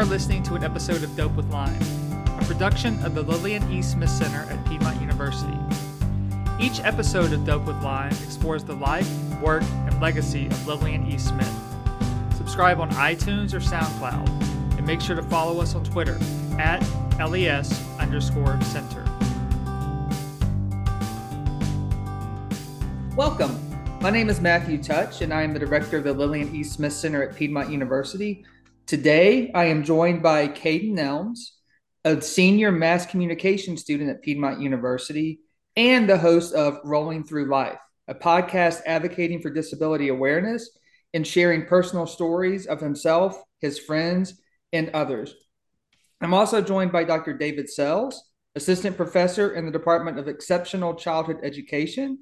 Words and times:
Are 0.00 0.06
listening 0.06 0.42
to 0.44 0.54
an 0.54 0.64
episode 0.64 1.02
of 1.02 1.14
Dope 1.14 1.34
with 1.36 1.50
Lime, 1.50 1.76
a 2.26 2.44
production 2.46 2.98
of 3.04 3.14
the 3.14 3.20
Lillian 3.20 3.70
E. 3.70 3.82
Smith 3.82 4.08
Center 4.08 4.50
at 4.50 4.66
Piedmont 4.66 4.98
University. 4.98 5.58
Each 6.58 6.80
episode 6.80 7.34
of 7.34 7.44
Dope 7.44 7.66
with 7.66 7.76
Lime 7.82 8.12
explores 8.24 8.64
the 8.64 8.72
life, 8.72 9.06
work, 9.42 9.62
and 9.62 10.00
legacy 10.00 10.46
of 10.46 10.66
Lillian 10.66 11.06
E. 11.06 11.18
Smith. 11.18 11.52
Subscribe 12.34 12.80
on 12.80 12.90
iTunes 12.92 13.52
or 13.52 13.60
SoundCloud, 13.60 14.26
and 14.78 14.86
make 14.86 15.02
sure 15.02 15.16
to 15.16 15.22
follow 15.24 15.60
us 15.60 15.74
on 15.74 15.84
Twitter 15.84 16.18
at 16.58 16.80
LES 17.18 17.70
underscore 17.98 18.58
center. 18.62 19.04
Welcome. 23.14 23.54
My 24.00 24.08
name 24.08 24.30
is 24.30 24.40
Matthew 24.40 24.78
Teutsch, 24.78 25.20
and 25.20 25.34
I 25.34 25.42
am 25.42 25.52
the 25.52 25.58
director 25.58 25.98
of 25.98 26.04
the 26.04 26.14
Lillian 26.14 26.54
E. 26.56 26.64
Smith 26.64 26.94
Center 26.94 27.22
at 27.22 27.36
Piedmont 27.36 27.70
University. 27.70 28.46
Today, 28.90 29.52
I 29.54 29.66
am 29.66 29.84
joined 29.84 30.20
by 30.20 30.48
Caden 30.48 30.98
Elms, 30.98 31.52
a 32.04 32.20
senior 32.20 32.72
mass 32.72 33.06
communication 33.06 33.76
student 33.76 34.10
at 34.10 34.20
Piedmont 34.20 34.60
University 34.60 35.38
and 35.76 36.10
the 36.10 36.18
host 36.18 36.54
of 36.54 36.80
Rolling 36.82 37.22
Through 37.22 37.48
Life, 37.52 37.78
a 38.08 38.16
podcast 38.16 38.80
advocating 38.86 39.40
for 39.40 39.48
disability 39.48 40.08
awareness 40.08 40.76
and 41.14 41.24
sharing 41.24 41.66
personal 41.66 42.04
stories 42.04 42.66
of 42.66 42.80
himself, 42.80 43.40
his 43.60 43.78
friends, 43.78 44.42
and 44.72 44.90
others. 44.90 45.36
I'm 46.20 46.34
also 46.34 46.60
joined 46.60 46.90
by 46.90 47.04
Dr. 47.04 47.32
David 47.32 47.70
Sells, 47.70 48.20
assistant 48.56 48.96
professor 48.96 49.54
in 49.54 49.66
the 49.66 49.70
Department 49.70 50.18
of 50.18 50.26
Exceptional 50.26 50.96
Childhood 50.96 51.38
Education, 51.44 52.18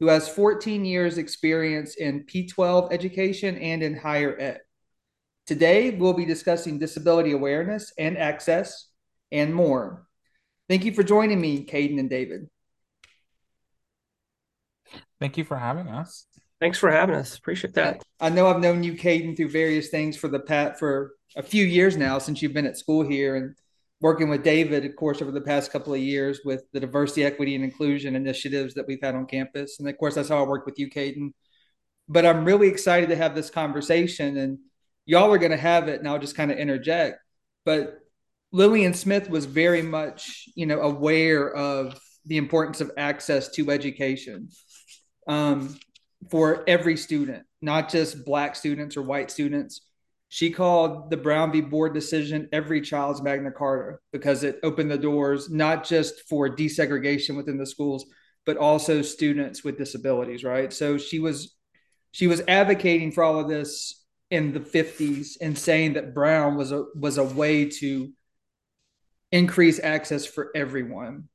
who 0.00 0.08
has 0.08 0.28
14 0.28 0.84
years 0.84 1.16
experience 1.16 1.94
in 1.94 2.24
P12 2.24 2.92
education 2.92 3.56
and 3.56 3.82
in 3.82 3.96
higher 3.96 4.38
ed. 4.38 4.60
Today, 5.50 5.90
we'll 5.90 6.12
be 6.12 6.24
discussing 6.24 6.78
disability 6.78 7.32
awareness 7.32 7.92
and 7.98 8.16
access 8.16 8.86
and 9.32 9.52
more. 9.52 10.06
Thank 10.68 10.84
you 10.84 10.92
for 10.92 11.02
joining 11.02 11.40
me, 11.40 11.66
Caden 11.66 11.98
and 11.98 12.08
David. 12.08 12.48
Thank 15.18 15.36
you 15.36 15.42
for 15.42 15.56
having 15.56 15.88
us. 15.88 16.26
Thanks 16.60 16.78
for 16.78 16.88
having 16.88 17.16
us. 17.16 17.36
Appreciate 17.36 17.74
that. 17.74 18.00
I 18.20 18.28
know 18.28 18.46
I've 18.46 18.60
known 18.60 18.84
you, 18.84 18.92
Caden, 18.92 19.36
through 19.36 19.48
various 19.48 19.88
things 19.88 20.16
for 20.16 20.28
the 20.28 20.38
pat 20.38 20.78
for 20.78 21.16
a 21.34 21.42
few 21.42 21.64
years 21.64 21.96
now 21.96 22.18
since 22.18 22.40
you've 22.40 22.54
been 22.54 22.64
at 22.64 22.78
school 22.78 23.04
here 23.04 23.34
and 23.34 23.56
working 24.00 24.28
with 24.28 24.44
David, 24.44 24.84
of 24.84 24.94
course, 24.94 25.20
over 25.20 25.32
the 25.32 25.40
past 25.40 25.72
couple 25.72 25.92
of 25.92 25.98
years 25.98 26.42
with 26.44 26.62
the 26.72 26.78
diversity, 26.78 27.24
equity, 27.24 27.56
and 27.56 27.64
inclusion 27.64 28.14
initiatives 28.14 28.74
that 28.74 28.86
we've 28.86 29.02
had 29.02 29.16
on 29.16 29.26
campus. 29.26 29.80
And 29.80 29.88
of 29.88 29.98
course, 29.98 30.14
that's 30.14 30.28
how 30.28 30.44
I 30.44 30.46
work 30.46 30.64
with 30.64 30.78
you, 30.78 30.88
Caden. 30.88 31.32
But 32.08 32.24
I'm 32.24 32.44
really 32.44 32.68
excited 32.68 33.08
to 33.08 33.16
have 33.16 33.34
this 33.34 33.50
conversation 33.50 34.36
and 34.36 34.60
y'all 35.10 35.32
are 35.32 35.38
going 35.38 35.50
to 35.50 35.56
have 35.56 35.88
it 35.88 35.98
and 35.98 36.08
i'll 36.08 36.20
just 36.20 36.36
kind 36.36 36.52
of 36.52 36.58
interject. 36.58 37.18
But 37.64 37.98
lillian 38.52 38.94
smith 38.94 39.28
was 39.28 39.44
very 39.44 39.82
much 39.82 40.48
you 40.56 40.66
know 40.66 40.80
aware 40.80 41.52
of 41.54 42.00
the 42.26 42.36
importance 42.36 42.80
of 42.80 42.90
access 42.96 43.48
to 43.50 43.70
education 43.70 44.48
um, 45.28 45.76
for 46.30 46.64
every 46.68 46.96
student 46.96 47.44
not 47.62 47.90
just 47.90 48.24
black 48.24 48.56
students 48.56 48.96
or 48.96 49.02
white 49.02 49.30
students. 49.30 49.82
She 50.32 50.50
called 50.50 51.10
the 51.10 51.16
brown 51.16 51.50
v. 51.50 51.60
Board 51.60 51.92
decision 51.92 52.48
every 52.52 52.80
child's 52.80 53.20
magna 53.20 53.50
carta 53.50 53.98
because 54.12 54.44
it 54.44 54.60
opened 54.62 54.90
the 54.90 54.98
doors 54.98 55.50
not 55.50 55.84
just 55.84 56.28
for 56.28 56.48
desegregation 56.48 57.36
within 57.36 57.58
the 57.58 57.66
schools 57.66 58.06
but 58.46 58.56
also 58.56 59.02
students 59.02 59.64
with 59.64 59.76
disabilities 59.76 60.44
right? 60.44 60.72
So 60.72 60.98
she 60.98 61.18
was 61.18 61.54
she 62.12 62.26
was 62.26 62.42
advocating 62.48 63.12
for 63.12 63.22
all 63.24 63.38
of 63.38 63.48
this 63.48 63.99
in 64.30 64.52
the 64.52 64.60
50s 64.60 65.36
and 65.40 65.58
saying 65.58 65.94
that 65.94 66.14
Brown 66.14 66.56
was 66.56 66.72
a 66.72 66.84
was 66.94 67.18
a 67.18 67.24
way 67.24 67.68
to 67.68 68.12
increase 69.32 69.80
access 69.80 70.26
for 70.26 70.50
everyone. 70.54 71.28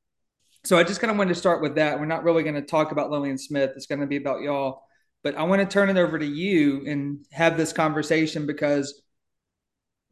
So 0.63 0.77
I 0.77 0.83
just 0.83 0.99
kind 0.99 1.11
of 1.11 1.17
wanted 1.17 1.33
to 1.33 1.39
start 1.39 1.61
with 1.61 1.75
that. 1.75 1.99
We're 1.99 2.05
not 2.05 2.23
really 2.23 2.43
going 2.43 2.55
to 2.55 2.61
talk 2.61 2.91
about 2.91 3.11
Lillian 3.11 3.37
Smith. 3.37 3.71
It's 3.75 3.85
going 3.85 4.01
to 4.01 4.07
be 4.07 4.17
about 4.17 4.41
y'all. 4.41 4.83
But 5.23 5.35
I 5.35 5.43
want 5.43 5.61
to 5.61 5.67
turn 5.67 5.89
it 5.89 5.97
over 5.97 6.17
to 6.17 6.25
you 6.25 6.85
and 6.87 7.25
have 7.31 7.57
this 7.57 7.73
conversation 7.73 8.45
because 8.45 9.01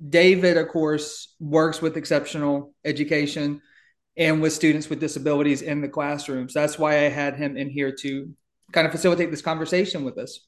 David, 0.07 0.57
of 0.57 0.67
course, 0.67 1.35
works 1.39 1.81
with 1.81 1.97
exceptional 1.97 2.73
education 2.83 3.61
and 4.17 4.41
with 4.41 4.53
students 4.53 4.89
with 4.89 4.99
disabilities 4.99 5.61
in 5.61 5.81
the 5.81 5.89
classrooms. 5.89 6.53
That's 6.53 6.77
why 6.77 6.97
I 6.97 7.09
had 7.09 7.35
him 7.35 7.57
in 7.57 7.69
here 7.69 7.91
to 8.01 8.33
kind 8.71 8.85
of 8.85 8.91
facilitate 8.91 9.31
this 9.31 9.41
conversation 9.41 10.03
with 10.03 10.17
us. 10.17 10.39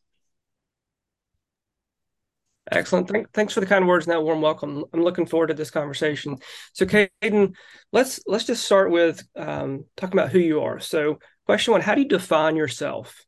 Excellent. 2.71 3.07
Thank, 3.07 3.31
thanks 3.31 3.53
for 3.53 3.59
the 3.59 3.65
kind 3.65 3.87
words 3.87 4.07
and 4.07 4.13
that 4.13 4.23
warm 4.23 4.41
welcome. 4.41 4.85
I'm 4.91 5.03
looking 5.03 5.27
forward 5.27 5.47
to 5.47 5.53
this 5.53 5.69
conversation. 5.69 6.37
So, 6.73 6.85
Caden, 6.85 7.53
let's 7.91 8.19
let's 8.25 8.45
just 8.45 8.65
start 8.65 8.89
with 8.89 9.23
um, 9.35 9.85
talking 9.95 10.17
about 10.17 10.31
who 10.31 10.39
you 10.39 10.61
are. 10.61 10.79
So, 10.79 11.19
question 11.45 11.73
one: 11.73 11.81
How 11.81 11.93
do 11.93 12.01
you 12.01 12.07
define 12.07 12.55
yourself? 12.55 13.23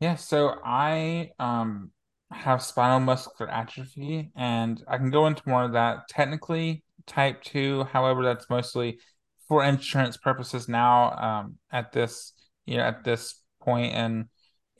Yeah, 0.00 0.16
so 0.16 0.56
I 0.64 1.30
um, 1.38 1.92
have 2.32 2.62
spinal 2.62 3.00
muscular 3.00 3.50
atrophy, 3.50 4.32
and 4.34 4.82
I 4.88 4.96
can 4.96 5.10
go 5.10 5.26
into 5.26 5.42
more 5.46 5.62
of 5.62 5.72
that. 5.72 6.08
Technically, 6.08 6.82
type 7.06 7.42
two. 7.44 7.84
However, 7.84 8.24
that's 8.24 8.50
mostly 8.50 8.98
for 9.46 9.62
insurance 9.62 10.16
purposes 10.16 10.68
now. 10.68 11.12
Um, 11.12 11.58
at 11.70 11.92
this, 11.92 12.32
you 12.66 12.78
know, 12.78 12.82
at 12.82 13.04
this 13.04 13.40
point 13.60 13.94
in 13.94 14.28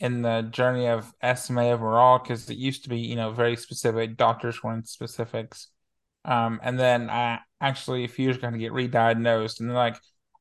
in 0.01 0.23
the 0.23 0.43
journey 0.51 0.89
of 0.89 1.13
SMA 1.23 1.71
overall 1.71 2.19
because 2.19 2.49
it 2.49 2.57
used 2.57 2.85
to 2.85 2.89
be, 2.89 2.99
you 2.99 3.17
know, 3.17 3.33
very 3.33 3.55
specific. 3.57 4.17
Doctors 4.17 4.63
weren't 4.63 4.89
specifics. 4.89 5.69
Um, 6.25 6.59
and 6.63 6.79
then 6.79 7.11
I 7.11 7.41
actually 7.61 8.05
a 8.05 8.09
few 8.09 8.25
years 8.25 8.37
ago 8.37 8.51
to 8.51 8.59
get 8.59 8.73
re-diagnosed 8.73 9.61
and 9.61 9.69
they're 9.69 9.77
like 9.77 9.99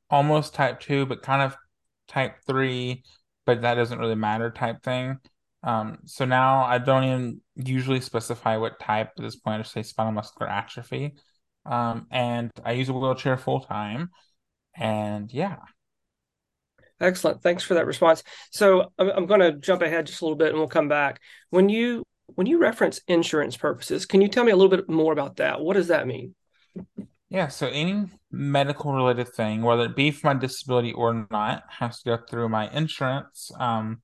almost 0.10 0.54
type 0.54 0.80
two, 0.80 1.06
but 1.06 1.22
kind 1.22 1.42
of 1.42 1.56
type 2.08 2.38
three, 2.48 3.04
but 3.46 3.62
that 3.62 3.76
doesn't 3.76 4.00
really 4.00 4.16
matter 4.16 4.50
type 4.50 4.82
thing. 4.82 5.18
Um, 5.64 6.00
so 6.06 6.24
now 6.24 6.64
I 6.64 6.78
don't 6.78 7.04
even 7.04 7.42
usually 7.56 8.00
specify 8.00 8.56
what 8.58 8.80
type 8.80 9.12
at 9.18 9.24
this 9.24 9.36
point. 9.36 9.60
I 9.60 9.64
just 9.64 9.74
say 9.74 9.84
spinal 9.84 10.14
muscular 10.14 10.50
atrophy. 10.50 11.16
Um, 11.66 12.08
and 12.12 12.50
I 12.64 12.72
use 12.74 12.88
a 12.88 12.94
wheelchair 12.94 13.38
full 13.38 13.60
time. 13.60 14.10
And 14.76 15.32
yeah, 15.34 15.58
Excellent. 17.02 17.42
Thanks 17.42 17.64
for 17.64 17.76
that 17.76 17.86
response. 17.86 18.24
So 18.52 18.92
I'm, 18.98 19.10
I'm 19.10 19.26
going 19.26 19.40
to 19.40 19.54
jump 19.54 19.82
ahead 19.82 20.08
just 20.08 20.22
a 20.22 20.26
little 20.26 20.38
bit 20.38 20.50
and 20.50 20.58
we'll 20.58 20.68
come 20.68 20.90
back. 20.90 21.22
When 21.50 21.70
you 21.70 22.04
when 22.36 22.46
you 22.46 22.60
reference 22.60 23.02
insurance 23.08 23.58
purposes, 23.58 24.06
can 24.06 24.22
you 24.22 24.28
tell 24.28 24.44
me 24.44 24.52
a 24.52 24.56
little 24.56 24.70
bit 24.70 24.90
more 24.90 25.12
about 25.12 25.38
that? 25.38 25.62
What 25.62 25.74
does 25.76 25.88
that 25.88 26.06
mean? 26.06 26.36
Yeah, 27.30 27.48
so 27.48 27.68
any 27.68 28.06
medical 28.32 28.94
related 28.94 29.30
thing, 29.30 29.62
whether 29.62 29.86
it 29.86 29.96
be 29.96 30.12
for 30.12 30.34
my 30.34 30.40
disability 30.40 30.94
or 30.94 31.28
not, 31.32 31.64
has 31.70 32.02
to 32.02 32.18
go 32.18 32.24
through 32.30 32.50
my 32.50 32.70
insurance. 32.72 33.52
Um, 33.58 34.02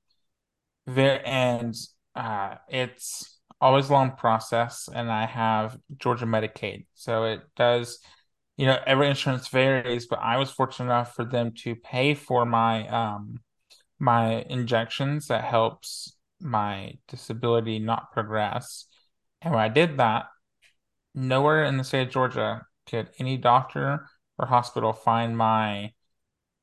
there 0.85 1.21
and 1.27 1.75
uh, 2.15 2.55
it's 2.69 3.39
always 3.59 3.89
a 3.89 3.93
long 3.93 4.11
process, 4.11 4.87
and 4.93 5.11
I 5.11 5.25
have 5.25 5.77
Georgia 5.97 6.25
Medicaid, 6.25 6.85
so 6.93 7.23
it 7.25 7.41
does 7.55 7.99
you 8.57 8.65
know, 8.65 8.77
every 8.85 9.09
insurance 9.09 9.47
varies, 9.49 10.07
but 10.07 10.19
I 10.19 10.37
was 10.37 10.51
fortunate 10.51 10.85
enough 10.85 11.15
for 11.15 11.25
them 11.25 11.51
to 11.63 11.75
pay 11.75 12.13
for 12.13 12.45
my 12.45 12.87
um 12.87 13.39
my 13.99 14.45
injections 14.49 15.27
that 15.27 15.43
helps 15.43 16.15
my 16.39 16.93
disability 17.07 17.79
not 17.79 18.11
progress. 18.11 18.85
And 19.41 19.53
when 19.53 19.63
I 19.63 19.69
did 19.69 19.97
that, 19.97 20.25
nowhere 21.13 21.63
in 21.63 21.77
the 21.77 21.83
state 21.83 22.07
of 22.07 22.13
Georgia 22.13 22.65
could 22.87 23.09
any 23.19 23.37
doctor 23.37 24.07
or 24.37 24.45
hospital 24.45 24.93
find 24.93 25.37
my 25.37 25.91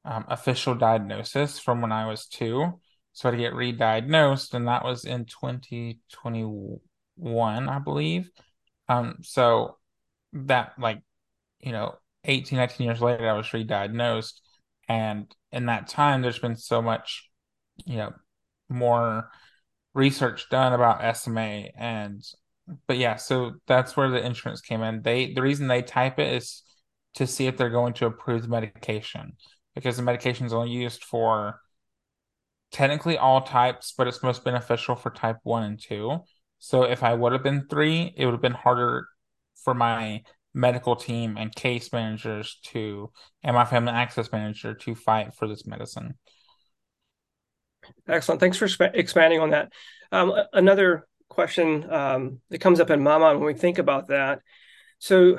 um, 0.04 0.24
official 0.28 0.74
diagnosis 0.74 1.58
from 1.58 1.80
when 1.80 1.92
I 1.92 2.06
was 2.06 2.26
two. 2.26 2.80
So 3.12 3.28
I 3.28 3.32
had 3.32 3.38
to 3.38 3.42
get 3.42 3.54
re-diagnosed, 3.54 4.54
and 4.54 4.68
that 4.68 4.84
was 4.84 5.04
in 5.04 5.26
2021, 5.26 7.68
I 7.68 7.78
believe. 7.78 8.30
Um, 8.88 9.18
so 9.22 9.76
that 10.32 10.72
like 10.78 11.02
you 11.62 11.72
know 11.72 11.94
18 12.24 12.58
19 12.58 12.86
years 12.86 13.00
later 13.00 13.28
i 13.28 13.32
was 13.32 13.52
re-diagnosed. 13.52 14.40
And 14.88 15.32
in 15.52 15.66
that 15.66 15.88
time 15.88 16.22
there's 16.22 16.38
been 16.38 16.56
so 16.56 16.82
much 16.82 17.30
you 17.86 17.96
know 17.96 18.12
more 18.68 19.30
research 19.94 20.48
done 20.50 20.72
about 20.72 21.16
sma 21.16 21.64
and 21.76 22.22
but 22.86 22.96
yeah 22.96 23.16
so 23.16 23.52
that's 23.66 23.96
where 23.96 24.10
the 24.10 24.24
insurance 24.24 24.60
came 24.60 24.82
in. 24.82 25.02
They 25.02 25.32
the 25.32 25.42
reason 25.42 25.68
they 25.68 25.82
type 25.82 26.18
it 26.18 26.32
is 26.34 26.62
to 27.14 27.26
see 27.26 27.46
if 27.46 27.56
they're 27.56 27.70
going 27.70 27.92
to 27.94 28.06
approve 28.06 28.42
the 28.42 28.48
medication 28.48 29.32
because 29.74 29.96
the 29.96 30.02
medication 30.02 30.46
is 30.46 30.52
only 30.52 30.70
used 30.70 31.04
for 31.04 31.60
technically 32.70 33.18
all 33.18 33.42
types 33.42 33.92
but 33.96 34.08
it's 34.08 34.22
most 34.22 34.44
beneficial 34.44 34.94
for 34.96 35.10
type 35.10 35.36
1 35.42 35.62
and 35.62 35.82
2 35.82 36.18
so 36.58 36.84
if 36.84 37.02
i 37.02 37.12
would 37.12 37.32
have 37.32 37.42
been 37.42 37.66
3 37.68 38.14
it 38.16 38.24
would 38.24 38.32
have 38.32 38.40
been 38.40 38.52
harder 38.52 39.06
for 39.62 39.74
my 39.74 40.22
medical 40.54 40.96
team 40.96 41.36
and 41.38 41.54
case 41.54 41.92
managers 41.92 42.58
to 42.62 43.10
and 43.42 43.54
my 43.54 43.64
family 43.64 43.92
access 43.92 44.30
manager 44.32 44.74
to 44.74 44.94
fight 44.94 45.34
for 45.34 45.48
this 45.48 45.66
medicine 45.66 46.14
excellent 48.08 48.40
thanks 48.40 48.56
for 48.56 48.68
sp- 48.68 48.94
expanding 48.94 49.40
on 49.40 49.50
that 49.50 49.72
um, 50.12 50.32
another 50.52 51.06
question 51.28 51.90
um, 51.90 52.40
that 52.50 52.60
comes 52.60 52.80
up 52.80 52.90
in 52.90 53.02
my 53.02 53.16
mind 53.18 53.38
when 53.38 53.46
we 53.46 53.54
think 53.54 53.78
about 53.78 54.08
that 54.08 54.40
So, 55.02 55.38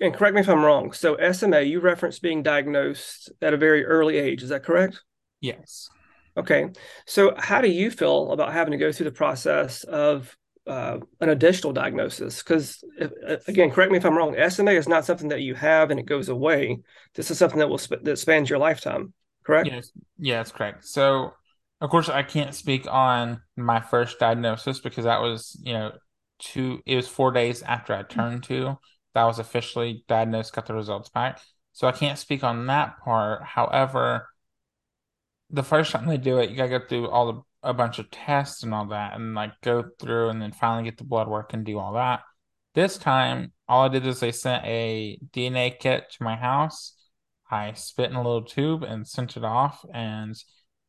and 0.00 0.14
correct 0.14 0.34
me 0.34 0.40
if 0.40 0.48
I'm 0.48 0.64
wrong. 0.64 0.92
So, 0.92 1.14
SMA, 1.30 1.60
you 1.60 1.80
referenced 1.80 2.22
being 2.22 2.42
diagnosed 2.42 3.30
at 3.42 3.52
a 3.52 3.58
very 3.58 3.84
early 3.84 4.16
age. 4.16 4.42
Is 4.42 4.48
that 4.48 4.64
correct? 4.64 5.02
Yes. 5.42 5.90
Okay. 6.38 6.70
So, 7.06 7.34
how 7.36 7.60
do 7.60 7.68
you 7.68 7.90
feel 7.90 8.32
about 8.32 8.54
having 8.54 8.72
to 8.72 8.78
go 8.78 8.92
through 8.92 9.10
the 9.10 9.12
process 9.12 9.84
of 9.84 10.34
uh, 10.66 10.98
an 11.20 11.28
additional 11.28 11.72
diagnosis? 11.72 12.42
Because, 12.42 12.82
again, 13.46 13.70
correct 13.70 13.92
me 13.92 13.98
if 13.98 14.04
I'm 14.04 14.16
wrong. 14.16 14.34
SMA 14.50 14.72
is 14.72 14.88
not 14.88 15.04
something 15.04 15.28
that 15.28 15.42
you 15.42 15.54
have 15.54 15.90
and 15.90 16.00
it 16.00 16.06
goes 16.06 16.28
away. 16.28 16.80
This 17.14 17.30
is 17.30 17.38
something 17.38 17.58
that 17.58 17.68
will 17.68 17.78
sp- 17.78 18.02
that 18.02 18.18
spans 18.18 18.50
your 18.50 18.58
lifetime. 18.58 19.12
Correct? 19.44 19.68
Yes. 19.68 19.92
Yeah, 20.18 20.38
that's 20.38 20.52
correct. 20.52 20.84
So, 20.84 21.34
of 21.80 21.90
course, 21.90 22.08
I 22.08 22.22
can't 22.22 22.54
speak 22.54 22.86
on 22.90 23.42
my 23.56 23.80
first 23.80 24.18
diagnosis 24.18 24.80
because 24.80 25.04
that 25.04 25.20
was, 25.20 25.58
you 25.62 25.72
know, 25.72 25.92
two. 26.38 26.80
It 26.84 26.96
was 26.96 27.08
four 27.08 27.32
days 27.32 27.62
after 27.62 27.94
I 27.94 28.02
turned 28.02 28.42
two 28.42 28.76
that 29.16 29.24
was 29.24 29.38
officially 29.38 30.04
diagnosed, 30.08 30.52
got 30.52 30.66
the 30.66 30.74
results 30.74 31.08
back. 31.08 31.40
So 31.72 31.88
I 31.88 31.92
can't 31.92 32.18
speak 32.18 32.44
on 32.44 32.66
that 32.66 32.98
part. 33.02 33.42
However, 33.42 34.28
the 35.48 35.62
first 35.62 35.90
time 35.90 36.06
they 36.06 36.18
do 36.18 36.38
it, 36.38 36.50
you 36.50 36.56
gotta 36.56 36.78
go 36.78 36.86
through 36.86 37.08
all 37.08 37.32
the 37.32 37.40
a 37.66 37.74
bunch 37.74 37.98
of 37.98 38.10
tests 38.10 38.62
and 38.62 38.72
all 38.74 38.86
that, 38.86 39.14
and 39.14 39.34
like 39.34 39.52
go 39.62 39.84
through 39.98 40.30
and 40.30 40.40
then 40.40 40.52
finally 40.52 40.84
get 40.84 40.98
the 40.98 41.04
blood 41.04 41.28
work 41.28 41.52
and 41.52 41.64
do 41.64 41.78
all 41.78 41.94
that. 41.94 42.20
This 42.74 42.98
time, 42.98 43.52
all 43.68 43.84
I 43.84 43.88
did 43.88 44.06
is 44.06 44.20
they 44.20 44.32
sent 44.32 44.64
a 44.64 45.18
DNA 45.32 45.78
kit 45.78 46.10
to 46.12 46.22
my 46.22 46.36
house. 46.36 46.94
I 47.50 47.72
spit 47.72 48.10
in 48.10 48.16
a 48.16 48.22
little 48.22 48.42
tube 48.42 48.82
and 48.82 49.06
sent 49.06 49.36
it 49.36 49.44
off 49.44 49.84
and 49.92 50.34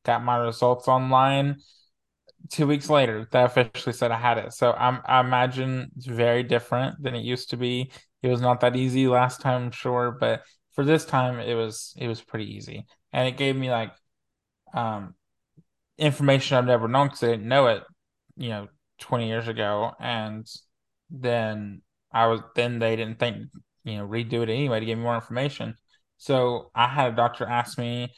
got 0.05 0.23
my 0.23 0.37
results 0.37 0.87
online. 0.87 1.57
Two 2.49 2.67
weeks 2.67 2.89
later, 2.89 3.27
they 3.31 3.43
officially 3.43 3.93
said 3.93 4.11
I 4.11 4.17
had 4.17 4.37
it. 4.37 4.53
So 4.53 4.71
I'm, 4.73 5.01
I 5.05 5.19
imagine 5.19 5.91
it's 5.95 6.05
very 6.05 6.43
different 6.43 7.01
than 7.01 7.15
it 7.15 7.23
used 7.23 7.49
to 7.51 7.57
be. 7.57 7.91
It 8.21 8.29
was 8.29 8.41
not 8.41 8.61
that 8.61 8.75
easy 8.75 9.07
last 9.07 9.41
time, 9.41 9.63
I'm 9.63 9.71
sure, 9.71 10.11
but 10.11 10.43
for 10.73 10.83
this 10.83 11.05
time, 11.05 11.39
it 11.39 11.55
was 11.55 11.93
it 11.97 12.07
was 12.07 12.21
pretty 12.21 12.55
easy, 12.55 12.85
and 13.11 13.27
it 13.27 13.35
gave 13.35 13.55
me 13.55 13.71
like 13.71 13.93
um, 14.73 15.15
information 15.97 16.57
I've 16.57 16.65
never 16.65 16.87
known 16.87 17.07
because 17.07 17.23
I 17.23 17.27
didn't 17.27 17.47
know 17.47 17.67
it, 17.67 17.83
you 18.35 18.49
know, 18.49 18.67
20 18.99 19.27
years 19.27 19.47
ago. 19.47 19.91
And 19.99 20.47
then 21.09 21.81
I 22.11 22.27
was, 22.27 22.41
then 22.55 22.79
they 22.79 22.95
didn't 22.95 23.19
think, 23.19 23.47
you 23.83 23.97
know, 23.97 24.07
redo 24.07 24.43
it 24.43 24.49
anyway 24.49 24.79
to 24.79 24.85
give 24.85 24.97
me 24.97 25.03
more 25.03 25.15
information. 25.15 25.75
So 26.17 26.71
I 26.75 26.87
had 26.87 27.13
a 27.13 27.15
doctor 27.15 27.45
ask 27.45 27.77
me 27.77 28.13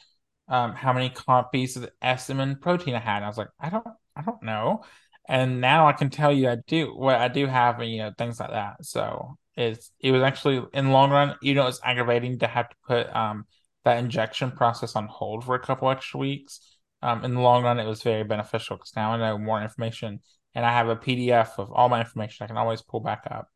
um, 0.48 0.74
how 0.74 0.92
many 0.92 1.10
copies 1.10 1.76
of 1.76 1.82
the 1.82 1.92
SMN 2.02 2.60
protein 2.60 2.94
I 2.94 2.98
had. 2.98 3.16
And 3.16 3.24
I 3.24 3.28
was 3.28 3.38
like, 3.38 3.50
I 3.60 3.70
don't, 3.70 3.86
I 4.16 4.22
don't 4.22 4.42
know. 4.42 4.82
And 5.28 5.60
now 5.60 5.86
I 5.86 5.92
can 5.92 6.10
tell 6.10 6.32
you 6.32 6.48
I 6.48 6.56
do 6.66 6.88
what 6.88 6.98
well, 6.98 7.20
I 7.20 7.28
do 7.28 7.46
have, 7.46 7.78
and 7.78 7.90
you 7.90 7.98
know, 7.98 8.12
things 8.18 8.40
like 8.40 8.50
that. 8.50 8.84
So 8.84 9.36
it's 9.56 9.92
it 10.00 10.10
was 10.10 10.22
actually 10.22 10.62
in 10.72 10.86
the 10.86 10.90
long 10.90 11.10
run, 11.10 11.36
you 11.40 11.54
know, 11.54 11.68
it's 11.68 11.80
aggravating 11.84 12.40
to 12.40 12.48
have 12.48 12.68
to 12.68 12.76
put 12.86 13.14
um 13.14 13.44
that 13.84 13.98
injection 13.98 14.50
process 14.50 14.96
on 14.96 15.06
hold 15.06 15.44
for 15.44 15.54
a 15.54 15.60
couple 15.60 15.88
extra 15.88 16.18
weeks. 16.18 16.60
Um, 17.02 17.24
in 17.24 17.34
the 17.34 17.40
long 17.40 17.62
run, 17.62 17.78
it 17.78 17.86
was 17.86 18.02
very 18.02 18.24
beneficial 18.24 18.76
because 18.76 18.94
now 18.94 19.12
I 19.12 19.16
know 19.16 19.38
more 19.38 19.62
information 19.62 20.20
and 20.54 20.66
I 20.66 20.72
have 20.72 20.88
a 20.88 20.96
PDF 20.96 21.58
of 21.58 21.72
all 21.72 21.88
my 21.88 22.00
information 22.00 22.44
I 22.44 22.46
can 22.46 22.56
always 22.56 22.82
pull 22.82 23.00
back 23.00 23.22
up. 23.30 23.48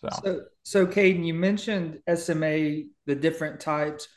So, 0.00 0.08
so, 0.24 0.40
so 0.62 0.86
Caden, 0.86 1.24
you 1.24 1.34
mentioned 1.34 2.00
SMA, 2.12 2.82
the 3.06 3.14
different 3.14 3.60
types. 3.60 4.08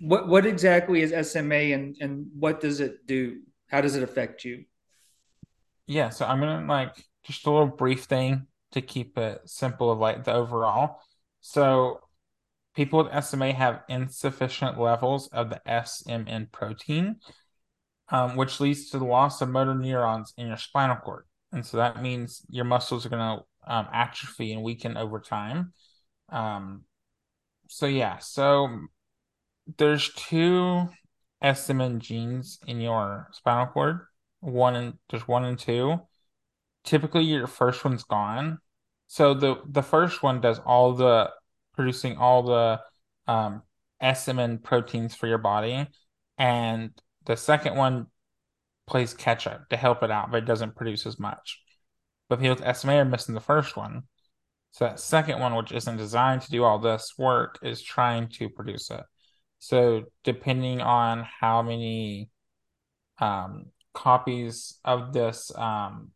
What 0.00 0.28
what 0.28 0.46
exactly 0.46 1.02
is 1.02 1.30
SMA 1.30 1.72
and 1.74 1.96
and 2.00 2.26
what 2.38 2.60
does 2.60 2.80
it 2.80 3.06
do? 3.06 3.40
How 3.68 3.80
does 3.80 3.96
it 3.96 4.02
affect 4.02 4.44
you? 4.44 4.64
Yeah, 5.86 6.10
so 6.10 6.24
I'm 6.24 6.38
gonna 6.38 6.66
like 6.66 7.04
just 7.24 7.46
a 7.46 7.50
little 7.50 7.66
brief 7.66 8.04
thing 8.04 8.46
to 8.72 8.80
keep 8.80 9.18
it 9.18 9.40
simple 9.46 9.90
of 9.90 9.98
like 9.98 10.24
the 10.24 10.32
overall. 10.32 11.00
So 11.40 12.00
people 12.76 13.02
with 13.02 13.24
SMA 13.24 13.52
have 13.52 13.82
insufficient 13.88 14.78
levels 14.78 15.28
of 15.28 15.50
the 15.50 15.60
SMN 15.66 16.52
protein, 16.52 17.16
um, 18.10 18.36
which 18.36 18.60
leads 18.60 18.90
to 18.90 18.98
the 18.98 19.04
loss 19.04 19.40
of 19.40 19.48
motor 19.48 19.74
neurons 19.74 20.32
in 20.36 20.48
your 20.48 20.56
spinal 20.56 20.96
cord. 20.96 21.24
And 21.52 21.64
so 21.64 21.78
that 21.78 22.02
means 22.02 22.42
your 22.48 22.64
muscles 22.64 23.06
are 23.06 23.08
going 23.08 23.38
to 23.38 23.72
um, 23.72 23.88
atrophy 23.92 24.52
and 24.52 24.62
weaken 24.62 24.96
over 24.96 25.20
time. 25.20 25.72
Um, 26.30 26.84
so, 27.68 27.86
yeah, 27.86 28.18
so 28.18 28.68
there's 29.76 30.12
two 30.14 30.88
SMN 31.42 31.98
genes 31.98 32.58
in 32.66 32.80
your 32.80 33.28
spinal 33.32 33.66
cord. 33.66 34.00
One 34.40 34.76
and 34.76 34.94
there's 35.10 35.26
one 35.26 35.44
and 35.44 35.58
two. 35.58 36.00
Typically, 36.84 37.24
your 37.24 37.46
first 37.46 37.84
one's 37.84 38.04
gone. 38.04 38.58
So 39.08 39.34
the 39.34 39.56
the 39.68 39.82
first 39.82 40.22
one 40.22 40.40
does 40.40 40.58
all 40.60 40.92
the 40.94 41.30
producing 41.74 42.16
all 42.16 42.42
the 42.42 42.80
um, 43.26 43.62
SMN 44.02 44.62
proteins 44.62 45.14
for 45.14 45.26
your 45.26 45.38
body, 45.38 45.86
and 46.36 46.90
the 47.28 47.36
second 47.36 47.76
one 47.76 48.06
plays 48.86 49.14
catch 49.14 49.46
up 49.46 49.68
to 49.68 49.76
help 49.76 50.02
it 50.02 50.10
out, 50.10 50.30
but 50.30 50.38
it 50.38 50.46
doesn't 50.46 50.74
produce 50.74 51.06
as 51.06 51.20
much. 51.20 51.60
But 52.28 52.40
people 52.40 52.56
with 52.56 52.76
SMA 52.76 52.96
are 52.96 53.04
missing 53.04 53.34
the 53.34 53.40
first 53.40 53.76
one. 53.76 54.04
So 54.72 54.86
that 54.86 54.98
second 54.98 55.38
one, 55.38 55.54
which 55.54 55.72
isn't 55.72 55.96
designed 55.98 56.42
to 56.42 56.50
do 56.50 56.64
all 56.64 56.78
this 56.78 57.14
work, 57.18 57.58
is 57.62 57.82
trying 57.82 58.28
to 58.30 58.48
produce 58.48 58.90
it. 58.90 59.02
So 59.58 60.04
depending 60.24 60.80
on 60.80 61.26
how 61.40 61.62
many 61.62 62.30
um, 63.18 63.66
copies 63.92 64.78
of 64.84 65.12
this 65.12 65.52
um, 65.54 66.12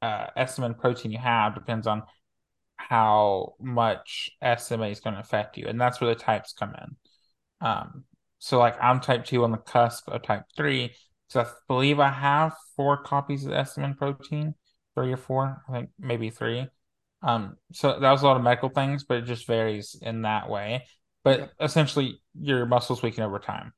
uh, 0.00 0.26
SMN 0.36 0.78
protein 0.78 1.12
you 1.12 1.18
have 1.18 1.54
depends 1.54 1.86
on 1.86 2.04
how 2.76 3.54
much 3.60 4.30
SMA 4.58 4.88
is 4.88 5.00
going 5.00 5.14
to 5.14 5.20
affect 5.20 5.56
you, 5.56 5.66
and 5.66 5.80
that's 5.80 6.00
where 6.00 6.14
the 6.14 6.20
types 6.20 6.52
come 6.52 6.74
in. 6.74 7.66
Um, 7.66 8.04
so 8.44 8.58
like 8.58 8.76
I'm 8.78 9.00
type 9.00 9.24
two 9.24 9.42
on 9.42 9.52
the 9.52 9.56
cusp 9.56 10.06
of 10.06 10.22
type 10.22 10.42
three. 10.54 10.94
So 11.28 11.40
I 11.40 11.46
believe 11.66 11.98
I 11.98 12.10
have 12.10 12.52
four 12.76 13.02
copies 13.02 13.46
of 13.46 13.52
the 13.52 13.56
SMN 13.56 13.96
protein, 13.96 14.54
three 14.94 15.14
or 15.14 15.16
four, 15.16 15.62
I 15.66 15.72
think 15.72 15.88
maybe 15.98 16.28
three. 16.28 16.66
Um, 17.22 17.56
so 17.72 17.98
that 17.98 18.10
was 18.10 18.20
a 18.20 18.26
lot 18.26 18.36
of 18.36 18.42
medical 18.42 18.68
things, 18.68 19.02
but 19.02 19.16
it 19.16 19.24
just 19.24 19.46
varies 19.46 19.96
in 20.02 20.22
that 20.22 20.50
way. 20.50 20.84
But 21.22 21.52
essentially, 21.58 22.20
your 22.38 22.66
muscles 22.66 23.02
weaken 23.02 23.24
over 23.24 23.38
time. 23.38 23.72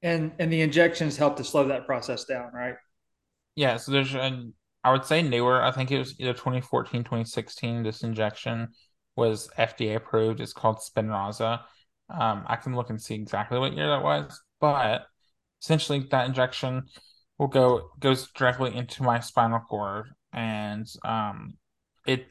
And 0.00 0.30
and 0.38 0.52
the 0.52 0.60
injections 0.60 1.16
help 1.16 1.34
to 1.38 1.44
slow 1.44 1.66
that 1.66 1.84
process 1.84 2.24
down, 2.24 2.52
right? 2.54 2.76
Yeah. 3.56 3.78
So 3.78 3.90
there's 3.90 4.14
an 4.14 4.54
I 4.84 4.92
would 4.92 5.04
say 5.04 5.22
newer. 5.22 5.60
I 5.60 5.72
think 5.72 5.90
it 5.90 5.98
was 5.98 6.14
either 6.20 6.34
2014, 6.34 7.02
2016. 7.02 7.82
This 7.82 8.04
injection 8.04 8.68
was 9.16 9.48
FDA 9.58 9.96
approved. 9.96 10.40
It's 10.40 10.52
called 10.52 10.78
Spinraza. 10.78 11.62
Um, 12.10 12.44
I 12.46 12.56
can 12.56 12.74
look 12.74 12.90
and 12.90 13.00
see 13.00 13.14
exactly 13.14 13.58
what 13.58 13.74
year 13.74 13.88
that 13.88 14.02
was, 14.02 14.40
but 14.60 15.06
essentially 15.62 16.06
that 16.10 16.26
injection 16.26 16.84
will 17.38 17.48
go 17.48 17.90
goes 17.98 18.30
directly 18.32 18.74
into 18.74 19.02
my 19.02 19.20
spinal 19.20 19.60
cord, 19.60 20.06
and 20.32 20.86
um, 21.04 21.54
it 22.06 22.26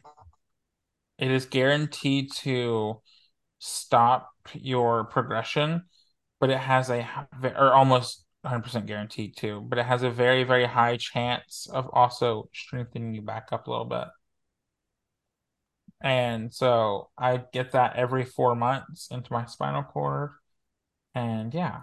it 1.18 1.32
is 1.32 1.46
guaranteed 1.46 2.32
to 2.32 3.02
stop 3.60 4.32
your 4.54 5.06
progression, 5.06 5.84
but 6.40 6.50
it 6.50 6.58
has 6.58 6.90
a 6.90 7.08
or 7.44 7.74
almost 7.74 8.26
100% 8.44 8.86
guaranteed 8.88 9.38
too, 9.38 9.62
but 9.70 9.80
it 9.80 9.86
has 9.86 10.04
a 10.04 10.10
very, 10.10 10.44
very 10.44 10.66
high 10.66 10.98
chance 10.98 11.68
of 11.72 11.90
also 11.94 12.50
strengthening 12.54 13.14
you 13.14 13.22
back 13.22 13.50
up 13.52 13.68
a 13.68 13.72
little 13.72 13.86
bit. 13.86 14.08
And 16.04 16.54
so 16.54 17.10
I 17.18 17.42
get 17.54 17.72
that 17.72 17.96
every 17.96 18.26
four 18.26 18.56
months 18.56 19.08
into 19.10 19.32
my 19.32 19.46
spinal 19.46 19.84
cord. 19.84 20.32
And 21.16 21.54
yeah. 21.54 21.82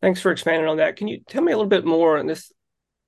Thanks 0.00 0.20
for 0.20 0.30
expanding 0.30 0.68
on 0.68 0.76
that. 0.76 0.96
Can 0.96 1.08
you 1.08 1.20
tell 1.26 1.42
me 1.42 1.52
a 1.52 1.56
little 1.56 1.68
bit 1.68 1.86
more? 1.86 2.18
And 2.18 2.28
this 2.28 2.52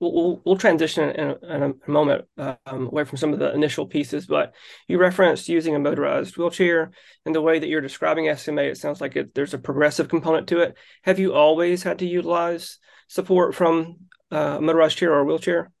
we'll, 0.01 0.41
we'll 0.43 0.57
transition 0.57 1.11
in 1.11 1.29
a, 1.29 1.55
in 1.55 1.63
a 1.63 1.89
moment 1.89 2.25
um, 2.37 2.57
away 2.87 3.05
from 3.05 3.17
some 3.17 3.31
of 3.31 3.39
the 3.39 3.53
initial 3.53 3.85
pieces, 3.85 4.25
but 4.25 4.53
you 4.87 4.97
referenced 4.97 5.47
using 5.47 5.75
a 5.75 5.79
motorized 5.79 6.35
wheelchair 6.35 6.91
and 7.25 7.35
the 7.35 7.41
way 7.41 7.59
that 7.59 7.69
you're 7.69 7.81
describing 7.81 8.35
SMA, 8.35 8.63
it 8.63 8.77
sounds 8.77 8.99
like 8.99 9.15
it, 9.15 9.33
there's 9.35 9.53
a 9.53 9.59
progressive 9.59 10.09
component 10.09 10.47
to 10.47 10.59
it. 10.59 10.75
Have 11.03 11.19
you 11.19 11.33
always 11.33 11.83
had 11.83 11.99
to 11.99 12.07
utilize 12.07 12.79
support 13.07 13.55
from 13.55 13.97
uh, 14.31 14.57
a 14.57 14.61
motorized 14.61 14.97
chair 14.97 15.13
or 15.13 15.19
a 15.19 15.25
wheelchair? 15.25 15.71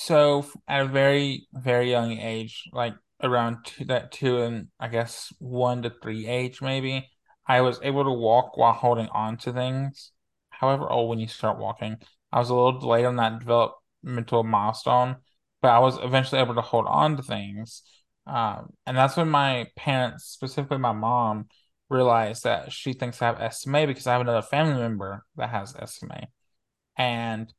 So 0.00 0.46
at 0.68 0.82
a 0.82 0.88
very, 0.88 1.48
very 1.52 1.90
young 1.90 2.12
age, 2.12 2.68
like 2.72 2.94
around 3.20 3.64
two, 3.64 3.84
that 3.86 4.12
two 4.12 4.42
and 4.42 4.68
I 4.78 4.86
guess 4.86 5.32
one 5.40 5.82
to 5.82 5.90
three 5.90 6.24
age, 6.28 6.62
maybe, 6.62 7.10
I 7.48 7.62
was 7.62 7.80
able 7.82 8.04
to 8.04 8.12
walk 8.12 8.56
while 8.56 8.72
holding 8.72 9.08
on 9.08 9.38
to 9.38 9.52
things. 9.52 10.12
However 10.50 10.88
old 10.88 11.10
when 11.10 11.18
you 11.18 11.26
start 11.26 11.58
walking, 11.58 11.96
I 12.32 12.38
was 12.38 12.48
a 12.48 12.54
little 12.54 12.78
delayed 12.78 13.06
on 13.06 13.16
that 13.16 13.40
developmental 13.40 14.44
milestone, 14.44 15.16
but 15.62 15.72
I 15.72 15.80
was 15.80 15.98
eventually 16.00 16.40
able 16.40 16.54
to 16.54 16.60
hold 16.60 16.86
on 16.86 17.16
to 17.16 17.22
things. 17.24 17.82
Um, 18.24 18.74
and 18.86 18.96
that's 18.96 19.16
when 19.16 19.28
my 19.28 19.66
parents, 19.74 20.26
specifically 20.26 20.78
my 20.78 20.92
mom, 20.92 21.48
realized 21.88 22.44
that 22.44 22.70
she 22.70 22.92
thinks 22.92 23.20
I 23.20 23.26
have 23.26 23.52
SMA 23.52 23.88
because 23.88 24.06
I 24.06 24.12
have 24.12 24.20
another 24.20 24.42
family 24.42 24.80
member 24.80 25.24
that 25.34 25.50
has 25.50 25.74
SMA. 25.86 26.28
And 26.96 27.52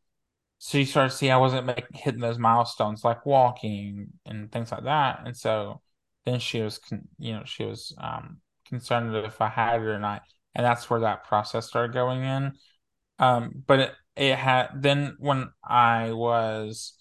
so 0.60 0.78
you 0.78 0.86
start 0.86 1.12
to 1.12 1.18
see 1.18 1.32
I 1.32 1.38
wasn't 1.38 1.72
hitting 1.94 2.20
those 2.20 2.38
milestones 2.38 3.04
like 3.04 3.26
walking 3.26 4.10
and 4.26 4.52
things 4.52 4.72
like 4.72 4.84
that. 4.84 5.22
And 5.26 5.36
so 5.36 5.82
then 6.26 6.40
she 6.40 6.62
was, 6.62 6.80
you 7.18 7.34
know, 7.34 7.44
she 7.46 7.66
was 7.66 7.96
um, 7.98 8.38
concerned 8.68 9.16
if 9.16 9.42
I 9.42 9.48
had 9.48 9.82
it 9.82 9.86
or 9.88 10.00
not, 10.00 10.22
and 10.54 10.66
that's 10.66 10.90
where 10.90 11.00
that 11.02 11.24
process 11.24 11.68
started 11.68 11.94
going 11.94 12.24
in. 12.24 12.54
Um, 13.20 13.64
but 13.66 13.80
it, 13.80 13.94
it 14.16 14.36
had 14.38 14.70
then 14.76 15.16
when 15.20 15.50
I 15.64 16.12
was 16.12 16.94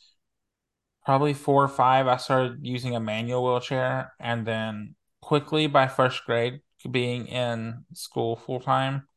probably 1.04 1.34
four 1.34 1.64
or 1.64 1.68
five, 1.68 2.06
I 2.06 2.16
started 2.16 2.58
using 2.62 2.94
a 2.94 3.00
manual 3.00 3.44
wheelchair, 3.44 4.12
and 4.20 4.46
then 4.46 4.94
quickly 5.20 5.66
by 5.66 5.88
first 5.88 6.24
grade, 6.24 6.60
being 6.90 7.26
in 7.26 7.84
school 7.92 8.36
full 8.36 8.60
time, 8.60 9.08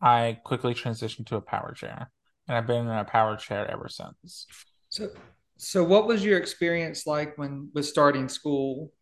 I 0.00 0.38
quickly 0.44 0.74
transitioned 0.74 1.26
to 1.26 1.36
a 1.36 1.40
power 1.40 1.72
chair, 1.74 2.10
and 2.50 2.58
I've 2.58 2.66
been 2.66 2.84
in 2.84 2.88
a 2.88 3.04
power 3.04 3.36
chair 3.36 3.70
ever 3.70 3.88
since. 3.88 4.46
So, 4.88 5.10
so 5.56 5.84
what 5.84 6.08
was 6.08 6.24
your 6.24 6.36
experience 6.36 7.06
like 7.06 7.38
when 7.38 7.70
was 7.74 7.88
starting 7.88 8.28
school 8.28 8.92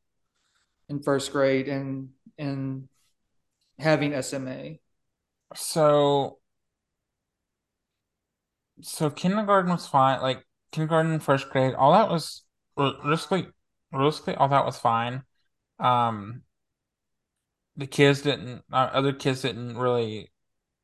in 0.90 1.02
first 1.02 1.32
grade 1.32 1.66
and 1.66 2.10
and 2.36 2.88
having 3.78 4.12
SMA? 4.22 4.80
So, 5.54 6.40
so 8.82 9.08
kindergarten 9.08 9.70
was 9.70 9.86
fine. 9.86 10.20
Like 10.20 10.44
kindergarten, 10.72 11.18
first 11.20 11.48
grade, 11.48 11.72
all 11.74 11.92
that 11.94 12.10
was 12.10 12.42
realistically, 12.76 13.48
realistically, 13.92 14.34
all 14.34 14.48
that 14.48 14.66
was 14.66 14.76
fine. 14.76 15.22
Um, 15.78 16.42
the 17.76 17.86
kids 17.86 18.20
didn't, 18.20 18.62
uh, 18.70 18.90
other 18.92 19.14
kids 19.14 19.40
didn't 19.40 19.78
really 19.78 20.30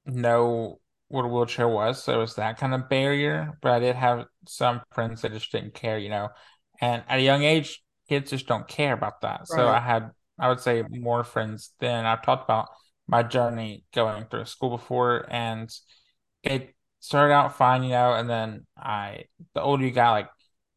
know 0.07 0.81
what 1.09 1.25
a 1.25 1.29
wheelchair 1.29 1.69
was, 1.69 2.03
so 2.03 2.15
it 2.15 2.19
was 2.19 2.35
that 2.37 2.59
kind 2.59 2.75
of 2.75 2.89
barrier. 2.89 3.59
But 3.63 3.73
I 3.73 3.79
did 3.79 3.97
have 3.97 4.27
some 4.47 4.81
friends 4.93 5.23
that 5.23 5.33
just 5.33 5.53
didn't 5.53 5.75
care, 5.75 5.99
you 5.99 6.09
know. 6.09 6.29
And 6.81 7.03
at 7.09 7.19
a 7.19 7.23
young 7.23 7.43
age, 7.43 7.83
kids 8.09 8.31
just 8.31 8.47
don't 8.47 8.67
care 8.67 8.93
about 8.93 9.21
that. 9.23 9.41
Right. 9.41 9.49
So 9.49 9.69
I 9.69 9.81
had, 9.81 10.11
I 10.39 10.49
would 10.49 10.61
say, 10.61 10.83
more 10.89 11.25
friends 11.25 11.71
than 11.81 12.05
I've 12.05 12.23
talked 12.23 12.45
about 12.45 12.69
my 13.07 13.23
journey 13.23 13.85
going 13.95 14.25
through 14.27 14.47
school 14.47 14.71
before, 14.71 15.27
and 15.29 15.71
it 16.43 16.75
started 17.01 17.35
out 17.35 17.57
fine, 17.57 17.83
you 17.83 17.91
know, 17.91 18.15
and 18.15 18.29
then 18.29 18.67
I, 18.77 19.25
the 19.55 19.61
older 19.61 19.85
you 19.85 19.91
got, 19.91 20.13
like, 20.13 20.29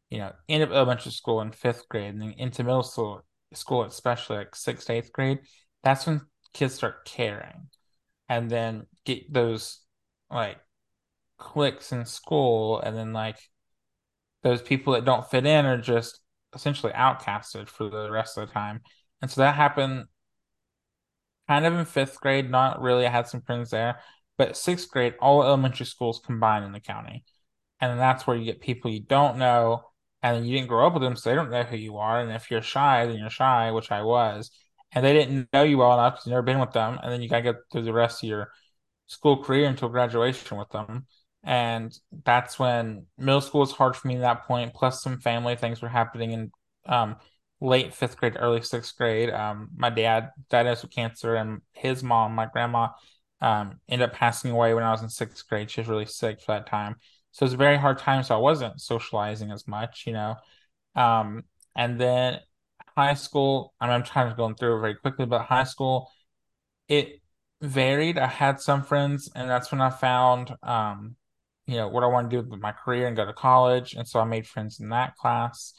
you 0.09 0.19
know, 0.19 0.33
end 0.49 0.63
of 0.63 0.71
elementary 0.71 1.11
school 1.11 1.41
in 1.41 1.51
fifth 1.51 1.87
grade, 1.89 2.13
and 2.13 2.21
then 2.21 2.35
into 2.37 2.63
middle 2.63 2.83
school, 2.83 3.21
school 3.53 3.83
especially 3.83 4.37
like 4.37 4.55
sixth, 4.55 4.89
eighth 4.89 5.11
grade, 5.13 5.39
that's 5.83 6.05
when 6.05 6.21
kids 6.53 6.75
start 6.75 7.05
caring 7.05 7.69
and 8.29 8.49
then 8.49 8.85
get 9.05 9.31
those 9.31 9.79
like 10.31 10.57
clicks 11.37 11.91
in 11.91 12.05
school 12.05 12.79
and 12.79 12.95
then 12.95 13.13
like 13.13 13.37
those 14.43 14.61
people 14.61 14.93
that 14.93 15.05
don't 15.05 15.29
fit 15.29 15.45
in 15.45 15.65
are 15.65 15.77
just 15.77 16.19
essentially 16.53 16.93
outcasted 16.93 17.67
for 17.67 17.89
the 17.89 18.09
rest 18.11 18.37
of 18.37 18.47
the 18.47 18.53
time. 18.53 18.81
And 19.21 19.29
so 19.29 19.41
that 19.41 19.55
happened 19.55 20.05
kind 21.47 21.65
of 21.65 21.73
in 21.73 21.85
fifth 21.85 22.19
grade 22.19 22.49
not 22.51 22.81
really 22.81 23.07
i 23.07 23.09
had 23.09 23.25
some 23.25 23.41
friends 23.41 23.69
there 23.69 24.01
but 24.37 24.57
sixth 24.57 24.89
grade 24.91 25.15
all 25.19 25.43
elementary 25.43 25.85
schools 25.85 26.21
combined 26.23 26.65
in 26.65 26.71
the 26.71 26.79
county. 26.79 27.23
And 27.79 27.99
that's 27.99 28.25
where 28.25 28.37
you 28.37 28.45
get 28.45 28.61
people 28.61 28.91
you 28.91 28.99
don't 28.99 29.37
know 29.37 29.81
and 30.21 30.47
you 30.47 30.55
didn't 30.55 30.69
grow 30.69 30.87
up 30.87 30.93
with 30.93 31.03
them 31.03 31.15
so 31.15 31.29
they 31.29 31.35
don't 31.35 31.51
know 31.51 31.63
who 31.63 31.77
you 31.77 31.97
are. 31.97 32.21
And 32.21 32.31
if 32.31 32.51
you're 32.51 32.61
shy 32.61 33.05
then 33.05 33.17
you're 33.17 33.29
shy 33.29 33.71
which 33.71 33.91
i 33.91 34.01
was. 34.03 34.51
And 34.91 35.05
they 35.05 35.13
didn't 35.13 35.49
know 35.53 35.63
you 35.63 35.79
well 35.79 35.93
enough 35.93 36.13
because 36.13 36.27
you've 36.27 36.31
never 36.31 36.43
been 36.43 36.59
with 36.59 36.71
them, 36.71 36.97
and 37.03 37.11
then 37.11 37.21
you 37.21 37.29
gotta 37.29 37.43
get 37.43 37.55
through 37.71 37.83
the 37.83 37.93
rest 37.93 38.23
of 38.23 38.29
your 38.29 38.51
school 39.07 39.43
career 39.43 39.67
until 39.67 39.89
graduation 39.89 40.57
with 40.57 40.69
them. 40.69 41.07
And 41.43 41.97
that's 42.25 42.59
when 42.59 43.05
middle 43.17 43.41
school 43.41 43.61
was 43.61 43.71
hard 43.71 43.95
for 43.95 44.07
me 44.07 44.15
at 44.15 44.21
that 44.21 44.47
point. 44.47 44.73
Plus, 44.73 45.01
some 45.01 45.19
family 45.19 45.55
things 45.55 45.81
were 45.81 45.87
happening 45.89 46.31
in 46.31 46.51
um, 46.85 47.15
late 47.61 47.93
fifth 47.93 48.17
grade, 48.17 48.35
early 48.37 48.61
sixth 48.61 48.95
grade. 48.97 49.29
Um, 49.29 49.69
my 49.75 49.89
dad 49.89 50.31
diagnosed 50.49 50.83
with 50.83 50.91
cancer, 50.91 51.35
and 51.35 51.61
his 51.71 52.03
mom, 52.03 52.35
my 52.35 52.47
grandma, 52.47 52.89
um, 53.41 53.79
ended 53.87 54.09
up 54.09 54.15
passing 54.15 54.51
away 54.51 54.73
when 54.73 54.83
I 54.83 54.91
was 54.91 55.01
in 55.01 55.09
sixth 55.09 55.47
grade. 55.47 55.71
She 55.71 55.81
was 55.81 55.87
really 55.87 56.05
sick 56.05 56.41
for 56.41 56.53
that 56.53 56.67
time, 56.67 56.95
so 57.31 57.43
it 57.43 57.47
was 57.47 57.53
a 57.53 57.57
very 57.57 57.77
hard 57.77 57.99
time. 57.99 58.23
So 58.23 58.35
I 58.35 58.39
wasn't 58.39 58.81
socializing 58.81 59.51
as 59.51 59.67
much, 59.67 60.03
you 60.05 60.13
know. 60.13 60.35
Um, 60.95 61.43
and 61.75 62.01
then 62.01 62.39
high 62.95 63.13
school, 63.13 63.73
I 63.79 63.85
mean, 63.85 63.93
I'm 63.93 64.03
trying 64.03 64.29
to 64.29 64.35
go 64.35 64.51
through 64.53 64.77
it 64.77 64.81
very 64.81 64.95
quickly, 64.95 65.25
but 65.25 65.43
high 65.43 65.63
school, 65.63 66.11
it 66.87 67.21
varied. 67.61 68.17
I 68.17 68.27
had 68.27 68.59
some 68.59 68.83
friends, 68.83 69.29
and 69.35 69.49
that's 69.49 69.71
when 69.71 69.81
I 69.81 69.89
found, 69.89 70.55
um, 70.63 71.15
you 71.65 71.75
know, 71.75 71.87
what 71.87 72.03
I 72.03 72.07
want 72.07 72.29
to 72.29 72.41
do 72.41 72.49
with 72.49 72.59
my 72.59 72.71
career 72.71 73.07
and 73.07 73.15
go 73.15 73.25
to 73.25 73.33
college. 73.33 73.93
And 73.93 74.07
so 74.07 74.19
I 74.19 74.23
made 74.23 74.47
friends 74.47 74.79
in 74.79 74.89
that 74.89 75.15
class, 75.15 75.73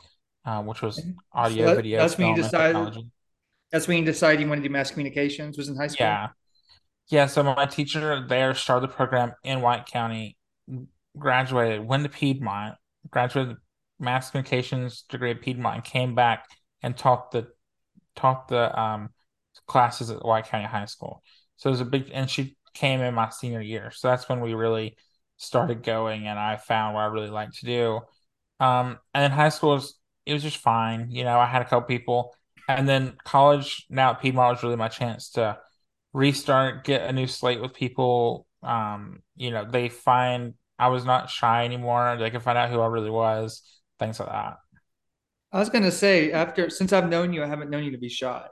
uh, 0.45 0.63
which 0.63 0.83
was 0.83 1.03
audio, 1.33 1.65
so 1.65 1.71
that, 1.71 1.77
video. 1.77 1.99
That's 1.99 2.19
when 2.19 2.29
you 2.29 2.37
decided. 2.37 2.75
Technology. 2.75 3.11
That's 3.71 3.87
when 3.87 3.99
you 3.99 4.05
decided 4.05 4.41
you 4.41 4.49
wanted 4.49 4.63
to 4.63 4.69
do 4.69 4.73
mass 4.73 4.91
communications. 4.91 5.59
Was 5.59 5.69
in 5.69 5.77
high 5.77 5.89
school. 5.89 6.07
Yeah, 6.07 6.29
yeah. 7.09 7.27
So 7.27 7.43
my 7.43 7.67
teacher 7.67 8.25
there 8.27 8.55
started 8.55 8.89
the 8.89 8.95
program 8.95 9.35
in 9.45 9.61
White 9.61 9.87
County, 9.87 10.37
graduated, 11.19 11.87
went 11.87 12.03
to 12.05 12.09
Piedmont, 12.09 12.77
graduated 13.11 13.57
mass 14.01 14.31
communications 14.31 15.05
degree 15.09 15.33
at 15.33 15.43
Piedmont, 15.43 15.77
and 15.77 15.85
came 15.85 16.15
back 16.15 16.47
and 16.83 16.97
taught 16.97 17.31
the 17.31 17.49
taught 18.17 18.49
the 18.49 18.79
um, 18.79 19.11
classes 19.67 20.11
at 20.11 20.25
White 20.25 20.47
County 20.47 20.65
High 20.65 20.87
School. 20.87 21.23
So 21.59 21.69
it 21.69 21.73
was 21.73 21.81
a 21.81 21.85
big, 21.85 22.11
and 22.13 22.31
she 22.31 22.57
came 22.75 23.01
in 23.01 23.15
my 23.15 23.29
senior 23.29 23.61
year. 23.61 23.91
So 23.91 24.09
that's 24.09 24.29
when 24.29 24.41
we 24.41 24.55
really 24.55 24.97
started 25.37 25.83
going, 25.83 26.27
and 26.27 26.39
I 26.39 26.57
found 26.57 26.95
what 26.95 27.03
I 27.03 27.07
really 27.07 27.31
like 27.31 27.53
to 27.53 27.67
do. 27.67 28.01
Um, 28.61 28.99
and 29.15 29.23
then 29.23 29.31
high 29.31 29.51
school 29.51 29.71
was 29.71 29.99
it 30.25 30.33
was 30.33 30.43
just 30.43 30.59
fine. 30.59 31.11
You 31.11 31.25
know, 31.25 31.39
I 31.39 31.47
had 31.47 31.63
a 31.63 31.65
couple 31.65 31.87
people, 31.87 32.35
and 32.69 32.89
then 32.89 33.15
college 33.25 33.87
now 33.91 34.11
at 34.11 34.21
Piedmont 34.23 34.57
was 34.57 34.63
really 34.63 34.77
my 34.77 34.89
chance 34.89 35.31
to 35.31 35.59
restart, 36.13 36.85
get 36.85 37.09
a 37.09 37.13
new 37.13 37.27
slate 37.27 37.61
with 37.61 37.75
people. 37.75 38.47
Um, 38.63 39.23
you 39.37 39.51
know, 39.51 39.69
they 39.71 39.89
find 39.89 40.55
I 40.79 40.89
was 40.89 41.05
not 41.05 41.31
shy 41.31 41.65
anymore. 41.65 42.17
They 42.19 42.31
could 42.31 42.43
find 42.43 42.59
out 42.59 42.71
who 42.71 42.81
I 42.81 42.87
really 42.87 43.11
was, 43.11 43.63
things 43.99 44.21
like 44.21 44.29
that. 44.29 44.57
I 45.51 45.59
was 45.59 45.71
gonna 45.71 45.91
say 45.91 46.31
after 46.33 46.71
since 46.71 46.93
I've 46.93 47.09
known 47.09 47.33
you, 47.33 47.43
I 47.43 47.47
haven't 47.47 47.71
known 47.71 47.85
you 47.85 47.93
to 47.93 47.99
be 47.99 48.09
shy. 48.09 48.47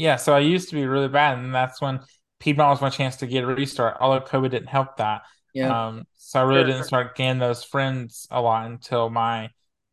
Yeah, 0.00 0.16
so 0.16 0.32
I 0.32 0.38
used 0.38 0.70
to 0.70 0.76
be 0.76 0.86
really 0.86 1.08
bad, 1.08 1.36
and 1.36 1.54
that's 1.54 1.78
when 1.82 2.00
Piedmont 2.38 2.70
was 2.70 2.80
my 2.80 2.88
chance 2.88 3.16
to 3.16 3.26
get 3.26 3.44
a 3.44 3.46
restart. 3.46 3.98
Although 4.00 4.24
COVID 4.24 4.50
didn't 4.50 4.68
help 4.68 4.96
that. 4.96 5.24
Yeah. 5.52 5.88
Um, 5.88 6.06
so 6.16 6.40
I 6.40 6.44
really 6.44 6.62
sure. 6.62 6.66
didn't 6.68 6.84
start 6.84 7.16
gaining 7.16 7.38
those 7.38 7.62
friends 7.62 8.26
a 8.30 8.40
lot 8.40 8.64
until 8.64 9.10
my 9.10 9.50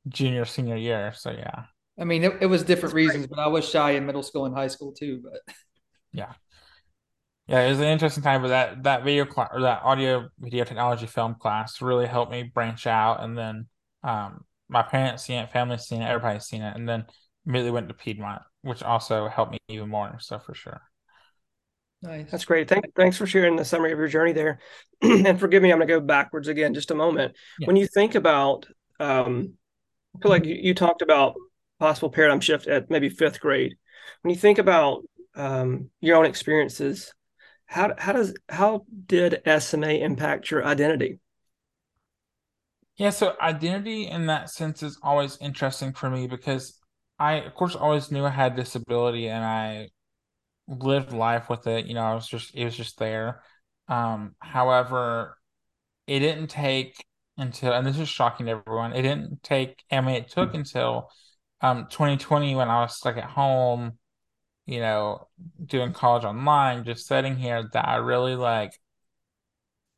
junior 0.07 0.45
senior 0.45 0.77
year. 0.77 1.11
So 1.13 1.31
yeah. 1.31 1.63
I 1.99 2.05
mean, 2.05 2.23
it, 2.23 2.37
it 2.39 2.45
was 2.45 2.63
different 2.63 2.95
reasons, 2.95 3.27
but 3.27 3.37
I 3.37 3.47
was 3.47 3.67
shy 3.67 3.91
in 3.91 4.05
middle 4.05 4.23
school 4.23 4.45
and 4.45 4.55
high 4.55 4.69
school 4.69 4.93
too. 4.93 5.21
But 5.21 5.55
yeah, 6.13 6.31
yeah, 7.47 7.65
it 7.65 7.69
was 7.69 7.79
an 7.79 7.87
interesting 7.87 8.23
time. 8.23 8.41
But 8.41 8.47
that 8.47 8.83
that 8.83 9.03
video 9.03 9.25
class 9.25 9.49
or 9.51 9.59
that 9.63 9.81
audio 9.83 10.29
video 10.39 10.63
technology 10.63 11.07
film 11.07 11.35
class 11.35 11.81
really 11.81 12.07
helped 12.07 12.31
me 12.31 12.43
branch 12.43 12.87
out, 12.87 13.21
and 13.21 13.37
then 13.37 13.67
um, 14.05 14.45
my 14.69 14.83
parents 14.83 15.25
seen 15.25 15.39
it, 15.39 15.51
family 15.51 15.77
seen 15.79 16.01
it, 16.01 16.07
everybody's 16.07 16.45
seen 16.45 16.61
it, 16.61 16.77
and 16.77 16.87
then 16.87 17.05
immediately 17.45 17.71
went 17.71 17.89
to 17.89 17.93
Piedmont, 17.93 18.41
which 18.61 18.83
also 18.83 19.27
helped 19.27 19.51
me 19.51 19.59
even 19.69 19.89
more. 19.89 20.17
So 20.19 20.39
for 20.39 20.53
sure. 20.53 20.81
Nice. 22.01 22.29
That's 22.29 22.45
great. 22.45 22.69
Thank, 22.69 22.93
thanks 22.95 23.17
for 23.17 23.25
sharing 23.25 23.55
the 23.55 23.65
summary 23.65 23.91
of 23.91 23.97
your 23.97 24.07
journey 24.07 24.31
there. 24.31 24.59
and 25.01 25.39
forgive 25.39 25.63
me, 25.63 25.71
I'm 25.71 25.79
going 25.79 25.87
to 25.87 25.93
go 25.93 25.99
backwards 25.99 26.47
again 26.47 26.73
just 26.73 26.91
a 26.91 26.95
moment. 26.95 27.35
Yeah. 27.59 27.67
When 27.67 27.75
you 27.75 27.87
think 27.87 28.15
about, 28.15 28.67
um, 28.99 29.53
I 30.15 30.21
feel 30.21 30.31
like 30.31 30.45
you, 30.45 30.55
you, 30.55 30.73
talked 30.73 31.01
about 31.01 31.35
possible 31.79 32.09
paradigm 32.09 32.39
shift 32.39 32.67
at 32.67 32.89
maybe 32.89 33.09
fifth 33.09 33.39
grade. 33.39 33.75
When 34.21 34.33
you 34.33 34.39
think 34.39 34.59
about 34.59 35.03
um, 35.35 35.89
your 35.99 36.17
own 36.17 36.25
experiences, 36.25 37.13
how 37.65 37.93
how 37.97 38.13
does 38.13 38.33
how 38.47 38.85
did 39.05 39.41
SMA 39.59 39.89
impact 39.89 40.49
your 40.49 40.65
identity? 40.65 41.19
Yeah, 42.95 43.11
so 43.11 43.35
identity 43.39 44.07
in 44.07 44.25
that 44.27 44.49
sense 44.49 44.81
is 44.81 44.97
always 45.03 45.37
interesting 45.39 45.93
for 45.93 46.09
me 46.09 46.25
because 46.27 46.79
I, 47.19 47.35
of 47.35 47.53
course, 47.55 47.75
always 47.75 48.11
knew 48.11 48.25
I 48.25 48.29
had 48.29 48.55
disability 48.55 49.27
and 49.27 49.43
I 49.43 49.89
lived 50.67 51.13
life 51.13 51.49
with 51.49 51.67
it. 51.67 51.85
You 51.87 51.93
know, 51.95 52.03
I 52.03 52.13
was 52.15 52.27
just 52.27 52.55
it 52.55 52.65
was 52.65 52.75
just 52.77 52.99
there. 52.99 53.43
Um, 53.87 54.35
however, 54.41 55.37
it 56.07 56.19
didn't 56.19 56.47
take 56.49 57.05
until, 57.37 57.73
and 57.73 57.85
this 57.87 57.99
is 57.99 58.09
shocking 58.09 58.47
to 58.47 58.53
everyone. 58.53 58.93
It 58.93 59.03
didn't 59.03 59.43
take. 59.43 59.83
I 59.91 60.01
mean, 60.01 60.15
it 60.15 60.29
took 60.29 60.53
until 60.55 61.09
um 61.61 61.87
2020 61.89 62.55
when 62.55 62.69
I 62.69 62.81
was 62.81 62.97
stuck 62.97 63.17
at 63.17 63.25
home. 63.25 63.99
You 64.67 64.81
know, 64.81 65.27
doing 65.65 65.93
college 65.93 66.25
online, 66.25 66.85
just 66.85 67.07
sitting 67.07 67.37
here, 67.37 67.69
that 67.73 67.87
I 67.87 67.97
really 67.97 68.35
like 68.35 68.73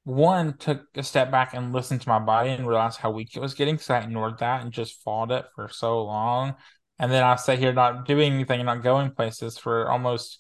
one 0.04 0.58
took 0.58 0.86
a 0.96 1.04
step 1.04 1.30
back 1.32 1.54
and 1.54 1.74
listened 1.74 2.02
to 2.02 2.10
my 2.10 2.20
body 2.20 2.50
and 2.52 2.68
realized 2.68 2.98
how 3.00 3.12
weak 3.12 3.36
it 3.36 3.40
was 3.42 3.54
getting 3.54 3.76
because 3.76 3.90
I 3.90 4.00
ignored 4.00 4.40
that 4.40 4.62
and 4.62 4.72
just 4.72 5.02
fought 5.04 5.32
it 5.32 5.46
for 5.56 5.70
so 5.70 6.04
long. 6.04 6.56
And 7.00 7.12
then 7.12 7.24
I 7.24 7.36
sat 7.36 7.60
here 7.60 7.74
not 7.74 8.06
doing 8.06 8.34
anything 8.34 8.66
not 8.66 8.84
going 8.84 9.12
places 9.12 9.58
for 9.58 9.90
almost 9.90 10.40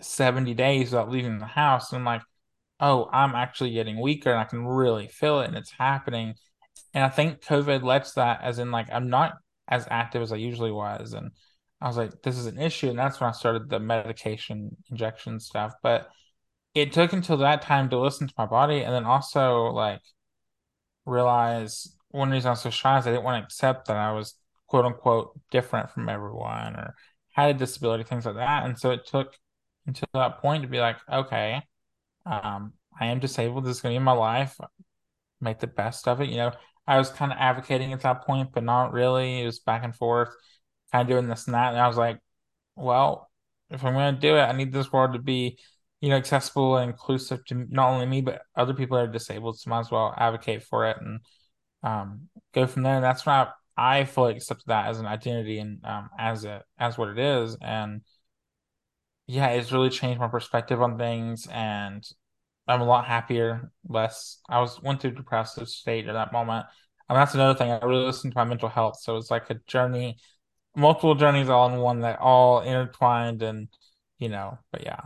70 0.00 0.54
days 0.54 0.90
without 0.90 1.10
leaving 1.10 1.38
the 1.38 1.46
house. 1.46 1.92
And 1.92 1.98
I'm 2.00 2.04
like, 2.04 2.22
oh, 2.80 3.08
I'm 3.12 3.34
actually 3.34 3.72
getting 3.72 4.00
weaker 4.00 4.30
and 4.30 4.40
I 4.40 4.44
can 4.44 4.66
really 4.66 5.08
feel 5.08 5.40
it 5.40 5.48
and 5.48 5.56
it's 5.56 5.72
happening. 5.72 6.34
And 6.94 7.04
I 7.04 7.08
think 7.08 7.42
COVID 7.42 7.82
lets 7.82 8.12
that 8.14 8.40
as 8.42 8.58
in 8.58 8.70
like 8.70 8.88
I'm 8.92 9.10
not 9.10 9.34
as 9.68 9.86
active 9.90 10.22
as 10.22 10.32
I 10.32 10.36
usually 10.36 10.72
was. 10.72 11.12
And 11.12 11.30
I 11.80 11.86
was 11.86 11.96
like, 11.96 12.22
this 12.22 12.38
is 12.38 12.46
an 12.46 12.58
issue. 12.58 12.88
And 12.88 12.98
that's 12.98 13.20
when 13.20 13.28
I 13.28 13.32
started 13.32 13.68
the 13.68 13.80
medication 13.80 14.76
injection 14.90 15.40
stuff. 15.40 15.74
But 15.82 16.08
it 16.74 16.92
took 16.92 17.12
until 17.12 17.36
that 17.38 17.62
time 17.62 17.90
to 17.90 17.98
listen 17.98 18.26
to 18.26 18.34
my 18.36 18.46
body 18.46 18.82
and 18.82 18.92
then 18.92 19.04
also 19.04 19.66
like 19.66 20.00
realize 21.06 21.94
one 22.08 22.30
reason 22.30 22.48
I 22.48 22.52
was 22.52 22.60
so 22.60 22.70
shy 22.70 22.98
is 22.98 23.06
I 23.06 23.10
didn't 23.10 23.24
want 23.24 23.40
to 23.40 23.44
accept 23.44 23.88
that 23.88 23.96
I 23.96 24.12
was 24.12 24.34
quote 24.74 24.86
unquote 24.86 25.40
different 25.52 25.88
from 25.88 26.08
everyone 26.08 26.74
or 26.74 26.96
had 27.30 27.54
a 27.54 27.54
disability, 27.56 28.02
things 28.02 28.26
like 28.26 28.34
that. 28.34 28.64
And 28.66 28.76
so 28.76 28.90
it 28.90 29.06
took 29.06 29.32
until 29.86 30.08
that 30.14 30.38
point 30.38 30.64
to 30.64 30.68
be 30.68 30.80
like, 30.80 30.96
okay, 31.08 31.62
um, 32.26 32.72
I 33.00 33.06
am 33.06 33.20
disabled. 33.20 33.64
This 33.64 33.76
is 33.76 33.82
gonna 33.82 33.94
be 33.94 34.00
my 34.00 34.10
life. 34.10 34.58
Make 35.40 35.60
the 35.60 35.68
best 35.68 36.08
of 36.08 36.20
it. 36.20 36.28
You 36.28 36.38
know, 36.38 36.52
I 36.88 36.98
was 36.98 37.08
kind 37.08 37.30
of 37.30 37.38
advocating 37.38 37.92
at 37.92 38.00
that 38.00 38.22
point, 38.26 38.50
but 38.52 38.64
not 38.64 38.92
really. 38.92 39.42
It 39.42 39.46
was 39.46 39.60
back 39.60 39.84
and 39.84 39.94
forth, 39.94 40.30
kind 40.90 41.02
of 41.02 41.08
doing 41.08 41.28
this 41.28 41.46
and 41.46 41.54
that. 41.54 41.68
And 41.68 41.80
I 41.80 41.86
was 41.86 41.96
like, 41.96 42.18
well, 42.74 43.30
if 43.70 43.84
I'm 43.84 43.94
gonna 43.94 44.18
do 44.18 44.34
it, 44.38 44.42
I 44.42 44.50
need 44.56 44.72
this 44.72 44.92
world 44.92 45.12
to 45.12 45.20
be, 45.20 45.56
you 46.00 46.08
know, 46.08 46.16
accessible 46.16 46.78
and 46.78 46.90
inclusive 46.90 47.44
to 47.44 47.64
not 47.70 47.90
only 47.90 48.06
me 48.06 48.22
but 48.22 48.42
other 48.56 48.74
people 48.74 48.96
that 48.96 49.04
are 49.04 49.12
disabled. 49.12 49.56
So 49.56 49.70
might 49.70 49.80
as 49.80 49.92
well 49.92 50.12
advocate 50.16 50.64
for 50.64 50.86
it 50.90 50.96
and 51.00 51.20
um, 51.84 52.28
go 52.52 52.66
from 52.66 52.82
there. 52.82 52.96
And 52.96 53.04
that's 53.04 53.24
when 53.24 53.36
I, 53.36 53.50
I 53.76 54.04
fully 54.04 54.36
accept 54.36 54.66
that 54.66 54.86
as 54.86 55.00
an 55.00 55.06
identity 55.06 55.58
and 55.58 55.84
um, 55.84 56.10
as 56.18 56.44
it 56.44 56.62
as 56.78 56.96
what 56.96 57.08
it 57.08 57.18
is. 57.18 57.56
And 57.60 58.02
yeah, 59.26 59.48
it's 59.48 59.72
really 59.72 59.90
changed 59.90 60.20
my 60.20 60.28
perspective 60.28 60.82
on 60.82 60.98
things 60.98 61.48
and 61.50 62.04
I'm 62.66 62.80
a 62.80 62.84
lot 62.84 63.06
happier, 63.06 63.70
less 63.88 64.38
I 64.48 64.60
was 64.60 64.80
went 64.82 65.00
through 65.00 65.12
depressive 65.12 65.68
state 65.68 66.08
at 66.08 66.14
that 66.14 66.32
moment. 66.32 66.66
And 67.08 67.18
that's 67.18 67.34
another 67.34 67.56
thing. 67.58 67.70
I 67.70 67.84
really 67.84 68.04
listened 68.04 68.32
to 68.32 68.38
my 68.38 68.44
mental 68.44 68.68
health. 68.68 68.98
So 69.00 69.16
it's 69.16 69.30
like 69.30 69.50
a 69.50 69.60
journey, 69.66 70.16
multiple 70.74 71.14
journeys 71.14 71.50
all 71.50 71.70
in 71.70 71.78
one 71.78 72.00
that 72.00 72.20
all 72.20 72.60
intertwined 72.60 73.42
and 73.42 73.68
you 74.18 74.28
know, 74.28 74.58
but 74.72 74.84
yeah. 74.84 75.00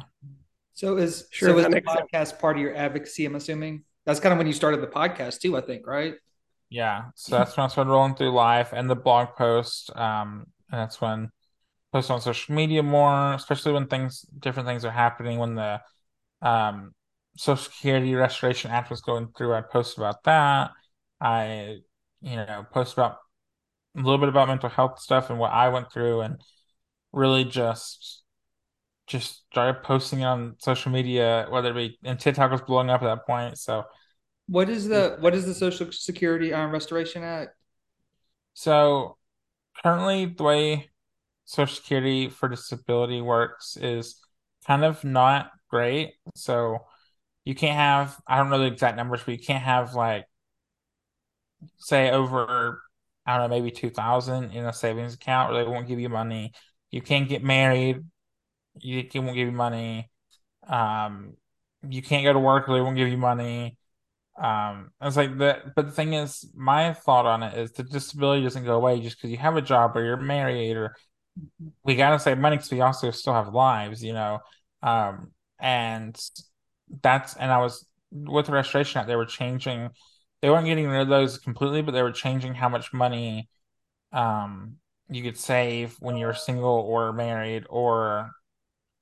So 0.74 0.96
is 0.96 1.26
sure, 1.30 1.50
so 1.50 1.58
is 1.58 1.64
the 1.64 1.80
podcast 1.80 2.10
sense. 2.10 2.32
part 2.32 2.56
of 2.56 2.62
your 2.62 2.76
advocacy, 2.76 3.24
I'm 3.24 3.34
assuming? 3.34 3.82
That's 4.04 4.20
kind 4.20 4.32
of 4.32 4.38
when 4.38 4.46
you 4.46 4.52
started 4.52 4.80
the 4.80 4.86
podcast 4.86 5.40
too, 5.40 5.56
I 5.56 5.60
think, 5.60 5.86
right? 5.86 6.14
Yeah. 6.70 7.06
So 7.14 7.36
that's 7.38 7.56
when 7.56 7.64
I 7.64 7.68
started 7.68 7.90
rolling 7.90 8.14
through 8.14 8.32
life 8.32 8.72
and 8.72 8.88
the 8.88 8.96
blog 8.96 9.34
post. 9.36 9.94
Um, 9.96 10.46
and 10.70 10.80
that's 10.80 11.00
when 11.00 11.30
post 11.92 12.10
on 12.10 12.20
social 12.20 12.54
media 12.54 12.82
more, 12.82 13.34
especially 13.34 13.72
when 13.72 13.86
things 13.86 14.22
different 14.38 14.68
things 14.68 14.84
are 14.84 14.90
happening. 14.90 15.38
When 15.38 15.54
the 15.54 15.80
um, 16.42 16.94
Social 17.36 17.64
Security 17.64 18.14
Restoration 18.14 18.70
Act 18.70 18.90
was 18.90 19.00
going 19.00 19.28
through, 19.36 19.54
I 19.54 19.62
posted 19.62 19.98
about 19.98 20.24
that. 20.24 20.72
I, 21.20 21.78
you 22.20 22.36
know, 22.36 22.66
post 22.72 22.92
about 22.94 23.18
a 23.96 24.00
little 24.00 24.18
bit 24.18 24.28
about 24.28 24.48
mental 24.48 24.68
health 24.68 25.00
stuff 25.00 25.30
and 25.30 25.38
what 25.38 25.52
I 25.52 25.68
went 25.70 25.92
through, 25.92 26.20
and 26.22 26.40
really 27.12 27.44
just 27.44 28.22
just 29.06 29.44
started 29.50 29.82
posting 29.82 30.22
on 30.24 30.56
social 30.58 30.92
media, 30.92 31.46
whether 31.50 31.70
it 31.70 31.74
be 31.74 31.98
and 32.04 32.20
TikTok 32.20 32.50
was 32.50 32.60
blowing 32.62 32.90
up 32.90 33.02
at 33.02 33.06
that 33.06 33.26
point. 33.26 33.58
So, 33.58 33.84
what 34.48 34.68
is 34.68 34.88
the 34.88 35.16
what 35.20 35.34
is 35.34 35.46
the 35.46 35.54
Social 35.54 35.92
Security 35.92 36.52
um, 36.52 36.72
Restoration 36.72 37.22
Act? 37.22 37.50
So, 38.54 39.16
currently, 39.82 40.26
the 40.26 40.42
way 40.42 40.90
Social 41.44 41.76
Security 41.76 42.28
for 42.28 42.48
disability 42.48 43.20
works 43.20 43.76
is 43.76 44.20
kind 44.66 44.84
of 44.84 45.04
not 45.04 45.50
great. 45.70 46.14
So 46.34 46.78
you 47.44 47.54
can't 47.54 47.76
have 47.76 48.20
I 48.26 48.36
don't 48.36 48.50
know 48.50 48.58
the 48.58 48.66
exact 48.66 48.96
numbers, 48.96 49.22
but 49.24 49.32
you 49.32 49.38
can't 49.38 49.62
have 49.62 49.94
like 49.94 50.26
say 51.78 52.10
over 52.10 52.82
I 53.26 53.36
don't 53.36 53.48
know 53.48 53.56
maybe 53.56 53.70
two 53.70 53.90
thousand 53.90 54.52
in 54.52 54.64
a 54.64 54.72
savings 54.72 55.14
account, 55.14 55.52
or 55.52 55.62
they 55.62 55.68
won't 55.68 55.88
give 55.88 56.00
you 56.00 56.08
money. 56.08 56.52
You 56.90 57.02
can't 57.02 57.28
get 57.28 57.44
married. 57.44 58.04
You 58.80 59.06
won't 59.14 59.36
give 59.36 59.48
you 59.48 59.52
money. 59.52 60.10
Um, 60.66 61.34
you 61.88 62.02
can't 62.02 62.24
go 62.24 62.32
to 62.32 62.38
work, 62.38 62.68
or 62.68 62.74
they 62.74 62.80
won't 62.80 62.96
give 62.96 63.08
you 63.08 63.18
money. 63.18 63.76
Um, 64.38 64.92
i 65.00 65.06
was 65.06 65.16
like 65.16 65.36
that, 65.38 65.74
but 65.74 65.86
the 65.86 65.92
thing 65.92 66.12
is, 66.14 66.48
my 66.54 66.92
thought 66.92 67.26
on 67.26 67.42
it 67.42 67.58
is 67.58 67.72
the 67.72 67.82
disability 67.82 68.42
doesn't 68.44 68.64
go 68.64 68.76
away 68.76 69.00
just 69.00 69.16
because 69.16 69.30
you 69.30 69.36
have 69.38 69.56
a 69.56 69.62
job 69.62 69.96
or 69.96 70.04
you're 70.04 70.16
married 70.16 70.76
or 70.76 70.94
we 71.84 71.96
gotta 71.96 72.18
save 72.18 72.38
money 72.38 72.56
because 72.56 72.70
we 72.70 72.80
also 72.80 73.10
still 73.10 73.32
have 73.34 73.54
lives, 73.54 74.02
you 74.02 74.12
know. 74.12 74.40
Um, 74.82 75.32
and 75.60 76.18
that's 77.02 77.36
and 77.36 77.50
I 77.50 77.58
was 77.58 77.86
with 78.12 78.46
the 78.46 78.52
restoration 78.52 78.98
act, 78.98 79.08
they 79.08 79.16
were 79.16 79.26
changing. 79.26 79.90
They 80.42 80.50
weren't 80.50 80.66
getting 80.66 80.86
rid 80.88 81.02
of 81.02 81.08
those 81.08 81.38
completely, 81.38 81.82
but 81.82 81.92
they 81.92 82.02
were 82.02 82.12
changing 82.12 82.54
how 82.54 82.68
much 82.68 82.92
money 82.92 83.48
um 84.12 84.76
you 85.10 85.22
could 85.22 85.38
save 85.38 85.96
when 86.00 86.16
you're 86.16 86.34
single 86.34 86.70
or 86.88 87.12
married, 87.12 87.66
or 87.70 88.32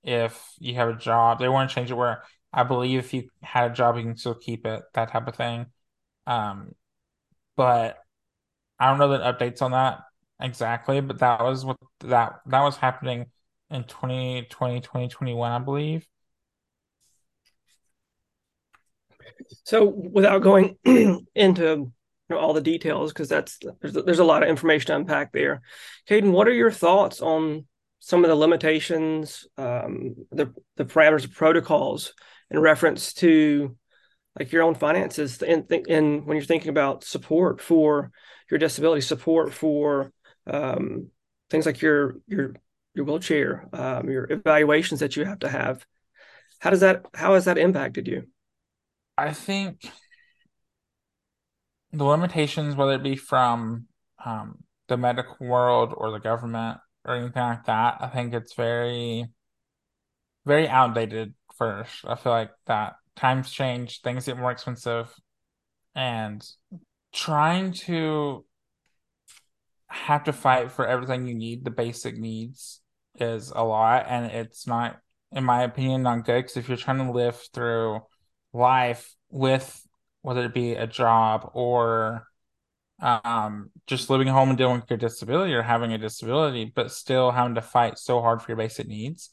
if 0.04 0.52
you 0.58 0.74
have 0.74 0.88
a 0.88 0.94
job. 0.96 1.38
They 1.38 1.48
want 1.48 1.70
to 1.70 1.74
change 1.74 1.90
it 1.90 1.94
where 1.94 2.22
I 2.56 2.62
believe 2.62 2.98
if 2.98 3.12
you 3.12 3.28
had 3.42 3.70
a 3.70 3.74
job, 3.74 3.98
you 3.98 4.02
can 4.02 4.16
still 4.16 4.34
keep 4.34 4.66
it, 4.66 4.82
that 4.94 5.12
type 5.12 5.28
of 5.28 5.36
thing. 5.36 5.66
Um, 6.26 6.74
but 7.54 7.98
I 8.78 8.88
don't 8.88 8.98
know 8.98 9.10
the 9.10 9.18
updates 9.18 9.60
on 9.60 9.72
that 9.72 10.00
exactly, 10.40 11.02
but 11.02 11.18
that 11.18 11.42
was 11.42 11.66
what 11.66 11.76
that 12.00 12.40
that 12.46 12.62
was 12.62 12.76
happening 12.76 13.26
in 13.70 13.84
2020, 13.84 14.80
2021, 14.80 15.52
I 15.52 15.58
believe. 15.58 16.06
So, 19.64 19.84
without 19.84 20.42
going 20.42 20.78
into 20.84 21.62
you 21.64 21.92
know, 22.30 22.38
all 22.38 22.54
the 22.54 22.62
details, 22.62 23.12
because 23.12 23.28
that's 23.28 23.58
there's, 23.82 23.92
there's 23.92 24.18
a 24.18 24.24
lot 24.24 24.42
of 24.42 24.48
information 24.48 24.86
to 24.86 24.96
unpack 24.96 25.32
there. 25.32 25.60
Caden, 26.08 26.32
what 26.32 26.48
are 26.48 26.54
your 26.54 26.70
thoughts 26.70 27.20
on 27.20 27.66
some 27.98 28.24
of 28.24 28.30
the 28.30 28.36
limitations, 28.36 29.46
um, 29.58 30.14
the 30.32 30.54
the 30.76 30.86
parameters 30.86 31.24
of 31.24 31.34
protocols 31.34 32.14
in 32.50 32.58
reference 32.58 33.12
to 33.14 33.76
like 34.38 34.52
your 34.52 34.62
own 34.62 34.74
finances, 34.74 35.42
and, 35.42 35.64
and 35.88 36.26
when 36.26 36.36
you're 36.36 36.44
thinking 36.44 36.68
about 36.68 37.04
support 37.04 37.60
for 37.60 38.10
your 38.50 38.58
disability, 38.58 39.00
support 39.00 39.52
for 39.52 40.12
um, 40.46 41.08
things 41.50 41.66
like 41.66 41.80
your 41.80 42.16
your 42.26 42.54
your 42.94 43.04
wheelchair, 43.04 43.66
um, 43.72 44.08
your 44.08 44.30
evaluations 44.30 45.00
that 45.00 45.16
you 45.16 45.24
have 45.24 45.38
to 45.40 45.48
have. 45.48 45.84
How 46.60 46.70
does 46.70 46.80
that 46.80 47.06
how 47.14 47.34
has 47.34 47.46
that 47.46 47.58
impacted 47.58 48.06
you? 48.06 48.24
I 49.16 49.32
think 49.32 49.90
the 51.92 52.04
limitations, 52.04 52.76
whether 52.76 52.92
it 52.92 53.02
be 53.02 53.16
from 53.16 53.86
um, 54.24 54.58
the 54.88 54.96
medical 54.96 55.46
world 55.46 55.94
or 55.96 56.10
the 56.10 56.18
government 56.20 56.78
or 57.04 57.14
anything 57.14 57.42
like 57.42 57.64
that, 57.64 57.96
I 58.00 58.08
think 58.08 58.34
it's 58.34 58.54
very, 58.54 59.26
very 60.44 60.68
outdated. 60.68 61.34
First, 61.58 62.04
I 62.06 62.14
feel 62.16 62.32
like 62.32 62.50
that 62.66 62.94
times 63.14 63.50
change, 63.50 64.02
things 64.02 64.26
get 64.26 64.38
more 64.38 64.50
expensive, 64.50 65.12
and 65.94 66.46
trying 67.12 67.72
to 67.72 68.44
have 69.88 70.24
to 70.24 70.32
fight 70.32 70.70
for 70.70 70.86
everything 70.86 71.26
you 71.26 71.34
need, 71.34 71.64
the 71.64 71.70
basic 71.70 72.18
needs, 72.18 72.80
is 73.18 73.52
a 73.54 73.62
lot, 73.62 74.06
and 74.08 74.26
it's 74.26 74.66
not, 74.66 74.98
in 75.32 75.44
my 75.44 75.62
opinion, 75.62 76.02
not 76.02 76.26
good. 76.26 76.42
Because 76.42 76.56
if 76.58 76.68
you're 76.68 76.76
trying 76.76 76.98
to 76.98 77.12
live 77.12 77.40
through 77.54 78.00
life 78.52 79.14
with 79.30 79.82
whether 80.22 80.44
it 80.44 80.54
be 80.54 80.74
a 80.74 80.86
job 80.86 81.50
or 81.54 82.26
um, 83.00 83.70
just 83.86 84.10
living 84.10 84.28
at 84.28 84.32
home 84.32 84.48
and 84.48 84.58
dealing 84.58 84.80
with 84.80 84.90
your 84.90 84.96
disability 84.98 85.54
or 85.54 85.62
having 85.62 85.92
a 85.92 85.98
disability, 85.98 86.72
but 86.74 86.90
still 86.90 87.30
having 87.30 87.54
to 87.54 87.62
fight 87.62 87.98
so 87.98 88.20
hard 88.20 88.42
for 88.42 88.50
your 88.50 88.56
basic 88.56 88.88
needs. 88.88 89.30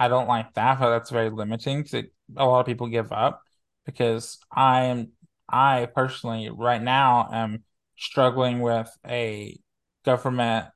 I 0.00 0.08
don't 0.08 0.28
like 0.28 0.54
that, 0.54 0.80
but 0.80 0.88
that's 0.88 1.10
very 1.10 1.28
limiting 1.28 1.82
because 1.82 2.06
a 2.34 2.46
lot 2.46 2.60
of 2.60 2.66
people 2.66 2.88
give 2.88 3.12
up 3.12 3.42
because 3.84 4.38
I 4.50 4.84
am, 4.84 5.12
I 5.46 5.88
personally 5.94 6.48
right 6.48 6.80
now 6.82 7.28
am 7.30 7.64
struggling 7.98 8.60
with 8.60 8.90
a 9.06 9.60
government 10.06 10.68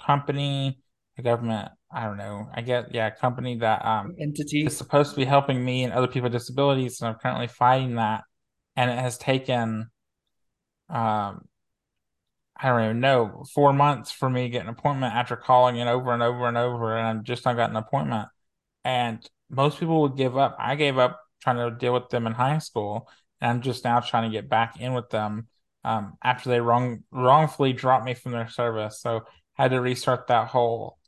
company, 0.00 0.78
a 1.18 1.22
government, 1.22 1.68
I 1.92 2.04
don't 2.06 2.16
know, 2.16 2.48
I 2.54 2.62
get, 2.62 2.94
yeah, 2.94 3.10
company 3.10 3.58
that 3.58 3.84
um 3.84 4.14
entity 4.18 4.64
is 4.64 4.74
supposed 4.74 5.10
to 5.10 5.16
be 5.16 5.26
helping 5.26 5.62
me 5.62 5.84
and 5.84 5.92
other 5.92 6.06
people 6.06 6.22
with 6.22 6.32
disabilities. 6.32 7.02
And 7.02 7.08
I'm 7.08 7.16
currently 7.16 7.48
fighting 7.48 7.96
that. 7.96 8.22
And 8.76 8.90
it 8.90 8.98
has 8.98 9.18
taken, 9.18 9.90
um, 10.88 11.44
I 12.56 12.68
don't 12.68 12.82
even 12.84 13.00
know, 13.00 13.44
four 13.54 13.74
months 13.74 14.10
for 14.10 14.30
me 14.30 14.44
to 14.44 14.48
get 14.48 14.62
an 14.62 14.70
appointment 14.70 15.14
after 15.14 15.36
calling 15.36 15.76
it 15.76 15.86
over 15.86 16.14
and 16.14 16.22
over 16.22 16.48
and 16.48 16.56
over. 16.56 16.96
And 16.96 17.06
I'm 17.06 17.24
just 17.24 17.44
not 17.44 17.56
got 17.56 17.68
an 17.68 17.76
appointment. 17.76 18.28
And 18.84 19.26
most 19.50 19.80
people 19.80 20.02
would 20.02 20.16
give 20.16 20.36
up. 20.36 20.56
I 20.58 20.74
gave 20.74 20.98
up 20.98 21.20
trying 21.42 21.56
to 21.56 21.76
deal 21.76 21.94
with 21.94 22.08
them 22.10 22.26
in 22.26 22.32
high 22.32 22.58
school. 22.58 23.08
And 23.40 23.50
I'm 23.50 23.60
just 23.62 23.84
now 23.84 24.00
trying 24.00 24.30
to 24.30 24.34
get 24.34 24.48
back 24.48 24.80
in 24.80 24.94
with 24.94 25.10
them 25.10 25.48
um, 25.84 26.16
after 26.22 26.48
they 26.48 26.60
wrong 26.60 27.04
wrongfully 27.12 27.72
dropped 27.72 28.04
me 28.04 28.14
from 28.14 28.32
their 28.32 28.48
service. 28.48 29.00
So 29.00 29.22
I 29.58 29.62
had 29.62 29.70
to 29.72 29.80
restart 29.80 30.26
that 30.28 30.48
whole 30.48 30.98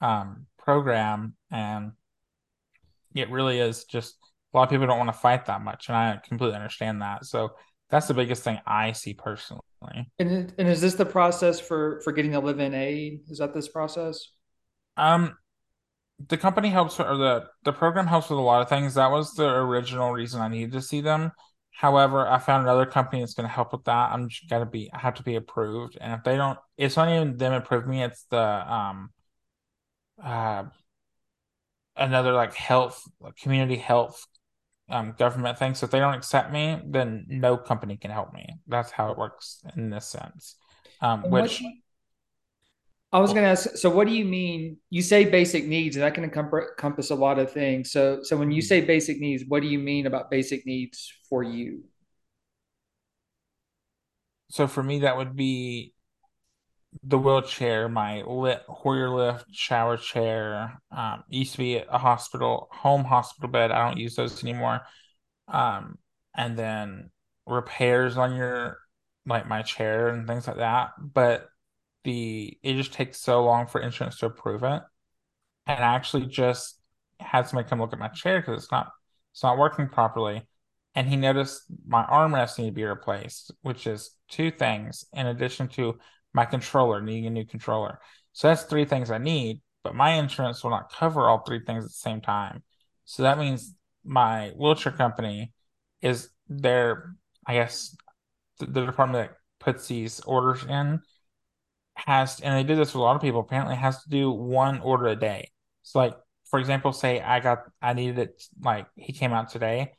um, 0.00 0.46
program, 0.58 1.34
and 1.50 1.92
it 3.14 3.30
really 3.30 3.58
is 3.58 3.84
just 3.84 4.16
a 4.52 4.56
lot 4.56 4.64
of 4.64 4.70
people 4.70 4.86
don't 4.86 4.98
want 4.98 5.08
to 5.08 5.18
fight 5.18 5.46
that 5.46 5.62
much, 5.62 5.88
and 5.88 5.96
I 5.96 6.20
completely 6.22 6.56
understand 6.56 7.02
that. 7.02 7.24
So 7.24 7.52
that's 7.88 8.08
the 8.08 8.14
biggest 8.14 8.42
thing 8.42 8.60
I 8.66 8.92
see 8.92 9.14
personally. 9.14 9.62
And 10.18 10.52
and 10.58 10.68
is 10.68 10.80
this 10.80 10.94
the 10.94 11.06
process 11.06 11.58
for 11.58 12.00
for 12.04 12.12
getting 12.12 12.34
a 12.34 12.40
live-in 12.40 12.74
aide? 12.74 13.20
Is 13.28 13.38
that 13.38 13.54
this 13.54 13.68
process? 13.68 14.32
Um, 14.96 15.36
the 16.28 16.36
company 16.36 16.70
helps 16.70 16.98
or 16.98 17.16
the 17.16 17.46
the 17.64 17.72
program 17.72 18.06
helps 18.06 18.30
with 18.30 18.38
a 18.38 18.42
lot 18.42 18.62
of 18.62 18.68
things. 18.68 18.94
That 18.94 19.10
was 19.10 19.34
the 19.34 19.48
original 19.48 20.12
reason 20.12 20.40
I 20.40 20.48
needed 20.48 20.72
to 20.72 20.82
see 20.82 21.00
them. 21.00 21.32
However, 21.72 22.26
I 22.26 22.38
found 22.38 22.62
another 22.62 22.86
company 22.86 23.20
that's 23.20 23.34
going 23.34 23.48
to 23.48 23.52
help 23.52 23.72
with 23.72 23.84
that. 23.84 24.10
I'm 24.12 24.30
just 24.30 24.48
going 24.48 24.64
to 24.64 24.70
be 24.70 24.90
I 24.94 24.98
have 24.98 25.14
to 25.14 25.22
be 25.22 25.36
approved, 25.36 25.98
and 26.00 26.14
if 26.14 26.24
they 26.24 26.36
don't, 26.36 26.58
it's 26.78 26.96
not 26.96 27.08
even 27.10 27.36
them 27.36 27.52
approving 27.52 27.90
me. 27.90 28.02
It's 28.02 28.24
the 28.30 28.38
um, 28.38 29.10
uh, 30.22 30.64
another 31.96 32.32
like 32.32 32.54
health, 32.54 33.02
community 33.42 33.76
health, 33.76 34.26
um, 34.88 35.14
government 35.18 35.58
thing. 35.58 35.74
So 35.74 35.84
if 35.84 35.90
they 35.90 35.98
don't 35.98 36.14
accept 36.14 36.50
me, 36.50 36.80
then 36.86 37.26
no 37.28 37.58
company 37.58 37.98
can 37.98 38.10
help 38.10 38.32
me. 38.32 38.48
That's 38.66 38.90
how 38.90 39.10
it 39.10 39.18
works 39.18 39.62
in 39.76 39.90
this 39.90 40.06
sense. 40.06 40.56
Um, 41.02 41.28
which 41.30 41.62
I 43.12 43.20
was 43.20 43.32
going 43.32 43.44
to 43.44 43.50
ask. 43.50 43.76
So, 43.76 43.88
what 43.88 44.06
do 44.06 44.14
you 44.14 44.24
mean? 44.24 44.78
You 44.90 45.02
say 45.02 45.24
basic 45.24 45.64
needs, 45.66 45.96
and 45.96 46.02
that 46.02 46.14
can 46.14 46.24
encompass 46.24 47.10
a 47.10 47.14
lot 47.14 47.38
of 47.38 47.52
things. 47.52 47.92
So, 47.92 48.20
so 48.22 48.36
when 48.36 48.50
you 48.50 48.60
mm-hmm. 48.62 48.66
say 48.66 48.80
basic 48.80 49.20
needs, 49.20 49.44
what 49.46 49.62
do 49.62 49.68
you 49.68 49.78
mean 49.78 50.06
about 50.06 50.30
basic 50.30 50.66
needs 50.66 51.12
for 51.28 51.42
you? 51.42 51.84
So, 54.50 54.66
for 54.66 54.82
me, 54.82 55.00
that 55.00 55.16
would 55.16 55.36
be 55.36 55.94
the 57.02 57.18
wheelchair, 57.18 57.88
my 57.88 58.22
lit 58.22 58.62
Hoyer 58.68 59.10
lift, 59.10 59.46
shower 59.52 59.96
chair. 59.96 60.80
Um, 60.90 61.24
used 61.28 61.52
to 61.52 61.58
be 61.58 61.76
a 61.76 61.98
hospital, 61.98 62.68
home 62.72 63.04
hospital 63.04 63.48
bed. 63.50 63.70
I 63.70 63.86
don't 63.86 63.98
use 63.98 64.16
those 64.16 64.42
anymore. 64.42 64.82
Um, 65.48 65.98
and 66.34 66.56
then 66.56 67.10
repairs 67.46 68.16
on 68.16 68.34
your 68.34 68.78
like 69.26 69.48
my 69.48 69.62
chair 69.62 70.08
and 70.08 70.26
things 70.26 70.46
like 70.46 70.56
that. 70.56 70.90
But 70.98 71.48
the 72.06 72.56
it 72.62 72.74
just 72.74 72.92
takes 72.92 73.20
so 73.20 73.44
long 73.44 73.66
for 73.66 73.80
insurance 73.80 74.18
to 74.18 74.26
approve 74.26 74.62
it. 74.62 74.82
And 75.66 75.84
I 75.84 75.94
actually 75.94 76.26
just 76.26 76.80
had 77.18 77.48
somebody 77.48 77.68
come 77.68 77.80
look 77.80 77.92
at 77.92 77.98
my 77.98 78.08
chair 78.08 78.40
because 78.40 78.62
it's 78.62 78.72
not 78.72 78.90
it's 79.32 79.42
not 79.42 79.58
working 79.58 79.88
properly. 79.88 80.46
And 80.94 81.06
he 81.06 81.16
noticed 81.16 81.64
my 81.86 82.04
armrest 82.04 82.58
need 82.58 82.66
to 82.66 82.72
be 82.72 82.84
replaced, 82.84 83.52
which 83.60 83.86
is 83.86 84.12
two 84.30 84.50
things 84.50 85.04
in 85.12 85.26
addition 85.26 85.68
to 85.70 85.98
my 86.32 86.46
controller 86.46 87.02
needing 87.02 87.26
a 87.26 87.30
new 87.30 87.44
controller. 87.44 87.98
So 88.32 88.48
that's 88.48 88.62
three 88.62 88.86
things 88.86 89.10
I 89.10 89.18
need, 89.18 89.60
but 89.82 89.94
my 89.94 90.12
insurance 90.12 90.62
will 90.62 90.70
not 90.70 90.92
cover 90.92 91.28
all 91.28 91.42
three 91.44 91.60
things 91.66 91.84
at 91.84 91.90
the 91.90 91.94
same 91.94 92.20
time. 92.20 92.62
So 93.04 93.24
that 93.24 93.38
means 93.38 93.74
my 94.04 94.52
wheelchair 94.56 94.92
company 94.92 95.52
is 96.00 96.30
their, 96.48 97.14
I 97.46 97.54
guess, 97.54 97.94
the, 98.58 98.66
the 98.66 98.86
department 98.86 99.30
that 99.30 99.36
puts 99.58 99.88
these 99.88 100.20
orders 100.20 100.64
in 100.64 101.00
has, 101.96 102.40
and 102.40 102.54
they 102.54 102.62
did 102.62 102.78
this 102.78 102.88
with 102.88 103.00
a 103.00 103.02
lot 103.02 103.16
of 103.16 103.22
people, 103.22 103.40
apparently 103.40 103.74
has 103.74 104.02
to 104.02 104.10
do 104.10 104.30
one 104.30 104.80
order 104.80 105.06
a 105.06 105.16
day. 105.16 105.50
So, 105.82 105.98
like, 105.98 106.14
for 106.50 106.60
example, 106.60 106.92
say 106.92 107.20
I 107.20 107.40
got, 107.40 107.64
I 107.80 107.94
needed 107.94 108.18
it, 108.18 108.42
like, 108.60 108.86
he 108.94 109.12
came 109.12 109.32
out 109.32 109.50
today. 109.50 109.92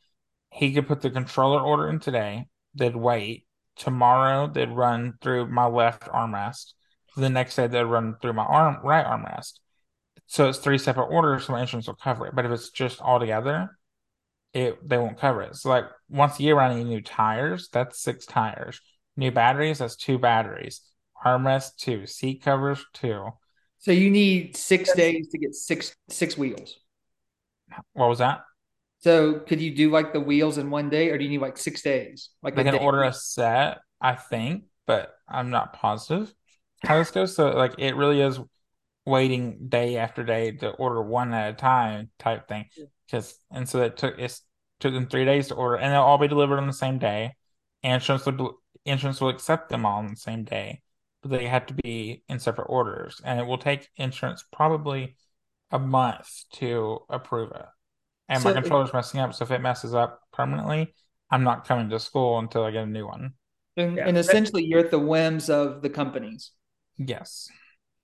He 0.51 0.73
could 0.73 0.87
put 0.87 1.01
the 1.01 1.09
controller 1.09 1.59
order 1.59 1.89
in 1.89 1.99
today, 1.99 2.47
they'd 2.75 2.95
wait. 2.95 3.45
Tomorrow, 3.75 4.47
they'd 4.47 4.69
run 4.69 5.15
through 5.21 5.47
my 5.47 5.65
left 5.65 6.03
armrest. 6.03 6.73
The 7.15 7.29
next 7.29 7.55
day, 7.55 7.67
they'd 7.67 7.83
run 7.83 8.15
through 8.21 8.33
my 8.33 8.45
arm, 8.45 8.77
right 8.83 9.05
armrest. 9.05 9.53
So 10.27 10.49
it's 10.49 10.57
three 10.59 10.77
separate 10.77 11.07
orders, 11.07 11.45
so 11.45 11.53
my 11.53 11.61
insurance 11.61 11.87
will 11.87 11.95
cover 11.95 12.27
it. 12.27 12.35
But 12.35 12.45
if 12.45 12.51
it's 12.51 12.69
just 12.69 13.01
all 13.01 13.19
together, 13.19 13.77
it 14.53 14.87
they 14.87 14.97
won't 14.97 15.19
cover 15.19 15.41
it. 15.43 15.55
So 15.55 15.69
like 15.69 15.85
once 16.09 16.39
a 16.39 16.43
year, 16.43 16.59
I 16.59 16.73
need 16.73 16.85
new 16.85 17.01
tires. 17.01 17.69
That's 17.71 18.01
six 18.01 18.25
tires. 18.25 18.81
New 19.15 19.31
batteries. 19.31 19.79
That's 19.79 19.95
two 19.95 20.17
batteries 20.17 20.81
armrest 21.25 21.77
two, 21.77 22.05
seat 22.07 22.41
covers 22.43 22.83
two. 22.93 23.29
So 23.79 23.91
you 23.91 24.09
need 24.09 24.57
six 24.57 24.93
days 24.93 25.27
to 25.29 25.37
get 25.37 25.55
six 25.55 25.95
six 26.09 26.37
wheels. 26.37 26.79
What 27.93 28.09
was 28.09 28.19
that? 28.19 28.41
So 28.99 29.39
could 29.39 29.61
you 29.61 29.75
do 29.75 29.91
like 29.91 30.13
the 30.13 30.19
wheels 30.19 30.57
in 30.57 30.69
one 30.69 30.89
day, 30.89 31.09
or 31.09 31.17
do 31.17 31.23
you 31.23 31.29
need 31.29 31.41
like 31.41 31.57
six 31.57 31.81
days? 31.81 32.29
Like 32.41 32.55
they 32.55 32.63
can 32.63 32.75
order 32.75 33.03
a 33.03 33.13
set, 33.13 33.79
I 34.01 34.13
think, 34.13 34.63
but 34.85 35.13
I'm 35.27 35.49
not 35.49 35.73
positive 35.73 36.33
how 36.83 36.97
this 36.97 37.11
goes. 37.11 37.35
So 37.35 37.49
like 37.51 37.75
it 37.77 37.95
really 37.95 38.21
is 38.21 38.39
waiting 39.05 39.67
day 39.69 39.97
after 39.97 40.23
day 40.23 40.51
to 40.51 40.69
order 40.71 41.01
one 41.01 41.33
at 41.33 41.53
a 41.53 41.53
time 41.53 42.09
type 42.19 42.47
thing. 42.47 42.65
Because 43.05 43.37
and 43.51 43.69
so 43.69 43.81
it 43.83 43.97
took 43.97 44.17
it 44.19 44.39
took 44.79 44.93
them 44.93 45.07
three 45.07 45.25
days 45.25 45.47
to 45.47 45.55
order, 45.55 45.75
and 45.75 45.93
they'll 45.93 46.01
all 46.01 46.17
be 46.17 46.27
delivered 46.27 46.57
on 46.57 46.67
the 46.67 46.73
same 46.73 46.97
day. 46.97 47.35
And 47.83 47.93
insurance 47.93 48.25
will 48.25 48.59
insurance 48.85 49.21
will 49.21 49.29
accept 49.29 49.69
them 49.69 49.85
all 49.85 49.99
on 49.99 50.07
the 50.07 50.15
same 50.15 50.43
day 50.43 50.81
but 50.86 50.86
they 51.27 51.47
have 51.47 51.65
to 51.67 51.73
be 51.73 52.23
in 52.27 52.39
separate 52.39 52.65
orders, 52.65 53.21
and 53.23 53.39
it 53.39 53.45
will 53.45 53.57
take 53.57 53.89
insurance 53.97 54.43
probably 54.51 55.15
a 55.71 55.79
month 55.79 56.29
to 56.53 56.99
approve 57.09 57.51
it. 57.51 57.65
And 58.29 58.41
so, 58.41 58.49
my 58.49 58.59
controller's 58.59 58.93
messing 58.93 59.19
up, 59.19 59.33
so 59.33 59.45
if 59.45 59.51
it 59.51 59.61
messes 59.61 59.93
up 59.93 60.21
permanently, 60.33 60.93
I'm 61.29 61.43
not 61.43 61.67
coming 61.67 61.89
to 61.89 61.99
school 61.99 62.39
until 62.39 62.63
I 62.63 62.71
get 62.71 62.83
a 62.83 62.87
new 62.87 63.05
one. 63.05 63.33
And, 63.75 63.97
yeah. 63.97 64.07
and 64.07 64.17
essentially, 64.17 64.65
you're 64.65 64.79
at 64.79 64.91
the 64.91 64.99
whims 64.99 65.49
of 65.49 65.81
the 65.81 65.89
companies. 65.89 66.51
Yes. 66.97 67.49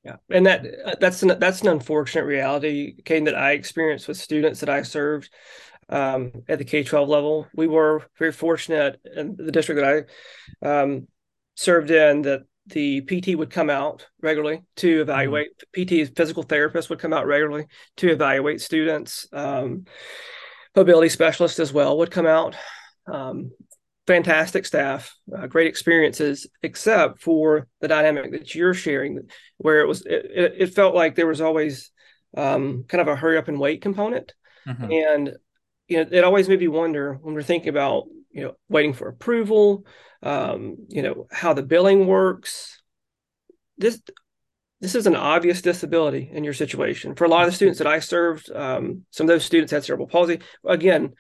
Yeah, 0.04 0.18
and 0.30 0.46
that 0.46 1.00
that's 1.00 1.24
an 1.24 1.40
that's 1.40 1.62
an 1.62 1.70
unfortunate 1.70 2.26
reality, 2.26 2.96
Kane, 3.06 3.24
that 3.24 3.36
I 3.36 3.54
experienced 3.54 4.10
with 4.10 4.18
students 4.18 4.60
that 4.60 4.70
I 4.70 4.82
served 4.82 5.30
um, 5.88 6.34
at 6.50 6.58
the 6.58 6.66
K 6.66 6.84
twelve 6.84 7.08
level. 7.08 7.48
We 7.56 7.68
were 7.68 8.04
very 8.20 8.34
fortunate 8.34 9.00
in 9.16 9.38
the 9.38 9.52
district 9.52 9.80
that 9.82 10.06
I 10.64 10.82
um, 10.82 11.08
served 11.56 11.90
in 11.90 12.24
that 12.24 12.42
the 12.68 13.02
PT 13.02 13.38
would 13.38 13.50
come 13.50 13.70
out 13.70 14.08
regularly 14.22 14.64
to 14.78 14.88
mm-hmm. 14.88 15.02
evaluate. 15.02 15.50
Mm-hmm. 15.76 16.08
PT 16.08 16.16
physical 16.16 16.44
therapist 16.44 16.90
would 16.90 17.00
come 17.00 17.14
out 17.14 17.28
regularly 17.28 17.68
to 17.98 18.10
evaluate 18.10 18.62
students. 18.62 19.28
Um, 19.34 19.86
mobility 20.76 21.10
specialist 21.10 21.60
as 21.60 21.74
well 21.74 21.98
would 21.98 22.12
come 22.12 22.26
out. 22.26 22.56
Um, 23.06 23.52
fantastic 24.08 24.66
staff, 24.66 25.16
uh, 25.36 25.48
great 25.48 25.68
experiences, 25.68 26.48
except 26.62 27.22
for 27.22 27.68
the 27.82 27.88
dynamic 27.88 28.32
that 28.32 28.56
you're 28.56 28.74
sharing, 28.74 29.28
where 29.58 29.82
it 29.82 29.88
was 29.88 30.06
it, 30.06 30.56
it 30.58 30.74
felt 30.74 30.96
like 30.96 31.16
there 31.16 31.28
was 31.28 31.42
always 31.42 31.92
um, 32.36 32.86
kind 32.88 33.02
of 33.02 33.08
a 33.08 33.16
hurry 33.16 33.38
up 33.38 33.48
and 33.48 33.60
wait 33.60 33.82
component, 33.82 34.34
mm-hmm. 34.68 34.92
and 34.92 35.34
you 35.88 35.98
know 35.98 36.10
it 36.12 36.24
always 36.24 36.50
made 36.50 36.60
me 36.60 36.68
wonder 36.68 37.16
when 37.22 37.34
we're 37.34 37.44
thinking 37.44 37.70
about 37.70 38.06
you 38.32 38.44
know 38.44 38.54
waiting 38.70 38.94
for 38.94 39.08
approval 39.08 39.86
um, 40.24 40.78
you 40.88 41.02
know 41.02 41.28
how 41.32 41.54
the 41.54 41.64
billing 41.64 42.08
works. 42.08 42.82
This 43.78 44.02
this 44.80 44.96
is 44.96 45.08
an 45.08 45.16
obvious 45.16 45.62
disability 45.62 46.30
in 46.32 46.44
your 46.44 46.54
situation. 46.54 47.16
For 47.16 47.26
a 47.26 47.30
lot 47.30 47.44
of 47.44 47.50
the 47.50 47.56
students 47.56 47.78
that 47.78 47.88
i 47.88 48.00
served 48.00 48.52
um, 48.52 49.06
some 49.12 49.26
of 49.26 49.30
those 49.30 49.46
students 49.46 49.72
had 49.72 49.84
cerebral 49.84 50.08
palsy. 50.08 50.40
Again 50.66 51.14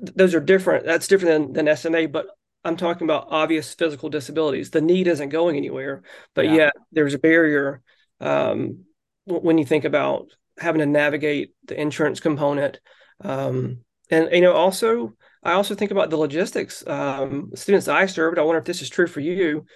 those 0.00 0.34
are 0.34 0.40
different 0.40 0.84
that's 0.84 1.08
different 1.08 1.54
than, 1.54 1.64
than 1.64 1.76
sma 1.76 2.06
but 2.06 2.26
i'm 2.64 2.76
talking 2.76 3.06
about 3.06 3.28
obvious 3.30 3.72
physical 3.74 4.10
disabilities. 4.10 4.70
The 4.70 4.80
need 4.80 5.06
isn't 5.06 5.30
going 5.30 5.56
anywhere 5.56 6.02
but 6.34 6.46
yeah. 6.46 6.54
yet 6.54 6.72
there's 6.92 7.14
a 7.14 7.18
barrier 7.18 7.80
um, 8.20 8.84
when 9.24 9.58
you 9.58 9.64
think 9.64 9.84
about 9.84 10.26
having 10.58 10.80
to 10.80 10.86
navigate 10.86 11.54
the 11.64 11.80
insurance 11.80 12.20
component. 12.20 12.78
Um, 13.20 13.78
and 14.10 14.28
you 14.32 14.42
know 14.42 14.52
also 14.52 15.14
I 15.44 15.52
also 15.52 15.74
think 15.74 15.90
about 15.90 16.10
the 16.10 16.16
logistics. 16.16 16.86
Um, 16.86 17.50
students 17.54 17.86
I 17.86 18.06
served, 18.06 18.38
I 18.38 18.42
wonder 18.42 18.58
if 18.58 18.64
this 18.64 18.82
is 18.82 18.88
true 18.88 19.06
for 19.06 19.20
you. 19.20 19.66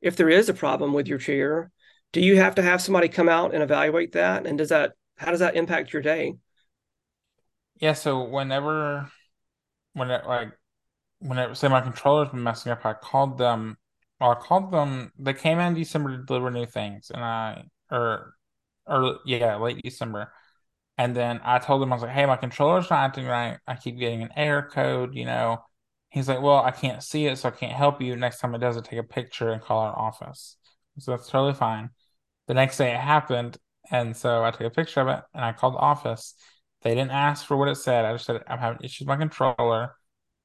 If 0.00 0.16
there 0.16 0.28
is 0.28 0.48
a 0.48 0.54
problem 0.54 0.92
with 0.92 1.06
your 1.06 1.18
chair, 1.18 1.70
do 2.12 2.20
you 2.20 2.36
have 2.36 2.56
to 2.56 2.62
have 2.62 2.82
somebody 2.82 3.08
come 3.08 3.28
out 3.28 3.54
and 3.54 3.62
evaluate 3.62 4.12
that? 4.12 4.46
And 4.46 4.58
does 4.58 4.70
that 4.70 4.92
how 5.16 5.30
does 5.30 5.40
that 5.40 5.56
impact 5.56 5.92
your 5.92 6.02
day? 6.02 6.34
Yeah, 7.80 7.92
so 7.92 8.24
whenever 8.24 9.10
when 9.92 10.10
it 10.10 10.26
like 10.26 10.48
whenever 11.20 11.54
say 11.54 11.68
my 11.68 11.80
controller's 11.80 12.30
been 12.30 12.42
messing 12.42 12.72
up, 12.72 12.84
I 12.84 12.94
called 12.94 13.38
them 13.38 13.76
I 14.20 14.34
called 14.34 14.72
them 14.72 15.12
they 15.18 15.34
came 15.34 15.58
in 15.58 15.74
December 15.74 16.16
to 16.16 16.24
deliver 16.24 16.50
new 16.50 16.66
things 16.66 17.10
and 17.12 17.24
I 17.24 17.64
or 17.90 18.34
or 18.86 19.18
yeah, 19.24 19.56
late 19.56 19.80
December. 19.82 20.32
And 20.98 21.16
then 21.16 21.40
I 21.42 21.58
told 21.58 21.82
him, 21.82 21.92
I 21.92 21.96
was 21.96 22.02
like, 22.02 22.12
hey, 22.12 22.26
my 22.26 22.36
controller's 22.36 22.90
not 22.90 23.04
acting 23.04 23.26
right. 23.26 23.58
I 23.66 23.76
keep 23.76 23.98
getting 23.98 24.22
an 24.22 24.30
error 24.36 24.62
code, 24.62 25.14
you 25.14 25.24
know. 25.24 25.64
He's 26.10 26.28
like, 26.28 26.42
well, 26.42 26.58
I 26.58 26.70
can't 26.70 27.02
see 27.02 27.26
it, 27.26 27.38
so 27.38 27.48
I 27.48 27.52
can't 27.52 27.72
help 27.72 28.02
you. 28.02 28.14
Next 28.16 28.40
time 28.40 28.54
it 28.54 28.58
does 28.58 28.76
it, 28.76 28.84
take 28.84 28.98
a 28.98 29.04
picture 29.04 29.50
and 29.50 29.62
call 29.62 29.80
our 29.80 29.98
office. 29.98 30.56
So 30.98 31.12
that's 31.12 31.28
totally 31.28 31.54
fine. 31.54 31.90
The 32.46 32.54
next 32.54 32.76
day 32.76 32.92
it 32.92 33.00
happened. 33.00 33.56
And 33.90 34.14
so 34.14 34.44
I 34.44 34.50
took 34.50 34.60
a 34.60 34.70
picture 34.70 35.00
of 35.00 35.08
it 35.08 35.24
and 35.34 35.44
I 35.44 35.52
called 35.52 35.74
the 35.74 35.78
office. 35.78 36.34
They 36.82 36.94
didn't 36.94 37.12
ask 37.12 37.46
for 37.46 37.56
what 37.56 37.68
it 37.68 37.76
said. 37.76 38.04
I 38.04 38.12
just 38.12 38.26
said, 38.26 38.42
I'm 38.46 38.58
having 38.58 38.84
issues 38.84 39.00
with 39.00 39.08
my 39.08 39.16
controller. 39.16 39.96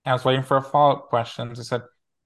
And 0.05 0.11
I 0.11 0.13
was 0.13 0.23
waiting 0.23 0.43
for 0.43 0.57
a 0.57 0.61
follow 0.61 0.95
up 0.95 1.09
question. 1.09 1.53
They 1.53 1.63
said, 1.63 1.81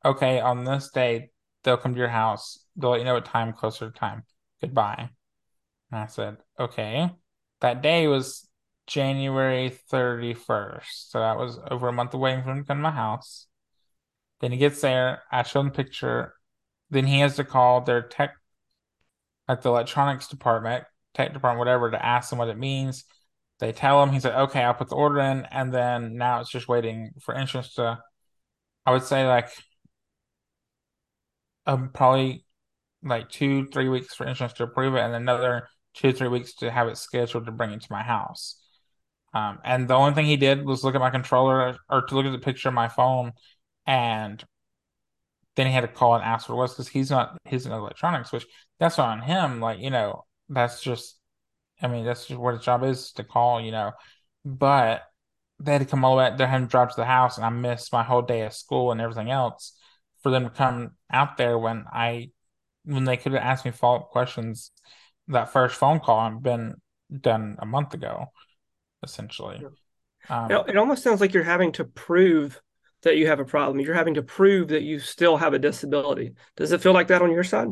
okay, 0.06 0.40
on 0.40 0.64
this 0.64 0.92
day, 0.92 1.32
they'll 1.64 1.78
come 1.78 1.94
to 1.94 2.00
your 2.00 2.10
house. 2.10 2.64
They'll 2.76 2.92
let 2.92 3.00
you 3.00 3.06
know 3.06 3.16
what 3.16 3.26
time, 3.26 3.54
closer 3.54 3.90
to 3.90 3.98
time. 3.98 4.24
Goodbye. 4.62 5.10
And 5.92 6.00
I 6.00 6.06
said, 6.06 6.38
okay 6.60 7.12
that 7.62 7.82
day 7.82 8.08
was 8.08 8.48
January 8.88 9.76
31st. 9.92 11.10
So 11.10 11.20
that 11.20 11.38
was 11.38 11.60
over 11.70 11.88
a 11.88 11.94
month 11.94 12.14
away 12.14 12.42
from 12.42 12.58
him 12.58 12.64
to 12.66 12.68
to 12.68 12.76
my 12.76 12.92
house. 12.92 13.48
Then 14.42 14.52
he 14.52 14.58
gets 14.58 14.82
there. 14.82 15.22
I 15.32 15.44
show 15.44 15.62
him 15.62 15.68
the 15.68 15.72
picture. 15.72 16.34
Then 16.90 17.06
he 17.06 17.20
has 17.20 17.36
to 17.38 17.44
call 17.44 17.82
their 17.82 18.02
tech, 18.02 18.34
at 19.48 19.62
the 19.62 19.70
electronics 19.70 20.28
department, 20.28 20.84
tech 21.14 21.34
department, 21.34 21.60
whatever, 21.60 21.92
to 21.92 22.06
ask 22.06 22.30
them 22.30 22.40
what 22.40 22.50
it 22.50 22.58
means. 22.58 23.06
They 23.60 23.72
tell 23.72 24.02
him, 24.02 24.12
he's 24.12 24.26
like, 24.26 24.34
okay, 24.34 24.64
I'll 24.64 24.74
put 24.74 24.90
the 24.90 24.96
order 24.96 25.20
in. 25.20 25.46
And 25.52 25.74
then 25.74 26.16
now 26.18 26.42
it's 26.42 26.50
just 26.50 26.68
waiting 26.68 27.12
for 27.22 27.36
insurance 27.36 27.76
to, 27.76 28.00
I 28.86 28.92
would 28.92 29.04
say, 29.04 29.28
like, 29.28 29.50
um, 31.66 31.92
probably 31.94 32.46
like 33.04 33.30
two, 33.30 33.68
three 33.68 33.90
weeks 33.90 34.16
for 34.16 34.26
insurance 34.26 34.54
to 34.54 34.64
approve 34.64 34.96
it, 34.96 35.02
and 35.02 35.14
another 35.14 35.68
two, 35.94 36.14
three 36.14 36.28
weeks 36.28 36.54
to 36.56 36.72
have 36.72 36.88
it 36.88 36.98
scheduled 36.98 37.46
to 37.46 37.52
bring 37.52 37.72
it 37.72 37.82
to 37.82 37.92
my 37.92 38.04
house. 38.04 38.58
Um, 39.34 39.60
and 39.64 39.88
the 39.88 39.94
only 39.96 40.14
thing 40.14 40.26
he 40.26 40.38
did 40.38 40.66
was 40.66 40.84
look 40.84 40.96
at 40.96 41.02
my 41.02 41.10
controller 41.10 41.78
or 41.90 42.02
to 42.02 42.16
look 42.16 42.26
at 42.26 42.32
the 42.32 42.40
picture 42.40 42.70
of 42.70 42.76
my 42.76 42.90
phone, 42.90 43.32
and 43.88 44.44
then 45.56 45.68
he 45.68 45.74
had 45.74 45.82
to 45.82 45.88
call 45.88 46.16
and 46.16 46.24
ask 46.24 46.48
what 46.48 46.56
it 46.56 46.60
was 46.60 46.74
because 46.74 46.88
he's 46.88 47.10
not 47.10 47.38
he's 47.46 47.66
in 47.66 47.72
electronics, 47.72 48.32
which 48.32 48.46
that's 48.80 49.00
on 49.00 49.22
him. 49.22 49.60
Like 49.60 49.80
you 49.80 49.90
know, 49.90 50.26
that's 50.50 50.82
just, 50.82 51.18
I 51.82 51.88
mean, 51.88 52.06
that's 52.06 52.28
just 52.28 52.40
what 52.40 52.56
his 52.56 52.64
job 52.64 52.84
is 52.84 53.12
to 53.14 53.24
call. 53.24 53.62
You 53.62 53.72
know, 53.72 53.92
but 54.44 55.04
they 55.60 55.74
had 55.74 55.82
to 55.82 55.86
come 55.86 56.04
all 56.04 56.16
the 56.16 56.24
way. 56.24 56.36
They 56.38 56.46
had 56.46 56.60
to 56.60 56.68
drive 56.68 56.90
to 56.90 56.96
the 56.98 57.06
house, 57.06 57.38
and 57.38 57.46
I 57.46 57.50
missed 57.50 57.94
my 57.94 58.04
whole 58.04 58.22
day 58.22 58.42
of 58.42 58.54
school 58.54 58.92
and 58.92 59.00
everything 59.00 59.30
else 59.32 59.78
for 60.24 60.30
them 60.30 60.44
to 60.44 60.50
come 60.50 60.92
out 61.12 61.38
there 61.38 61.58
when 61.58 61.86
I 61.92 62.32
when 62.84 63.06
they 63.06 63.18
could 63.18 63.34
have 63.34 63.44
asked 63.44 63.66
me 63.66 63.72
follow 63.72 64.00
up 64.00 64.10
questions. 64.10 64.72
That 65.28 65.52
first 65.52 65.76
phone 65.76 66.00
call 66.00 66.30
had 66.30 66.44
been 66.44 66.76
done 67.20 67.58
a 67.60 67.66
month 67.66 67.94
ago, 67.94 68.28
essentially. 69.04 69.64
Um, 70.30 70.52
it, 70.52 70.70
it 70.70 70.78
almost 70.78 71.04
sounds 71.04 71.22
like 71.22 71.34
you're 71.34 71.44
having 71.44 71.72
to 71.74 71.86
prove 71.86 72.62
that 73.04 73.18
you 73.18 73.28
have 73.28 73.40
a 73.40 73.46
problem. 73.46 73.80
You're 73.80 73.96
having 73.96 74.16
to 74.16 74.24
prove 74.24 74.70
that 74.70 74.84
you 74.84 75.00
still 75.00 75.38
have 75.38 75.54
a 75.54 75.60
disability. 75.60 76.34
Does 76.56 76.72
it 76.72 76.82
feel 76.82 76.94
like 76.94 77.08
that 77.08 77.22
on 77.22 77.32
your 77.32 77.44
side? 77.44 77.70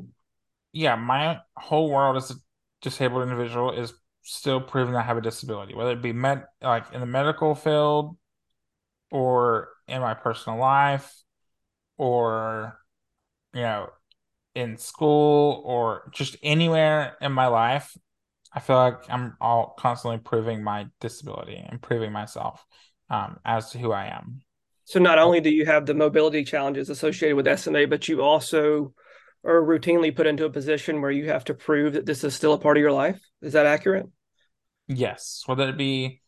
Yeah, 0.71 0.95
my 0.95 1.39
whole 1.55 1.89
world 1.89 2.17
as 2.17 2.31
a 2.31 2.35
disabled 2.81 3.23
individual 3.23 3.71
is 3.71 3.93
still 4.23 4.61
proving 4.61 4.95
I 4.95 5.01
have 5.01 5.17
a 5.17 5.21
disability, 5.21 5.73
whether 5.73 5.91
it 5.91 6.01
be 6.01 6.13
med 6.13 6.45
like 6.61 6.85
in 6.93 6.99
the 6.99 7.05
medical 7.05 7.55
field 7.55 8.17
or 9.11 9.69
in 9.87 10.01
my 10.01 10.13
personal 10.13 10.59
life 10.59 11.15
or 11.97 12.79
you 13.53 13.61
know 13.61 13.89
in 14.59 14.77
school 14.77 15.61
or 15.65 16.11
just 16.13 16.35
anywhere 16.43 17.15
in 17.21 17.31
my 17.31 17.47
life, 17.47 17.97
I 18.53 18.59
feel 18.59 18.75
like 18.75 19.09
I'm 19.09 19.37
all 19.39 19.75
constantly 19.79 20.19
proving 20.19 20.63
my 20.63 20.87
disability 20.99 21.55
and 21.55 21.81
proving 21.81 22.11
myself 22.11 22.65
um, 23.09 23.39
as 23.45 23.71
to 23.71 23.77
who 23.77 23.91
I 23.91 24.07
am. 24.07 24.41
So 24.85 24.99
not 24.99 25.19
only 25.19 25.39
do 25.39 25.49
you 25.49 25.65
have 25.65 25.85
the 25.85 25.93
mobility 25.93 26.43
challenges 26.43 26.89
associated 26.89 27.35
with 27.35 27.59
SMA, 27.59 27.87
but 27.87 28.07
you 28.07 28.21
also 28.21 28.93
are 29.45 29.61
routinely 29.61 30.15
put 30.15 30.27
into 30.27 30.45
a 30.45 30.49
position 30.49 31.01
where 31.01 31.11
you 31.11 31.29
have 31.29 31.45
to 31.45 31.53
prove 31.53 31.93
that 31.93 32.05
this 32.05 32.23
is 32.23 32.33
still 32.33 32.53
a 32.53 32.57
part 32.57 32.75
of 32.75 32.81
your 32.81 32.91
life. 32.91 33.19
Is 33.41 33.53
that 33.53 33.65
accurate? 33.65 34.07
Yes, 34.87 35.43
whether 35.45 35.69
it 35.69 35.77
be 35.77 36.21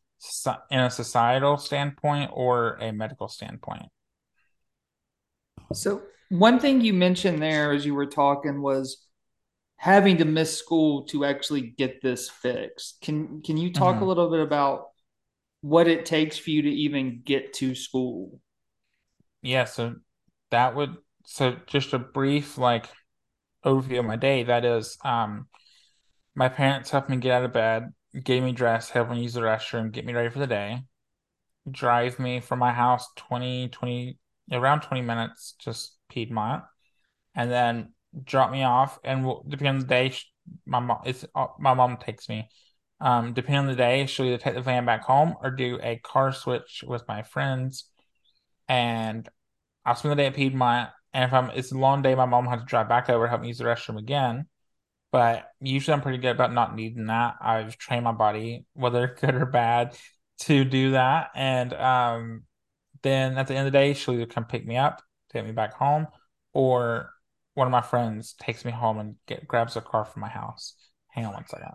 in 0.70 0.80
a 0.80 0.90
societal 0.92 1.58
standpoint 1.58 2.30
or 2.34 2.78
a 2.80 2.94
medical 2.94 3.28
standpoint. 3.28 3.88
So 5.74 6.04
one 6.32 6.60
thing 6.60 6.80
you 6.80 6.94
mentioned 6.94 7.42
there 7.42 7.74
as 7.74 7.86
you 7.86 7.94
were 7.94 8.06
talking 8.06 8.62
was 8.62 9.06
having 9.76 10.18
to 10.18 10.26
miss 10.26 10.58
school 10.58 11.04
to 11.04 11.26
actually 11.26 11.62
get 11.62 12.02
this 12.02 12.30
fixed. 12.30 13.02
Can 13.02 13.42
can 13.42 13.58
you 13.58 13.74
talk 13.74 13.96
mm-hmm. 13.96 14.04
a 14.04 14.08
little 14.08 14.30
bit 14.30 14.40
about 14.40 14.86
what 15.60 15.88
it 15.88 16.06
takes 16.06 16.38
for 16.38 16.50
you 16.52 16.62
to 16.62 16.70
even 16.70 17.22
get 17.26 17.52
to 17.56 17.76
school? 17.76 18.40
Yeah, 19.42 19.66
so 19.66 19.96
that 20.52 20.74
would 20.74 20.96
so 21.26 21.58
just 21.68 21.92
a 21.92 22.00
brief 22.00 22.58
like 22.58 22.86
overview 23.66 24.00
of 24.00 24.06
my 24.06 24.16
day. 24.16 24.44
That 24.44 24.64
is, 24.64 24.98
um, 25.04 25.48
my 26.34 26.48
parents 26.48 26.92
helped 26.92 27.10
me 27.10 27.18
get 27.18 27.34
out 27.34 27.44
of 27.44 27.52
bed, 27.52 27.92
get 28.24 28.42
me 28.42 28.54
dressed, 28.54 28.92
help 28.92 29.10
me 29.10 29.22
use 29.22 29.34
the 29.34 29.42
restroom, 29.42 29.92
get 29.92 30.06
me 30.06 30.14
ready 30.14 30.30
for 30.30 30.40
the 30.40 30.48
day, 30.48 30.84
drive 31.70 32.20
me 32.20 32.40
from 32.40 32.60
my 32.60 32.72
house 32.72 33.06
20, 33.18 33.68
20 33.68 34.18
around 34.54 34.82
20 34.82 35.02
minutes, 35.02 35.56
just 35.60 35.98
Piedmont, 36.12 36.64
and 37.36 37.52
then 37.52 37.94
drop 38.24 38.52
me 38.52 38.64
off. 38.64 39.00
And 39.04 39.26
we'll, 39.26 39.44
depending 39.48 39.76
on 39.76 39.80
the 39.80 39.86
day, 39.86 40.14
my 40.66 40.80
mom 40.80 41.02
it's 41.06 41.26
uh, 41.36 41.48
my 41.60 41.74
mom 41.74 41.98
takes 41.98 42.30
me. 42.30 42.50
Um, 43.00 43.34
depending 43.34 43.62
on 43.62 43.68
the 43.68 43.76
day, 43.76 44.06
she'll 44.06 44.28
either 44.28 44.38
take 44.38 44.54
the 44.54 44.62
van 44.62 44.86
back 44.86 45.04
home 45.04 45.36
or 45.42 45.50
do 45.50 45.80
a 45.82 45.98
car 45.98 46.32
switch 46.32 46.84
with 46.86 47.08
my 47.08 47.24
friends. 47.24 47.86
And 48.68 49.28
I'll 49.86 49.96
spend 49.96 50.12
the 50.12 50.16
day 50.16 50.28
at 50.28 50.36
Piedmont. 50.36 50.90
And 51.14 51.26
if 51.26 51.34
I'm 51.34 51.50
it's 51.52 51.72
a 51.72 51.78
long 51.78 52.02
day, 52.02 52.16
my 52.16 52.26
mom 52.26 52.46
has 52.48 52.60
to 52.62 52.66
drive 52.66 52.88
back 52.90 53.10
over 53.10 53.28
help 53.28 53.42
me 53.42 53.48
use 53.48 53.58
the 53.58 53.66
restroom 53.66 53.98
again. 53.98 54.48
But 55.12 55.50
usually 55.60 55.94
I'm 55.94 56.02
pretty 56.02 56.20
good 56.20 56.32
about 56.32 56.54
not 56.54 56.76
needing 56.76 57.08
that. 57.08 57.36
I've 57.42 57.78
trained 57.78 58.06
my 58.06 58.14
body, 58.14 58.66
whether 58.74 59.16
good 59.22 59.36
or 59.36 59.46
bad, 59.46 59.96
to 60.42 60.64
do 60.64 60.92
that. 60.92 61.32
And 61.36 61.74
um 61.74 62.44
then 63.04 63.38
at 63.38 63.48
the 63.48 63.56
end 63.56 63.68
of 63.68 63.74
the 63.74 63.78
day, 63.78 63.94
she'll 63.94 64.14
either 64.14 64.26
come 64.26 64.46
pick 64.46 64.66
me 64.66 64.78
up, 64.78 65.02
take 65.32 65.46
me 65.46 65.52
back 65.52 65.74
home, 65.74 66.08
or 66.54 67.12
one 67.54 67.68
of 67.68 67.72
my 67.72 67.82
friends 67.82 68.34
takes 68.34 68.66
me 68.66 68.72
home 68.72 69.00
and 69.00 69.16
get, 69.28 69.48
grabs 69.48 69.76
a 69.76 69.82
car 69.82 70.06
from 70.06 70.22
my 70.22 70.30
house. 70.30 70.76
Hang 71.10 71.26
on 71.26 71.34
one 71.34 71.48
second. 71.48 71.72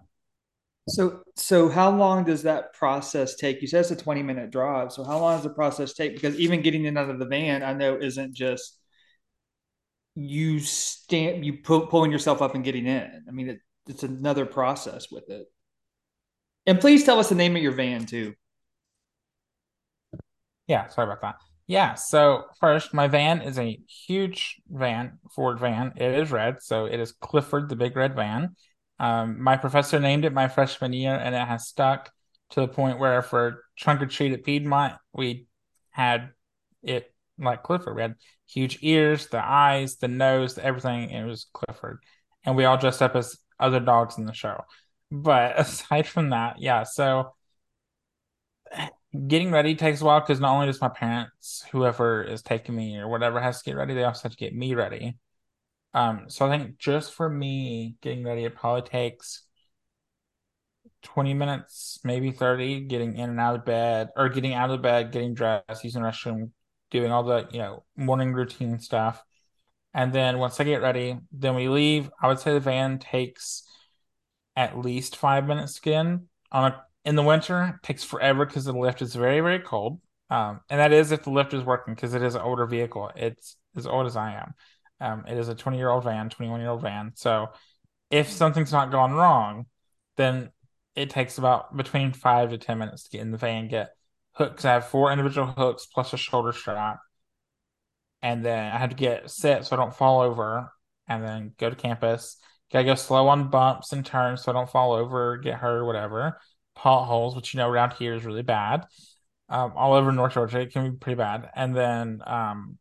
So, 0.89 1.23
so 1.35 1.69
how 1.69 1.91
long 1.91 2.25
does 2.25 2.45
that 2.45 2.73
process 2.73 3.35
take? 3.35 3.61
You 3.61 3.67
said 3.67 3.81
it's 3.81 3.91
a 3.91 3.97
20 3.97 4.23
minute 4.23 4.51
drive. 4.51 4.93
So 4.93 5.03
how 5.03 5.19
long 5.19 5.35
does 5.35 5.43
the 5.43 5.51
process 5.51 5.95
take? 5.95 6.15
Because 6.15 6.39
even 6.39 6.63
getting 6.63 6.85
in 6.85 6.97
out 6.97 7.11
of 7.11 7.19
the 7.19 7.27
van, 7.27 7.63
I 7.63 7.73
know 7.73 7.99
isn't 8.01 8.35
just 8.35 8.79
you 10.15 10.61
stand, 10.61 11.45
you 11.45 11.59
pull, 11.59 11.89
pulling 11.89 12.13
yourself 12.13 12.41
up 12.41 12.55
and 12.55 12.65
getting 12.65 12.87
in. 12.87 13.25
I 13.29 13.33
mean, 13.33 13.51
it, 13.51 13.59
it's 13.89 14.05
another 14.05 14.47
process 14.47 15.11
with 15.11 15.29
it. 15.29 15.47
And 16.67 16.81
please 16.81 17.05
tell 17.05 17.19
us 17.19 17.29
the 17.29 17.35
name 17.35 17.57
of 17.57 17.63
your 17.63 17.73
van 17.73 18.07
too. 18.07 18.35
Yeah, 20.69 20.89
sorry 20.89 21.09
about 21.09 21.23
that. 21.23 21.37
Yeah, 21.67 21.95
so 21.95 22.45
first, 22.61 22.95
my 22.95 23.09
van 23.09 23.41
is 23.43 23.59
a 23.59 23.81
huge 24.07 24.61
van, 24.69 25.19
Ford 25.35 25.59
van. 25.59 25.95
It 25.97 26.15
is 26.15 26.31
red, 26.31 26.63
so 26.63 26.87
it 26.87 27.01
is 27.01 27.13
Clifford, 27.13 27.69
the 27.69 27.77
big 27.77 27.97
red 27.97 28.15
van. 28.15 28.55
Um, 29.01 29.43
my 29.43 29.57
professor 29.57 29.99
named 29.99 30.25
it 30.25 30.33
my 30.33 30.47
freshman 30.47 30.93
year, 30.93 31.15
and 31.15 31.35
it 31.35 31.47
has 31.47 31.67
stuck 31.67 32.13
to 32.51 32.61
the 32.61 32.69
point 32.69 33.01
where 33.01 33.21
for 33.21 33.65
trunk 33.77 34.01
or 34.01 34.07
treat 34.07 34.33
at 34.33 34.45
Piedmont, 34.45 34.95
we 35.13 35.47
had 35.91 36.31
it 36.85 37.13
like 37.37 37.65
Clifford. 37.65 37.97
We 37.97 38.03
had 38.03 38.15
huge 38.49 38.79
ears, 38.83 39.27
the 39.27 39.45
eyes, 39.45 39.97
the 39.97 40.09
nose, 40.09 40.59
everything. 40.59 41.11
it 41.11 41.25
was 41.25 41.49
Clifford, 41.53 41.99
and 42.45 42.57
we 42.57 42.65
all 42.65 42.79
dressed 42.79 43.03
up 43.03 43.17
as 43.17 43.37
other 43.59 43.81
dogs 43.81 44.19
in 44.19 44.25
the 44.25 44.33
show. 44.33 44.63
But 45.11 45.59
aside 45.61 46.07
from 46.07 46.31
that, 46.31 46.61
yeah. 46.61 46.85
So 46.85 47.33
getting 49.27 49.51
ready 49.51 49.75
takes 49.75 50.01
a 50.01 50.05
while 50.05 50.21
because 50.21 50.41
not 50.41 50.55
only 50.55 50.67
does 50.67 50.81
my 50.81 50.89
parents, 50.89 51.65
whoever 51.73 52.23
is 52.23 52.43
taking 52.43 52.75
me 52.75 52.97
or 52.99 53.09
whatever, 53.09 53.41
has 53.41 53.63
to 53.63 53.71
get 53.71 53.77
ready, 53.77 53.95
they 53.95 54.05
also 54.05 54.25
have 54.25 54.33
to 54.33 54.39
get 54.39 54.55
me 54.55 54.75
ready. 54.75 55.17
Um, 55.95 56.25
so 56.29 56.47
I 56.47 56.57
think 56.57 56.79
just 56.79 57.15
for 57.15 57.29
me 57.29 57.97
getting 58.03 58.25
ready, 58.25 58.45
it 58.45 58.55
probably 58.55 58.83
takes 58.83 59.43
20 61.03 61.35
minutes, 61.35 62.01
maybe 62.05 62.31
30, 62.33 62.81
getting 62.83 63.17
in 63.17 63.31
and 63.31 63.41
out 63.41 63.55
of 63.55 63.65
bed 63.65 64.11
or 64.17 64.29
getting 64.29 64.55
out 64.55 64.71
of 64.71 64.83
bed, 64.83 65.13
getting 65.13 65.35
dressed, 65.35 65.85
using 65.85 66.03
the 66.03 66.09
restroom, 66.09 66.51
doing 66.91 67.11
all 67.11 67.23
the, 67.23 67.49
you 67.51 67.59
know, 67.59 67.85
morning 67.97 68.33
routine 68.33 68.79
stuff. 68.79 69.23
And 69.95 70.13
then 70.13 70.39
once 70.39 70.61
I 70.61 70.65
get 70.65 70.83
ready, 70.83 71.17
then 71.33 71.55
we 71.55 71.69
leave. 71.69 72.11
I 72.21 72.29
would 72.29 72.39
say 72.39 72.53
the 72.53 72.61
van 72.61 72.99
takes 72.99 73.63
at 74.55 74.79
least 74.79 75.17
five 75.17 75.47
minutes 75.47 75.75
to 75.75 75.81
get 75.81 76.01
in 76.01 76.29
on 76.53 76.73
a 76.73 76.85
in 77.07 77.15
the 77.15 77.23
winter 77.23 77.79
takes 77.83 78.03
forever 78.03 78.45
because 78.45 78.65
the 78.65 78.73
lift 78.73 79.01
is 79.01 79.15
very 79.15 79.41
very 79.41 79.61
cold. 79.61 80.01
Um, 80.29 80.61
and 80.69 80.81
that 80.81 80.93
is 80.93 81.13
if 81.13 81.23
the 81.23 81.31
lift 81.31 81.55
is 81.55 81.63
working 81.63 81.95
because 81.95 82.15
it 82.15 82.23
is 82.23 82.35
an 82.35 82.43
older 82.43 82.67
vehicle. 82.67 83.13
It's 83.15 83.57
as 83.77 83.87
old 83.87 84.07
as 84.07 84.17
i 84.17 84.35
am. 84.35 84.55
Um, 85.01 85.25
it 85.29 85.39
is 85.39 85.49
a 85.49 85.55
20 85.55 85.79
year 85.79 85.89
old 85.89 86.03
van 86.05 86.29
21 86.29 86.61
year 86.61 86.71
old 86.71 86.83
van. 86.83 87.13
So 87.15 87.51
if 88.11 88.29
something's 88.31 88.73
not 88.73 88.91
gone 88.91 89.15
wrong 89.15 89.67
then 90.17 90.51
it 90.97 91.11
takes 91.11 91.39
about 91.39 91.77
between 91.77 92.13
five 92.13 92.51
to 92.51 92.59
ten 92.59 92.79
minutes 92.79 93.05
to 93.05 93.11
get 93.11 93.21
in 93.21 93.31
the 93.31 93.39
van 93.39 93.69
get 93.69 93.91
hooks. 94.33 94.65
I 94.65 94.73
have 94.73 94.89
four 94.89 95.13
individual 95.13 95.47
hooks 95.47 95.87
plus 95.87 96.13
a 96.13 96.17
shoulder 96.17 96.53
strap. 96.53 96.99
And 98.21 98.45
then 98.45 98.73
i 98.73 98.79
have 98.79 98.91
to 98.91 98.97
get 98.97 99.31
set 99.31 99.65
so 99.65 99.77
i 99.77 99.79
don't 99.79 99.95
fall 99.95 100.23
over 100.23 100.73
and 101.09 101.23
then 101.23 101.53
go 101.57 101.71
to 101.71 101.77
campus. 101.77 102.37
Gotta 102.73 102.85
go 102.85 102.95
slow 102.97 103.29
on 103.29 103.49
bumps 103.49 103.93
and 103.93 104.05
turns 104.05 104.43
so 104.43 104.51
i 104.51 104.55
don't 104.55 104.71
fall 104.71 104.93
over 104.93 105.37
get 105.37 105.55
hurt 105.55 105.79
or 105.79 105.85
whatever 105.85 106.41
potholes, 106.77 107.35
which 107.35 107.53
you 107.55 107.59
know 107.59 107.69
around 107.69 107.95
here 107.95 108.15
is 108.15 108.25
really 108.25 108.43
bad. 108.43 108.87
Um, 109.49 109.73
all 109.77 109.95
over 109.95 110.13
North 110.13 110.35
Georgia, 110.35 110.61
it 110.61 110.73
can 110.73 110.93
be 110.93 110.97
pretty 110.97 111.17
bad. 111.17 111.51
And 111.55 111.75
then 111.75 112.23
um, 112.27 112.79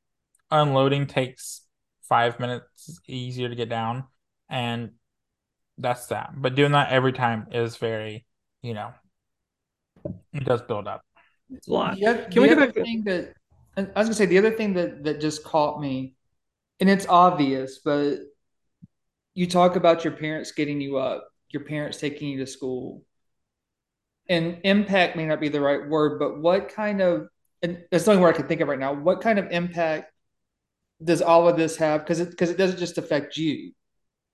unloading 0.51 1.07
takes 1.07 1.61
five 2.03 2.39
minutes 2.39 2.99
easier 3.07 3.49
to 3.49 3.55
get 3.55 3.69
down, 3.69 4.03
and 4.49 4.91
that's 5.77 6.07
that. 6.07 6.31
But 6.35 6.55
doing 6.55 6.73
that 6.73 6.91
every 6.91 7.13
time 7.13 7.47
is 7.51 7.77
very, 7.77 8.25
you 8.61 8.73
know, 8.73 8.93
It 10.33 10.43
does 10.45 10.61
build 10.61 10.87
up. 10.87 11.01
It's 11.49 11.67
a 11.67 11.71
lot. 11.73 11.97
Yeah, 11.97 12.27
Can 12.29 12.41
we 12.41 12.49
the 12.49 12.55
go 12.55 12.61
other 12.61 12.65
back 12.67 12.75
to- 12.75 12.83
thing 12.83 13.03
that 13.05 13.33
I 13.77 13.81
was 13.81 14.07
gonna 14.07 14.13
say 14.13 14.25
the 14.25 14.37
other 14.37 14.51
thing 14.51 14.73
that 14.73 15.03
that 15.03 15.19
just 15.19 15.43
caught 15.43 15.79
me, 15.81 16.15
and 16.79 16.89
it's 16.89 17.07
obvious, 17.07 17.79
but 17.83 18.19
you 19.33 19.47
talk 19.47 19.75
about 19.75 20.03
your 20.03 20.13
parents 20.13 20.51
getting 20.53 20.79
you 20.79 20.97
up, 20.97 21.27
your 21.49 21.63
parents 21.63 21.97
taking 21.99 22.29
you 22.29 22.39
to 22.39 22.47
school, 22.47 23.03
and 24.29 24.59
impact 24.63 25.15
may 25.15 25.25
not 25.25 25.39
be 25.39 25.49
the 25.49 25.61
right 25.61 25.87
word, 25.87 26.19
but 26.19 26.39
what 26.39 26.69
kind 26.69 27.01
of 27.01 27.27
and 27.61 27.83
that's 27.91 28.05
the 28.05 28.11
only 28.11 28.21
word 28.21 28.35
I 28.35 28.37
can 28.37 28.47
think 28.47 28.61
of 28.61 28.67
right 28.67 28.79
now. 28.79 28.93
What 28.93 29.21
kind 29.21 29.39
of 29.39 29.49
impact 29.51 30.11
does 31.03 31.21
all 31.21 31.47
of 31.47 31.57
this 31.57 31.77
have? 31.77 32.01
Because 32.01 32.19
it 32.19 32.29
because 32.29 32.49
it 32.49 32.57
doesn't 32.57 32.79
just 32.79 32.97
affect 32.97 33.37
you 33.37 33.71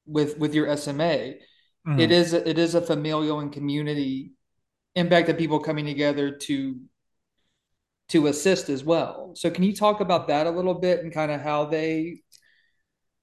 with 0.06 0.38
with 0.38 0.54
your 0.54 0.68
SMA. 0.78 1.40
Mhm. 1.88 2.00
It 2.00 2.12
is 2.12 2.34
it 2.34 2.58
is 2.58 2.76
a 2.76 2.82
familial 2.82 3.40
and 3.40 3.52
community 3.52 4.34
impact 4.96 5.30
of 5.30 5.38
people 5.38 5.60
coming 5.60 5.86
together 5.86 6.32
to 6.32 6.80
to 8.10 8.28
assist 8.28 8.70
as 8.70 8.84
well. 8.84 9.32
So 9.36 9.50
can 9.50 9.64
you 9.64 9.74
talk 9.74 10.02
about 10.02 10.28
that 10.28 10.46
a 10.48 10.52
little 10.52 10.74
bit 10.74 11.00
and 11.02 11.14
kind 11.14 11.32
of 11.32 11.42
how 11.42 11.66
they 11.66 12.22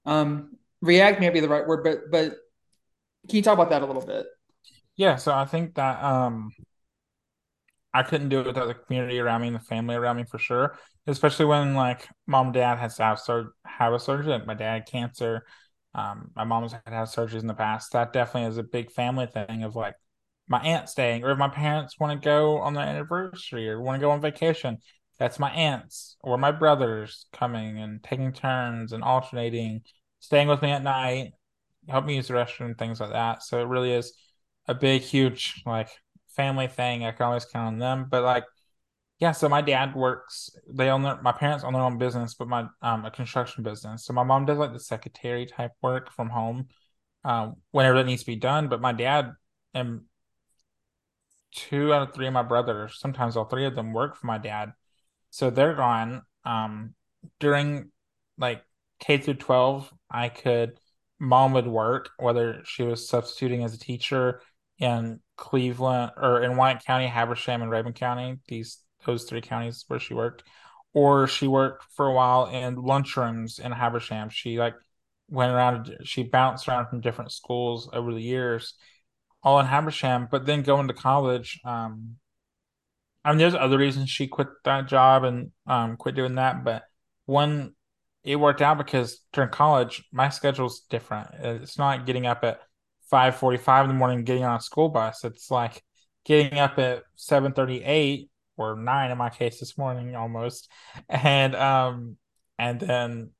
um 0.05 0.57
react 0.81 1.19
may 1.19 1.29
be 1.29 1.39
the 1.39 1.49
right 1.49 1.67
word, 1.67 1.83
but 1.83 2.11
but 2.11 2.37
can 3.27 3.35
you 3.37 3.41
talk 3.43 3.53
about 3.53 3.69
that 3.69 3.81
a 3.81 3.85
little 3.85 4.05
bit? 4.05 4.25
Yeah, 4.99 5.15
so 5.15 5.33
I 5.33 5.45
think 5.45 5.75
that 5.75 6.03
um 6.03 6.51
I 7.93 8.03
couldn't 8.03 8.29
do 8.29 8.39
it 8.41 8.45
without 8.45 8.67
the 8.67 8.75
community 8.75 9.19
around 9.19 9.41
me 9.41 9.47
and 9.47 9.55
the 9.55 9.59
family 9.61 9.95
around 9.95 10.17
me 10.17 10.23
for 10.23 10.37
sure. 10.37 10.77
Especially 11.07 11.45
when 11.45 11.73
like 11.73 12.07
mom 12.27 12.47
and 12.47 12.53
dad 12.53 12.77
has 12.77 12.97
to 12.97 13.03
have 13.03 13.19
sur- 13.19 13.53
have 13.65 13.93
a 13.93 13.99
surgery. 13.99 14.33
Like 14.33 14.45
my 14.45 14.53
dad 14.53 14.73
had 14.73 14.85
cancer. 14.87 15.43
Um, 15.95 16.29
my 16.35 16.43
mom's 16.43 16.73
had 16.73 16.81
have 16.87 17.07
surgeries 17.07 17.41
in 17.41 17.47
the 17.47 17.55
past. 17.55 17.93
That 17.93 18.13
definitely 18.13 18.49
is 18.49 18.57
a 18.57 18.63
big 18.63 18.91
family 18.91 19.25
thing 19.25 19.63
of 19.63 19.75
like 19.75 19.95
my 20.47 20.59
aunt 20.61 20.89
staying, 20.89 21.23
or 21.23 21.31
if 21.31 21.37
my 21.37 21.47
parents 21.49 21.99
want 21.99 22.19
to 22.21 22.25
go 22.25 22.59
on 22.59 22.73
their 22.73 22.85
anniversary 22.85 23.69
or 23.69 23.81
want 23.81 23.99
to 23.99 24.05
go 24.05 24.11
on 24.11 24.21
vacation, 24.21 24.77
that's 25.17 25.39
my 25.39 25.49
aunts 25.51 26.17
or 26.21 26.37
my 26.37 26.51
brothers 26.51 27.25
coming 27.33 27.79
and 27.79 28.03
taking 28.03 28.33
turns 28.33 28.93
and 28.93 29.03
alternating, 29.03 29.81
staying 30.19 30.47
with 30.47 30.61
me 30.61 30.71
at 30.71 30.83
night, 30.83 31.33
help 31.87 32.05
me 32.05 32.15
use 32.15 32.27
the 32.27 32.33
restroom, 32.33 32.77
things 32.77 32.99
like 32.99 33.11
that. 33.11 33.43
So 33.43 33.61
it 33.61 33.67
really 33.67 33.93
is 33.93 34.13
a 34.69 34.75
big, 34.75 35.01
huge 35.01 35.63
like 35.65 35.89
family 36.35 36.67
thing. 36.67 37.03
I 37.03 37.11
can 37.11 37.25
always 37.25 37.43
count 37.43 37.67
on 37.67 37.79
them. 37.79 38.05
But 38.09 38.23
like, 38.23 38.45
yeah, 39.19 39.31
so 39.33 39.49
my 39.49 39.61
dad 39.61 39.95
works, 39.95 40.51
they 40.71 40.89
own 40.89 41.01
their, 41.01 41.19
my 41.21 41.31
parents 41.31 41.63
own 41.63 41.73
their 41.73 41.81
own 41.81 41.97
business, 41.97 42.35
but 42.35 42.47
my, 42.47 42.67
um, 42.83 43.03
a 43.03 43.11
construction 43.11 43.63
business. 43.63 44.05
So 44.05 44.13
my 44.13 44.23
mom 44.23 44.45
does 44.45 44.59
like 44.59 44.71
the 44.71 44.79
secretary 44.79 45.47
type 45.47 45.71
work 45.81 46.11
from 46.13 46.29
home, 46.29 46.67
um, 47.25 47.55
whenever 47.71 47.97
that 47.97 48.05
needs 48.05 48.21
to 48.21 48.27
be 48.27 48.35
done. 48.35 48.69
But 48.69 48.79
my 48.79 48.93
dad 48.93 49.33
and 49.73 50.01
two 51.51 51.91
out 51.91 52.07
of 52.07 52.13
three 52.13 52.27
of 52.27 52.33
my 52.33 52.43
brothers, 52.43 52.99
sometimes 52.99 53.35
all 53.35 53.45
three 53.45 53.65
of 53.65 53.75
them 53.75 53.91
work 53.91 54.15
for 54.15 54.27
my 54.27 54.37
dad. 54.37 54.71
So 55.31 55.49
they're 55.49 55.73
gone. 55.73 56.21
Um, 56.45 56.93
during 57.39 57.91
like 58.37 58.61
K 58.99 59.17
through 59.17 59.33
12, 59.33 59.91
I 60.11 60.29
could, 60.29 60.77
mom 61.19 61.53
would 61.53 61.67
work, 61.67 62.11
whether 62.19 62.61
she 62.65 62.83
was 62.83 63.09
substituting 63.09 63.63
as 63.63 63.73
a 63.73 63.79
teacher 63.79 64.41
in 64.79 65.19
Cleveland 65.35 66.11
or 66.17 66.41
in 66.41 66.57
White 66.57 66.83
County, 66.85 67.07
Habersham, 67.07 67.61
and 67.61 67.71
Rabun 67.71 67.95
County, 67.95 68.39
these 68.47 68.79
those 69.05 69.23
three 69.25 69.41
counties 69.41 69.85
where 69.87 69.99
she 69.99 70.13
worked, 70.13 70.43
or 70.93 71.27
she 71.27 71.47
worked 71.47 71.85
for 71.95 72.07
a 72.07 72.13
while 72.13 72.47
in 72.47 72.75
lunchrooms 72.75 73.59
in 73.59 73.71
Habersham. 73.71 74.29
She 74.29 74.59
like 74.59 74.75
went 75.29 75.51
around, 75.51 75.95
she 76.03 76.23
bounced 76.23 76.67
around 76.67 76.87
from 76.87 77.01
different 77.01 77.31
schools 77.31 77.89
over 77.93 78.13
the 78.13 78.21
years, 78.21 78.73
all 79.43 79.59
in 79.59 79.65
Habersham. 79.65 80.27
But 80.29 80.45
then 80.45 80.63
going 80.63 80.87
to 80.87 80.93
college, 80.93 81.59
um, 81.63 82.15
I 83.23 83.31
mean, 83.31 83.39
there's 83.39 83.55
other 83.55 83.77
reasons 83.77 84.09
she 84.09 84.27
quit 84.27 84.47
that 84.65 84.87
job 84.87 85.23
and 85.23 85.51
um 85.67 85.97
quit 85.97 86.15
doing 86.15 86.35
that, 86.35 86.63
but 86.63 86.83
one, 87.25 87.73
it 88.23 88.37
worked 88.37 88.61
out 88.61 88.77
because 88.77 89.19
during 89.33 89.49
college, 89.49 90.03
my 90.11 90.29
schedule's 90.29 90.81
different. 90.89 91.29
It's 91.39 91.77
not 91.77 92.05
getting 92.05 92.25
up 92.25 92.43
at 92.43 92.59
5:45 93.09 93.85
in 93.85 93.89
the 93.89 93.95
morning, 93.95 94.23
getting 94.23 94.43
on 94.43 94.57
a 94.57 94.61
school 94.61 94.89
bus. 94.89 95.23
It's 95.23 95.51
like 95.51 95.83
getting 96.25 96.59
up 96.59 96.77
at 96.79 97.03
7:38 97.15 98.29
or 98.57 98.75
9 98.75 99.11
in 99.11 99.17
my 99.17 99.29
case 99.29 99.59
this 99.59 99.77
morning 99.77 100.15
almost. 100.15 100.69
And 101.07 101.55
um 101.55 102.17
and 102.57 102.79
then 102.79 103.31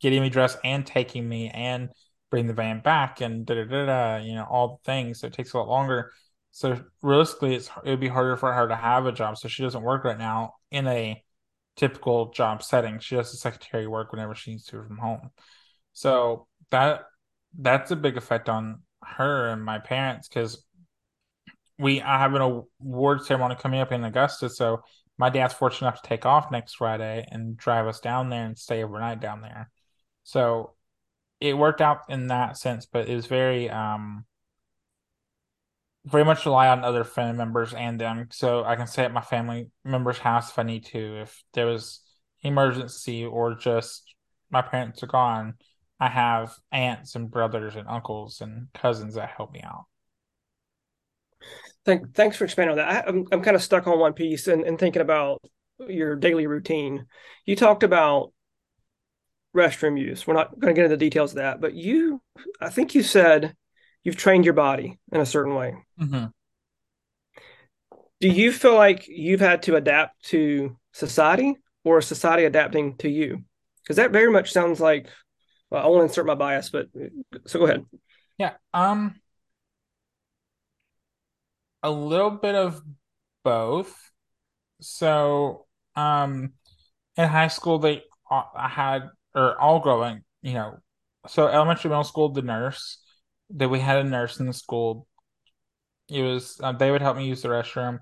getting 0.00 0.22
me 0.22 0.28
dressed 0.28 0.58
and 0.64 0.86
taking 0.86 1.28
me 1.28 1.50
and 1.50 1.90
bring 2.30 2.46
the 2.46 2.52
van 2.52 2.80
back 2.80 3.20
and 3.20 3.46
da 3.46 3.54
da 3.54 3.64
da 3.64 3.86
da, 3.86 4.16
you 4.24 4.34
know, 4.34 4.44
all 4.44 4.68
the 4.68 4.84
things. 4.84 5.20
So 5.20 5.26
it 5.28 5.32
takes 5.32 5.52
a 5.52 5.58
lot 5.58 5.68
longer. 5.68 6.12
So 6.52 6.80
realistically, 7.02 7.54
it's 7.54 7.68
it 7.84 7.90
would 7.90 8.00
be 8.00 8.08
harder 8.08 8.36
for 8.36 8.52
her 8.52 8.68
to 8.68 8.76
have 8.76 9.06
a 9.06 9.12
job. 9.12 9.38
So 9.38 9.48
she 9.48 9.62
doesn't 9.62 9.82
work 9.82 10.04
right 10.04 10.18
now 10.18 10.54
in 10.70 10.86
a 10.86 11.22
typical 11.76 12.30
job 12.30 12.62
setting. 12.62 12.98
She 13.00 13.16
does 13.16 13.30
the 13.32 13.38
secretary 13.38 13.86
work 13.86 14.12
whenever 14.12 14.34
she 14.34 14.52
needs 14.52 14.64
to 14.66 14.82
from 14.82 14.98
home. 14.98 15.30
So 15.92 16.46
that 16.70 17.06
that's 17.58 17.90
a 17.90 17.96
big 17.96 18.16
effect 18.16 18.48
on 18.48 18.82
her 19.06 19.48
and 19.48 19.64
my 19.64 19.78
parents 19.78 20.28
because 20.28 20.64
we 21.78 22.00
I 22.00 22.18
have 22.18 22.34
an 22.34 22.64
award 22.80 23.24
ceremony 23.24 23.56
coming 23.56 23.80
up 23.80 23.92
in 23.92 24.04
Augusta. 24.04 24.48
So 24.48 24.82
my 25.18 25.30
dad's 25.30 25.54
fortunate 25.54 25.88
enough 25.88 26.02
to 26.02 26.08
take 26.08 26.26
off 26.26 26.50
next 26.50 26.74
Friday 26.74 27.26
and 27.30 27.56
drive 27.56 27.86
us 27.86 28.00
down 28.00 28.30
there 28.30 28.44
and 28.44 28.58
stay 28.58 28.82
overnight 28.82 29.20
down 29.20 29.42
there. 29.42 29.70
So 30.24 30.74
it 31.40 31.56
worked 31.56 31.80
out 31.80 32.02
in 32.08 32.28
that 32.28 32.56
sense, 32.58 32.86
but 32.86 33.08
it 33.08 33.14
was 33.14 33.26
very 33.26 33.70
um 33.70 34.24
very 36.06 36.24
much 36.24 36.44
rely 36.44 36.68
on 36.68 36.84
other 36.84 37.04
family 37.04 37.36
members 37.36 37.72
and 37.72 38.00
them. 38.00 38.28
So 38.30 38.64
I 38.64 38.76
can 38.76 38.86
stay 38.86 39.04
at 39.04 39.12
my 39.12 39.22
family 39.22 39.70
member's 39.84 40.18
house 40.18 40.50
if 40.50 40.58
I 40.58 40.62
need 40.62 40.84
to. 40.86 41.22
If 41.22 41.42
there 41.54 41.66
was 41.66 42.00
emergency 42.42 43.24
or 43.24 43.54
just 43.54 44.14
my 44.50 44.62
parents 44.62 45.02
are 45.02 45.06
gone, 45.06 45.54
I 46.00 46.08
have 46.08 46.52
aunts 46.72 47.14
and 47.14 47.30
brothers 47.30 47.76
and 47.76 47.88
uncles 47.88 48.40
and 48.40 48.68
cousins 48.74 49.14
that 49.14 49.30
help 49.30 49.52
me 49.52 49.62
out. 49.62 49.84
Thank, 51.84 52.14
thanks 52.14 52.36
for 52.36 52.44
expanding 52.44 52.72
on 52.72 52.76
that. 52.78 53.06
I, 53.06 53.08
I'm 53.08 53.26
I'm 53.30 53.42
kind 53.42 53.54
of 53.54 53.62
stuck 53.62 53.86
on 53.86 53.98
one 53.98 54.14
piece 54.14 54.48
and, 54.48 54.64
and 54.64 54.78
thinking 54.78 55.02
about 55.02 55.42
your 55.86 56.16
daily 56.16 56.46
routine. 56.46 57.06
You 57.44 57.56
talked 57.56 57.82
about 57.82 58.32
restroom 59.54 60.00
use. 60.00 60.26
We're 60.26 60.34
not 60.34 60.58
going 60.58 60.74
to 60.74 60.76
get 60.76 60.86
into 60.86 60.96
the 60.96 61.04
details 61.04 61.32
of 61.32 61.36
that, 61.36 61.60
but 61.60 61.74
you, 61.74 62.20
I 62.60 62.70
think 62.70 62.94
you 62.94 63.02
said 63.02 63.54
you've 64.02 64.16
trained 64.16 64.44
your 64.44 64.54
body 64.54 64.98
in 65.12 65.20
a 65.20 65.26
certain 65.26 65.54
way. 65.54 65.74
Mm-hmm. 66.00 66.26
Do 68.20 68.28
you 68.28 68.52
feel 68.52 68.74
like 68.74 69.06
you've 69.06 69.40
had 69.40 69.62
to 69.64 69.76
adapt 69.76 70.24
to 70.26 70.76
society 70.92 71.56
or 71.84 72.00
society 72.00 72.46
adapting 72.46 72.96
to 72.98 73.08
you? 73.08 73.44
Because 73.82 73.96
that 73.96 74.12
very 74.12 74.30
much 74.30 74.52
sounds 74.52 74.80
like, 74.80 75.08
I 75.76 75.86
won't 75.86 76.04
insert 76.04 76.26
my 76.26 76.34
bias, 76.34 76.70
but 76.70 76.88
so 77.46 77.58
go 77.58 77.66
ahead. 77.66 77.84
Yeah. 78.38 78.54
Um, 78.72 79.16
a 81.82 81.90
little 81.90 82.30
bit 82.30 82.54
of 82.54 82.82
both. 83.44 83.94
So, 84.80 85.66
um, 85.96 86.54
in 87.16 87.28
high 87.28 87.48
school, 87.48 87.78
they 87.78 88.02
had 88.56 89.10
or 89.34 89.60
all 89.60 89.80
growing, 89.80 90.22
you 90.42 90.54
know, 90.54 90.78
so 91.28 91.46
elementary, 91.48 91.88
middle 91.90 92.04
school, 92.04 92.30
the 92.30 92.42
nurse 92.42 92.98
that 93.50 93.68
we 93.68 93.80
had 93.80 93.98
a 93.98 94.04
nurse 94.04 94.40
in 94.40 94.46
the 94.46 94.52
school. 94.52 95.06
It 96.08 96.22
was 96.22 96.60
uh, 96.62 96.72
they 96.72 96.90
would 96.90 97.02
help 97.02 97.16
me 97.16 97.26
use 97.26 97.42
the 97.42 97.48
restroom. 97.48 98.00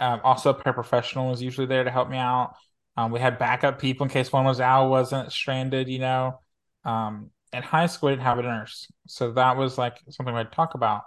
Um, 0.00 0.20
also, 0.22 0.50
a 0.50 0.54
paraprofessional 0.54 1.30
was 1.30 1.42
usually 1.42 1.66
there 1.66 1.84
to 1.84 1.90
help 1.90 2.08
me 2.10 2.18
out. 2.18 2.54
Um, 2.96 3.12
we 3.12 3.20
had 3.20 3.38
backup 3.38 3.78
people 3.78 4.04
in 4.04 4.10
case 4.10 4.32
one 4.32 4.44
was 4.44 4.60
out, 4.60 4.88
wasn't 4.90 5.32
stranded, 5.32 5.88
you 5.88 5.98
know. 5.98 6.40
Um, 6.88 7.30
in 7.52 7.62
high 7.62 7.86
school, 7.86 8.08
we 8.08 8.12
didn't 8.12 8.24
have 8.24 8.38
a 8.38 8.42
nurse, 8.42 8.86
so 9.06 9.32
that 9.32 9.56
was 9.56 9.78
like 9.78 9.96
something 10.10 10.34
I'd 10.34 10.52
talk 10.52 10.74
about. 10.74 11.02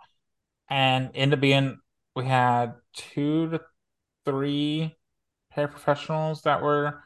And 0.70 1.12
in 1.14 1.30
the 1.30 1.38
being, 1.38 1.78
we 2.16 2.26
had 2.26 2.74
two 2.94 3.50
to 3.52 3.62
three 4.26 4.96
paraprofessionals 5.56 6.44
that 6.44 6.62
were 6.62 7.04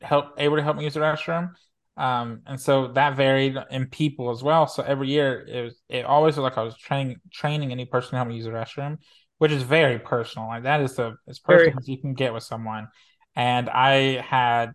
help 0.00 0.34
able 0.38 0.56
to 0.56 0.62
help 0.62 0.76
me 0.76 0.84
use 0.84 0.94
the 0.94 1.00
restroom. 1.00 1.52
Um, 1.96 2.42
and 2.46 2.60
so 2.60 2.92
that 2.92 3.16
varied 3.16 3.56
in 3.70 3.86
people 3.86 4.30
as 4.30 4.42
well. 4.42 4.66
So 4.66 4.82
every 4.82 5.08
year 5.08 5.46
it 5.46 5.62
was 5.62 5.82
it 5.88 6.04
always 6.04 6.36
was 6.36 6.44
like 6.44 6.56
I 6.56 6.62
was 6.62 6.76
training 6.76 7.20
training 7.32 7.72
any 7.72 7.84
person 7.84 8.10
to 8.12 8.16
help 8.16 8.28
me 8.28 8.36
use 8.36 8.46
the 8.46 8.52
restroom, 8.52 8.98
which 9.38 9.52
is 9.52 9.62
very 9.62 9.98
personal. 9.98 10.48
Like 10.48 10.62
that 10.62 10.80
is 10.80 10.96
the 10.96 11.16
as 11.28 11.38
personal 11.38 11.72
Very. 11.72 11.82
as 11.82 11.88
you 11.88 11.98
can 11.98 12.14
get 12.14 12.32
with 12.32 12.42
someone. 12.42 12.88
And 13.36 13.68
I 13.68 14.20
had 14.20 14.72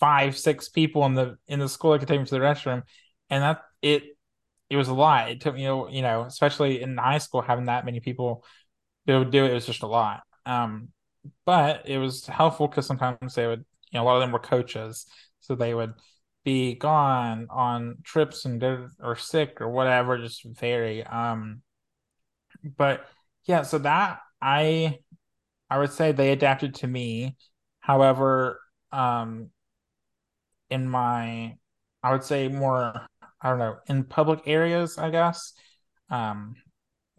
five, 0.00 0.36
six 0.36 0.68
people 0.68 1.04
in 1.06 1.14
the 1.14 1.36
in 1.48 1.58
the 1.58 1.68
school 1.68 1.92
that 1.92 2.00
could 2.00 2.08
take 2.08 2.20
me 2.20 2.26
to 2.26 2.34
the 2.34 2.40
restroom, 2.40 2.82
and 3.30 3.42
that 3.42 3.62
it 3.82 4.04
it 4.70 4.76
was 4.76 4.88
a 4.88 4.94
lot. 4.94 5.30
It 5.30 5.40
took 5.40 5.54
me, 5.54 5.62
you 5.62 6.02
know, 6.02 6.24
especially 6.26 6.82
in 6.82 6.96
high 6.96 7.18
school, 7.18 7.42
having 7.42 7.66
that 7.66 7.84
many 7.84 8.00
people 8.00 8.44
that 9.06 9.18
would 9.18 9.30
do 9.30 9.44
it, 9.44 9.52
it 9.52 9.54
was 9.54 9.66
just 9.66 9.82
a 9.82 9.86
lot. 9.86 10.22
Um, 10.44 10.88
but 11.44 11.88
it 11.88 11.98
was 11.98 12.26
helpful 12.26 12.68
because 12.68 12.86
sometimes 12.86 13.34
they 13.34 13.46
would, 13.46 13.64
you 13.92 13.98
know, 13.98 14.02
a 14.02 14.06
lot 14.06 14.16
of 14.16 14.20
them 14.22 14.32
were 14.32 14.38
coaches, 14.38 15.06
so 15.40 15.54
they 15.54 15.74
would 15.74 15.94
be 16.44 16.74
gone 16.74 17.46
on 17.50 17.98
trips 18.04 18.44
and 18.44 18.60
they're 18.60 18.88
or 19.00 19.16
sick 19.16 19.60
or 19.60 19.68
whatever, 19.68 20.18
just 20.18 20.44
vary. 20.44 21.04
Um, 21.04 21.62
but 22.76 23.06
yeah, 23.44 23.62
so 23.62 23.78
that 23.78 24.20
I 24.40 24.98
I 25.70 25.78
would 25.78 25.92
say 25.92 26.12
they 26.12 26.32
adapted 26.32 26.76
to 26.76 26.86
me. 26.86 27.36
However, 27.80 28.60
um, 28.92 29.50
in 30.70 30.88
my, 30.88 31.56
I 32.02 32.12
would 32.12 32.24
say 32.24 32.48
more, 32.48 32.94
I 33.40 33.50
don't 33.50 33.58
know, 33.58 33.76
in 33.88 34.04
public 34.04 34.40
areas, 34.46 34.98
I 34.98 35.10
guess, 35.10 35.52
um, 36.10 36.54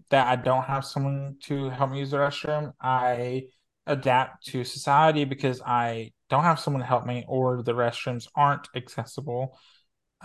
that 0.10 0.28
I 0.28 0.36
don't 0.36 0.64
have 0.64 0.86
someone 0.86 1.38
to 1.43 1.70
help 1.70 1.91
me 1.91 2.00
use 2.00 2.12
the 2.12 2.18
restroom, 2.18 2.74
I 2.82 3.43
adapt 3.86 4.45
to 4.48 4.64
society 4.64 5.26
because 5.26 5.62
I 5.66 6.12
don't 6.30 6.43
have 6.43 6.60
someone 6.60 6.82
to 6.82 6.88
help 6.88 7.06
me 7.06 7.26
or 7.28 7.64
the 7.64 7.74
restrooms 7.74 8.28
aren't 8.36 8.68
accessible. 8.76 9.58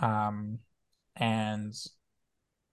Um, 0.01 0.59
and 1.15 1.73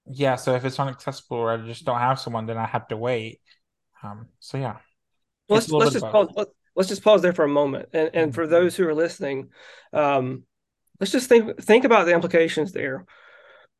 yeah, 0.06 0.36
so 0.36 0.54
if 0.54 0.64
it's 0.64 0.78
not 0.78 0.88
accessible 0.88 1.36
or 1.36 1.52
I 1.52 1.56
just 1.58 1.84
don't 1.84 1.98
have 1.98 2.18
someone, 2.18 2.46
then 2.46 2.58
I 2.58 2.66
have 2.66 2.88
to 2.88 2.96
wait. 2.96 3.40
Um, 4.02 4.28
so 4.40 4.58
yeah. 4.58 4.78
let's 5.48 5.70
let's 5.70 5.92
just 5.92 6.06
pause, 6.06 6.28
let's 6.76 6.88
just 6.88 7.04
pause 7.04 7.22
there 7.22 7.32
for 7.32 7.44
a 7.44 7.48
moment. 7.48 7.88
And 7.92 8.10
and 8.14 8.34
for 8.34 8.44
mm-hmm. 8.44 8.52
those 8.52 8.76
who 8.76 8.86
are 8.88 8.94
listening, 8.94 9.50
um, 9.92 10.44
let's 10.98 11.12
just 11.12 11.28
think 11.28 11.62
think 11.62 11.84
about 11.84 12.06
the 12.06 12.14
implications 12.14 12.72
there. 12.72 13.04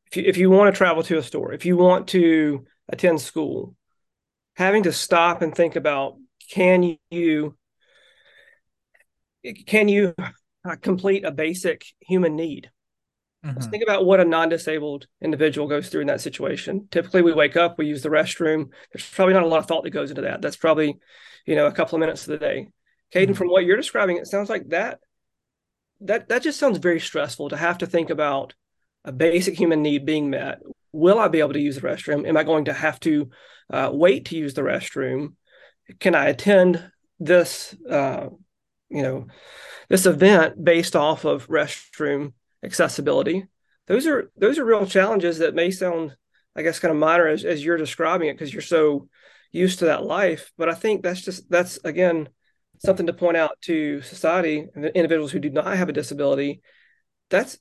If 0.06 0.16
you 0.16 0.22
if 0.26 0.36
you 0.36 0.50
want 0.50 0.72
to 0.72 0.76
travel 0.76 1.02
to 1.04 1.18
a 1.18 1.22
store, 1.22 1.52
if 1.52 1.64
you 1.64 1.76
want 1.76 2.08
to 2.08 2.66
attend 2.88 3.20
school, 3.20 3.76
having 4.54 4.82
to 4.82 4.92
stop 4.92 5.42
and 5.42 5.54
think 5.54 5.76
about 5.76 6.16
can 6.50 6.96
you 7.10 7.56
can 9.66 9.88
you 9.88 10.14
complete 10.82 11.24
a 11.24 11.30
basic 11.30 11.84
human 12.00 12.36
need 12.36 12.70
mm-hmm. 13.44 13.54
let's 13.54 13.68
think 13.68 13.82
about 13.82 14.04
what 14.04 14.20
a 14.20 14.24
non-disabled 14.24 15.06
individual 15.22 15.66
goes 15.66 15.88
through 15.88 16.02
in 16.02 16.06
that 16.08 16.20
situation 16.20 16.86
typically 16.90 17.22
we 17.22 17.32
wake 17.32 17.56
up 17.56 17.78
we 17.78 17.86
use 17.86 18.02
the 18.02 18.08
restroom 18.08 18.68
there's 18.92 19.08
probably 19.08 19.32
not 19.32 19.42
a 19.42 19.46
lot 19.46 19.60
of 19.60 19.66
thought 19.66 19.82
that 19.84 19.90
goes 19.90 20.10
into 20.10 20.22
that 20.22 20.42
that's 20.42 20.56
probably 20.56 20.98
you 21.46 21.54
know 21.54 21.66
a 21.66 21.72
couple 21.72 21.96
of 21.96 22.00
minutes 22.00 22.22
of 22.22 22.38
the 22.38 22.38
day 22.38 22.68
Caden, 23.14 23.24
mm-hmm. 23.24 23.32
from 23.34 23.48
what 23.48 23.64
you're 23.64 23.76
describing 23.76 24.16
it 24.16 24.26
sounds 24.26 24.48
like 24.48 24.68
that 24.68 25.00
that 26.00 26.28
that 26.28 26.42
just 26.42 26.58
sounds 26.58 26.78
very 26.78 27.00
stressful 27.00 27.50
to 27.50 27.56
have 27.56 27.78
to 27.78 27.86
think 27.86 28.10
about 28.10 28.54
a 29.04 29.12
basic 29.12 29.58
human 29.58 29.82
need 29.82 30.06
being 30.06 30.30
met 30.30 30.58
will 30.92 31.18
i 31.18 31.28
be 31.28 31.40
able 31.40 31.52
to 31.52 31.60
use 31.60 31.76
the 31.76 31.86
restroom 31.86 32.26
am 32.26 32.36
i 32.36 32.44
going 32.44 32.66
to 32.66 32.72
have 32.72 32.98
to 33.00 33.30
uh, 33.70 33.90
wait 33.92 34.26
to 34.26 34.36
use 34.36 34.54
the 34.54 34.62
restroom 34.62 35.34
can 35.98 36.14
I 36.14 36.26
attend 36.26 36.90
this 37.18 37.74
uh, 37.88 38.28
you 38.88 39.02
know 39.02 39.26
this 39.88 40.06
event 40.06 40.62
based 40.62 40.94
off 40.94 41.24
of 41.24 41.48
restroom 41.48 42.34
accessibility? 42.62 43.46
Those 43.86 44.06
are 44.06 44.30
those 44.36 44.58
are 44.58 44.64
real 44.64 44.86
challenges 44.86 45.38
that 45.38 45.54
may 45.54 45.70
sound, 45.70 46.16
I 46.54 46.62
guess, 46.62 46.78
kind 46.78 46.92
of 46.92 46.98
minor 46.98 47.26
as, 47.26 47.44
as 47.44 47.64
you're 47.64 47.76
describing 47.76 48.28
it 48.28 48.34
because 48.34 48.52
you're 48.52 48.62
so 48.62 49.08
used 49.50 49.80
to 49.80 49.86
that 49.86 50.04
life. 50.04 50.52
But 50.56 50.68
I 50.68 50.74
think 50.74 51.02
that's 51.02 51.22
just 51.22 51.50
that's 51.50 51.78
again 51.84 52.28
something 52.80 53.06
to 53.06 53.12
point 53.12 53.36
out 53.36 53.60
to 53.62 54.02
society 54.02 54.66
and 54.74 54.84
individuals 54.86 55.32
who 55.32 55.38
do 55.38 55.50
not 55.50 55.76
have 55.76 55.88
a 55.88 55.92
disability. 55.92 56.62
That's 57.30 57.58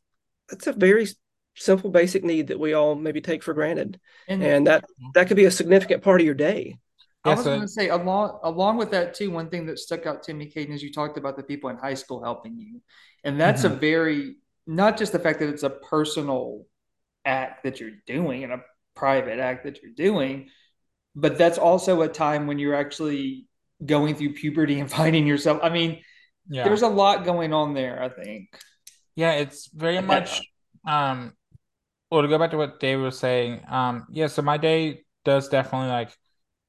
that's 0.50 0.68
a 0.68 0.74
very 0.74 1.08
simple 1.56 1.92
basic 1.92 2.24
need 2.24 2.48
that 2.48 2.60
we 2.60 2.74
all 2.74 2.96
maybe 2.96 3.22
take 3.22 3.44
for 3.44 3.54
granted 3.54 4.00
and, 4.28 4.42
and 4.42 4.68
that 4.68 4.86
that 5.14 5.28
could 5.28 5.36
be 5.36 5.44
a 5.44 5.52
significant 5.52 6.02
part 6.02 6.22
of 6.22 6.26
your 6.26 6.34
day 6.34 6.78
I 7.26 7.34
was 7.36 7.44
going 7.44 7.62
to 7.62 7.68
say 7.68 7.90
along 7.90 8.40
along 8.44 8.78
with 8.78 8.92
that 8.92 9.14
too. 9.14 9.30
One 9.30 9.50
thing 9.50 9.66
that 9.66 9.80
stuck 9.80 10.06
out 10.06 10.24
to 10.24 10.34
me, 10.34 10.50
Caden, 10.50 10.72
is 10.72 10.82
you 10.82 10.92
talked 10.92 11.18
about 11.18 11.36
the 11.36 11.44
people 11.44 11.70
in 11.70 11.78
high 11.78 11.94
school 11.94 12.24
helping 12.24 12.58
you, 12.58 12.82
and 13.24 13.40
that's 13.40 13.64
mm-hmm. 13.64 13.76
a 13.76 13.78
very 13.78 14.36
not 14.66 14.98
just 14.98 15.12
the 15.12 15.20
fact 15.20 15.40
that 15.40 15.50
it's 15.50 15.64
a 15.64 15.70
personal 15.70 16.66
act 17.26 17.64
that 17.64 17.80
you're 17.80 17.98
doing 18.08 18.44
and 18.44 18.54
a 18.54 18.62
private 18.96 19.40
act 19.40 19.66
that 19.66 19.82
you're 19.82 19.92
doing, 19.92 20.50
but 21.14 21.38
that's 21.38 21.58
also 21.58 22.02
a 22.04 22.08
time 22.08 22.48
when 22.48 22.58
you're 22.58 22.76
actually 22.76 23.48
going 23.86 24.16
through 24.16 24.34
puberty 24.34 24.80
and 24.80 24.92
finding 25.00 25.28
yourself. 25.28 25.60
I 25.64 25.70
mean, 25.70 26.02
yeah. 26.50 26.64
there's 26.64 26.82
a 26.82 26.88
lot 26.88 27.26
going 27.26 27.54
on 27.54 27.74
there. 27.74 28.02
I 28.02 28.10
think. 28.10 28.50
Yeah, 29.16 29.34
it's 29.34 29.70
very 29.74 30.02
much. 30.02 30.42
Um, 30.88 31.34
well, 32.10 32.22
to 32.22 32.28
go 32.28 32.40
back 32.40 32.52
to 32.52 32.58
what 32.58 32.80
Dave 32.80 33.00
was 33.00 33.20
saying, 33.20 33.62
um, 33.70 34.08
yeah. 34.12 34.28
So 34.28 34.42
my 34.42 34.58
day 34.58 35.04
does 35.26 35.50
definitely 35.50 35.90
like 35.90 36.12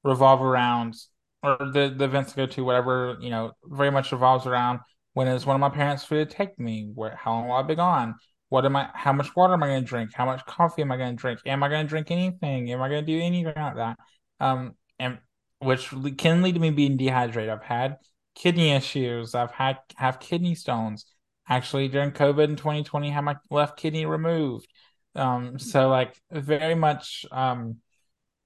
revolve 0.03 0.41
around 0.41 0.95
or 1.43 1.57
the, 1.59 1.93
the 1.95 2.05
events 2.05 2.31
to 2.31 2.37
go 2.37 2.45
to, 2.45 2.63
whatever, 2.63 3.17
you 3.19 3.29
know, 3.29 3.53
very 3.65 3.89
much 3.89 4.11
revolves 4.11 4.45
around 4.45 4.79
when 5.13 5.27
is 5.27 5.45
one 5.45 5.55
of 5.55 5.59
my 5.59 5.69
parents 5.69 6.03
free 6.05 6.19
to 6.19 6.25
take 6.25 6.59
me? 6.59 6.89
Where 6.93 7.15
how 7.15 7.33
long 7.33 7.47
will 7.47 7.55
I 7.55 7.63
be 7.63 7.75
gone? 7.75 8.15
What 8.49 8.65
am 8.65 8.75
I 8.75 8.89
how 8.93 9.13
much 9.13 9.35
water 9.35 9.53
am 9.53 9.63
I 9.63 9.67
gonna 9.67 9.81
drink? 9.81 10.11
How 10.13 10.25
much 10.25 10.45
coffee 10.45 10.81
am 10.81 10.91
I 10.91 10.97
gonna 10.97 11.13
drink? 11.13 11.39
Am 11.45 11.63
I 11.63 11.69
gonna 11.69 11.87
drink 11.87 12.11
anything? 12.11 12.71
Am 12.71 12.81
I 12.81 12.89
gonna 12.89 13.01
do 13.01 13.19
anything 13.19 13.53
like 13.55 13.75
that? 13.75 13.97
Um 14.39 14.75
and 14.99 15.19
which 15.61 15.89
can 16.17 16.41
lead 16.41 16.55
to 16.55 16.59
me 16.59 16.71
being 16.71 16.97
dehydrated. 16.97 17.51
I've 17.51 17.63
had 17.63 17.97
kidney 18.35 18.71
issues. 18.71 19.35
I've 19.35 19.51
had 19.51 19.77
have 19.95 20.19
kidney 20.19 20.55
stones. 20.55 21.05
Actually, 21.47 21.87
during 21.87 22.11
COVID 22.11 22.45
in 22.45 22.55
2020, 22.55 23.09
had 23.09 23.21
my 23.21 23.35
left 23.49 23.77
kidney 23.77 24.05
removed. 24.05 24.67
Um, 25.15 25.59
so 25.59 25.89
like 25.89 26.19
very 26.31 26.75
much 26.75 27.25
um 27.31 27.77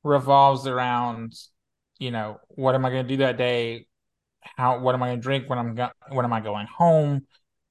revolves 0.04 0.68
around, 0.68 1.34
you 2.00 2.12
know, 2.12 2.40
what 2.50 2.76
am 2.76 2.86
I 2.86 2.90
going 2.90 3.04
to 3.04 3.10
do 3.10 3.18
that 3.18 3.38
day? 3.38 3.88
How 4.42 4.80
what 4.80 4.94
am 4.94 5.04
I 5.04 5.08
going 5.10 5.20
to 5.20 5.24
drink 5.24 5.50
when 5.50 5.58
I'm 5.58 5.76
go- 5.76 5.92
when 6.10 6.26
am 6.26 6.34
I 6.34 6.42
going 6.42 6.68
home? 6.68 7.26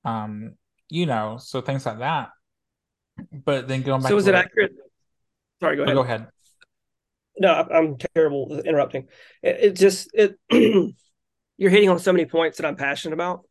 Um, 0.05 0.55
you 0.89 1.07
know, 1.07 1.39
so 1.41 1.61
things 1.61 1.87
like 1.87 1.99
that. 1.99 2.31
But 3.33 3.69
then 3.69 3.83
going 3.83 4.03
back. 4.03 4.11
So 4.11 4.17
is 4.17 4.27
it 4.27 4.35
accurate? 4.35 4.73
Sorry, 5.61 5.77
go 5.77 5.83
oh, 5.83 5.85
ahead. 5.85 5.95
go 5.95 6.03
ahead. 6.03 6.27
No, 7.39 7.53
I'm 7.53 7.97
terrible 8.15 8.61
interrupting. 8.61 9.09
It, 9.43 9.57
it 9.61 9.73
just 9.73 10.11
it 10.15 10.39
you're 11.57 11.71
hitting 11.71 11.89
on 11.89 11.99
so 11.99 12.13
many 12.13 12.27
points 12.27 12.59
that 12.59 12.67
I'm 12.67 12.77
passionate 12.77 13.15
about. 13.15 13.43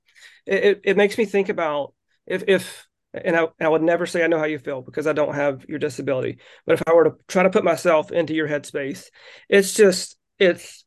It, 0.45 0.63
it, 0.63 0.81
it 0.83 0.97
makes 0.97 1.17
me 1.17 1.25
think 1.25 1.49
about 1.49 1.93
if 2.25 2.43
if 2.47 2.87
and 3.13 3.35
I, 3.35 3.47
I, 3.61 3.67
would 3.67 3.83
never 3.83 4.07
say 4.07 4.23
I 4.23 4.27
know 4.27 4.39
how 4.39 4.45
you 4.45 4.57
feel 4.57 4.81
because 4.81 5.05
I 5.05 5.13
don't 5.13 5.35
have 5.35 5.65
your 5.69 5.77
disability. 5.77 6.39
But 6.65 6.73
if 6.73 6.83
I 6.87 6.93
were 6.93 7.03
to 7.03 7.15
try 7.27 7.43
to 7.43 7.51
put 7.51 7.63
myself 7.63 8.11
into 8.11 8.33
your 8.33 8.47
headspace, 8.47 9.05
it's 9.49 9.73
just 9.73 10.17
it's 10.39 10.83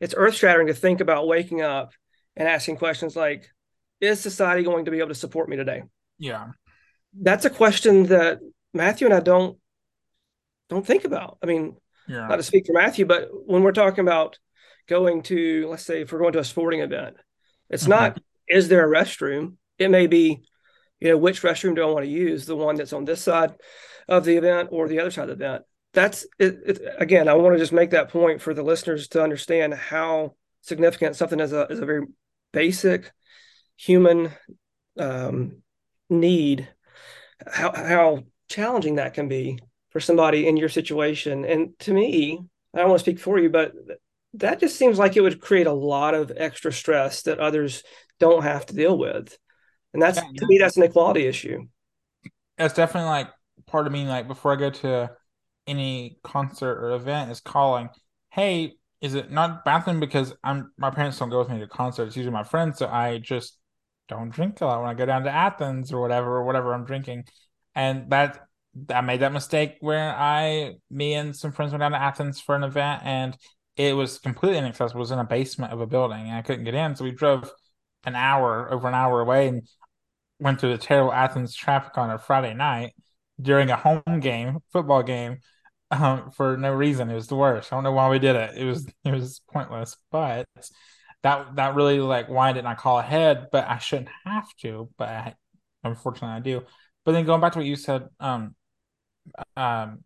it's 0.00 0.14
earth 0.16 0.34
shattering 0.34 0.68
to 0.68 0.74
think 0.74 1.00
about 1.00 1.28
waking 1.28 1.62
up 1.62 1.92
and 2.34 2.48
asking 2.48 2.76
questions 2.76 3.14
like, 3.14 3.46
"Is 4.00 4.20
society 4.20 4.62
going 4.62 4.86
to 4.86 4.90
be 4.90 4.98
able 4.98 5.08
to 5.08 5.14
support 5.14 5.48
me 5.48 5.56
today?" 5.56 5.82
Yeah, 6.18 6.48
that's 7.20 7.44
a 7.44 7.50
question 7.50 8.04
that 8.06 8.38
Matthew 8.72 9.06
and 9.06 9.14
I 9.14 9.20
don't 9.20 9.58
don't 10.68 10.86
think 10.86 11.04
about. 11.04 11.38
I 11.42 11.46
mean, 11.46 11.76
yeah. 12.08 12.26
not 12.26 12.36
to 12.36 12.42
speak 12.42 12.66
for 12.66 12.72
Matthew, 12.72 13.06
but 13.06 13.28
when 13.32 13.62
we're 13.62 13.72
talking 13.72 14.02
about 14.02 14.38
going 14.88 15.22
to, 15.22 15.68
let's 15.68 15.84
say, 15.84 16.02
if 16.02 16.12
we're 16.12 16.20
going 16.20 16.32
to 16.32 16.38
a 16.38 16.44
sporting 16.44 16.80
event, 16.80 17.16
it's 17.70 17.84
mm-hmm. 17.84 17.92
not 17.92 18.18
is 18.48 18.68
there 18.68 18.90
a 18.90 19.04
restroom? 19.04 19.54
It 19.78 19.90
may 19.90 20.06
be 20.06 20.44
you 21.00 21.10
know, 21.10 21.16
which 21.16 21.42
restroom 21.42 21.74
do 21.74 21.82
I 21.82 21.90
want 21.90 22.04
to 22.04 22.10
use? 22.10 22.46
The 22.46 22.56
one 22.56 22.76
that's 22.76 22.92
on 22.92 23.04
this 23.04 23.22
side 23.22 23.54
of 24.08 24.24
the 24.24 24.36
event 24.36 24.70
or 24.72 24.88
the 24.88 25.00
other 25.00 25.10
side 25.10 25.28
of 25.28 25.38
the 25.38 25.44
event? 25.44 25.64
That's 25.92 26.26
it, 26.38 26.58
it, 26.66 26.80
again, 26.98 27.28
I 27.28 27.34
want 27.34 27.54
to 27.54 27.58
just 27.58 27.72
make 27.72 27.90
that 27.90 28.10
point 28.10 28.40
for 28.40 28.54
the 28.54 28.62
listeners 28.62 29.08
to 29.08 29.22
understand 29.22 29.74
how 29.74 30.34
significant 30.62 31.16
something 31.16 31.40
as 31.40 31.52
a, 31.52 31.66
as 31.70 31.78
a 31.78 31.86
very 31.86 32.06
basic 32.52 33.12
human 33.76 34.30
um, 34.98 35.62
need, 36.08 36.68
how, 37.46 37.72
how 37.72 38.24
challenging 38.48 38.96
that 38.96 39.14
can 39.14 39.28
be 39.28 39.58
for 39.96 40.00
somebody 40.00 40.46
in 40.46 40.58
your 40.58 40.68
situation. 40.68 41.46
And 41.46 41.70
to 41.78 41.94
me, 41.94 42.38
I 42.74 42.80
don't 42.80 42.90
want 42.90 42.98
to 42.98 43.02
speak 43.02 43.18
for 43.18 43.38
you, 43.38 43.48
but 43.48 43.72
that 44.34 44.60
just 44.60 44.76
seems 44.76 44.98
like 44.98 45.16
it 45.16 45.22
would 45.22 45.40
create 45.40 45.66
a 45.66 45.72
lot 45.72 46.12
of 46.12 46.30
extra 46.36 46.70
stress 46.70 47.22
that 47.22 47.38
others 47.38 47.82
don't 48.20 48.42
have 48.42 48.66
to 48.66 48.74
deal 48.74 48.98
with. 48.98 49.38
And 49.94 50.02
that's 50.02 50.18
yeah, 50.18 50.28
to 50.36 50.46
me 50.48 50.58
that's 50.58 50.76
an 50.76 50.82
equality 50.82 51.26
issue. 51.26 51.66
That's 52.58 52.74
definitely 52.74 53.08
like 53.08 53.28
part 53.66 53.86
of 53.86 53.92
me 53.94 54.06
like 54.06 54.28
before 54.28 54.52
i 54.52 54.56
go 54.56 54.68
to 54.68 55.10
any 55.66 56.18
concert 56.22 56.74
or 56.74 56.90
event 56.90 57.30
is 57.30 57.40
calling 57.40 57.88
hey 58.30 58.74
is 59.00 59.14
it 59.14 59.30
not 59.30 59.64
bathroom? 59.64 59.98
Because 59.98 60.34
i'm 60.44 60.72
my 60.76 60.90
parents 60.90 61.18
don't 61.18 61.30
go 61.30 61.38
with 61.38 61.48
me 61.48 61.58
to 61.60 61.66
concerts. 61.66 62.16
Usually 62.16 62.34
my 62.34 62.44
friends 62.44 62.76
so 62.76 62.86
i 62.86 63.16
just 63.16 63.58
don't 64.08 64.28
drink 64.28 64.60
a 64.60 64.66
lot 64.66 64.82
when 64.82 64.90
i 64.90 64.94
go 64.94 65.06
down 65.06 65.24
to 65.24 65.30
athens 65.30 65.90
or 65.90 66.02
whatever 66.02 66.36
or 66.36 66.44
whatever 66.44 66.74
i'm 66.74 66.84
drinking. 66.84 67.24
And 67.74 68.10
that 68.10 68.45
i 68.90 69.00
made 69.00 69.20
that 69.20 69.32
mistake 69.32 69.76
where 69.80 70.14
i 70.16 70.74
me 70.90 71.14
and 71.14 71.34
some 71.34 71.52
friends 71.52 71.72
went 71.72 71.80
down 71.80 71.92
to 71.92 72.00
athens 72.00 72.40
for 72.40 72.54
an 72.54 72.62
event 72.62 73.02
and 73.04 73.36
it 73.76 73.94
was 73.94 74.18
completely 74.18 74.58
inaccessible 74.58 75.00
it 75.00 75.02
was 75.02 75.10
in 75.10 75.18
a 75.18 75.24
basement 75.24 75.72
of 75.72 75.80
a 75.80 75.86
building 75.86 76.22
and 76.22 76.36
i 76.36 76.42
couldn't 76.42 76.64
get 76.64 76.74
in 76.74 76.94
so 76.94 77.04
we 77.04 77.10
drove 77.10 77.50
an 78.04 78.14
hour 78.14 78.72
over 78.72 78.88
an 78.88 78.94
hour 78.94 79.20
away 79.20 79.48
and 79.48 79.68
went 80.38 80.60
through 80.60 80.72
the 80.72 80.78
terrible 80.78 81.12
Athens 81.12 81.54
traffic 81.54 81.96
on 81.98 82.10
a 82.10 82.18
Friday 82.18 82.54
night 82.54 82.94
during 83.40 83.70
a 83.70 83.76
home 83.76 84.20
game, 84.20 84.60
football 84.72 85.02
game, 85.02 85.38
um, 85.90 86.30
for 86.30 86.56
no 86.56 86.72
reason. 86.72 87.10
It 87.10 87.14
was 87.14 87.28
the 87.28 87.36
worst. 87.36 87.72
I 87.72 87.76
don't 87.76 87.84
know 87.84 87.92
why 87.92 88.08
we 88.08 88.18
did 88.18 88.36
it. 88.36 88.56
It 88.56 88.64
was 88.64 88.86
it 89.04 89.12
was 89.12 89.40
pointless, 89.52 89.96
but 90.10 90.46
that 91.22 91.56
that 91.56 91.74
really 91.74 92.00
like 92.00 92.28
why 92.28 92.52
didn't 92.52 92.66
I 92.66 92.74
call 92.74 92.98
ahead? 92.98 93.48
But 93.52 93.68
I 93.68 93.78
shouldn't 93.78 94.10
have 94.24 94.48
to. 94.62 94.88
But 94.96 95.08
I, 95.08 95.34
unfortunately, 95.84 96.36
I 96.36 96.40
do. 96.40 96.62
But 97.04 97.12
then 97.12 97.24
going 97.24 97.40
back 97.40 97.52
to 97.52 97.58
what 97.58 97.66
you 97.66 97.76
said, 97.76 98.08
um, 98.20 98.54
um, 99.56 100.04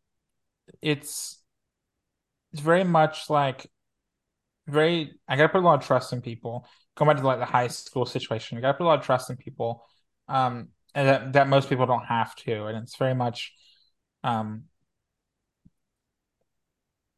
it's 0.83 1.39
it's 2.53 2.63
very 2.63 2.85
much 2.85 3.31
like 3.31 3.67
very 4.67 5.19
I 5.29 5.37
gotta 5.37 5.49
put 5.49 5.63
a 5.63 5.67
lot 5.67 5.81
of 5.81 5.87
trust 5.87 6.13
in 6.13 6.21
people. 6.21 6.67
Going 6.97 7.09
back 7.09 7.19
to 7.19 7.27
like 7.27 7.39
the 7.39 7.45
high 7.45 7.69
school 7.69 8.07
situation, 8.07 8.59
I 8.59 8.61
gotta 8.61 8.79
put 8.79 8.85
a 8.85 8.87
lot 8.87 8.99
of 8.99 9.05
trust 9.05 9.31
in 9.31 9.37
people. 9.37 9.85
Um 10.29 10.69
and 10.95 11.09
that, 11.09 11.33
that 11.35 11.49
most 11.49 11.69
people 11.69 11.87
don't 11.87 12.05
have 12.07 12.35
to. 12.37 12.67
And 12.67 12.79
it's 12.79 12.97
very 12.97 13.15
much 13.15 13.53
um 14.25 14.65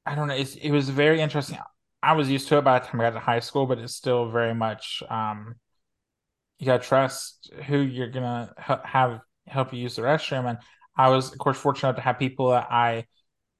I 0.04 0.14
don't 0.14 0.28
know, 0.28 0.34
it's, 0.34 0.56
it 0.56 0.70
was 0.70 0.88
very 0.88 1.20
interesting. 1.20 1.58
I 2.02 2.14
was 2.14 2.28
used 2.28 2.48
to 2.48 2.58
it 2.58 2.64
by 2.64 2.78
the 2.78 2.86
time 2.86 3.00
I 3.00 3.04
got 3.04 3.10
to 3.10 3.20
high 3.20 3.38
school, 3.40 3.66
but 3.66 3.78
it's 3.78 3.94
still 3.94 4.30
very 4.30 4.54
much 4.54 5.02
um 5.08 5.54
you 6.58 6.66
gotta 6.66 6.82
trust 6.84 7.52
who 7.66 7.78
you're 7.78 8.10
gonna 8.10 8.52
have 8.84 9.20
help 9.46 9.72
you 9.72 9.80
use 9.80 9.96
the 9.96 10.02
restroom. 10.02 10.48
And 10.48 10.58
I 10.96 11.08
was, 11.08 11.32
of 11.32 11.38
course, 11.38 11.58
fortunate 11.58 11.96
to 11.96 12.02
have 12.02 12.18
people 12.18 12.50
that 12.50 12.68
I 12.70 13.06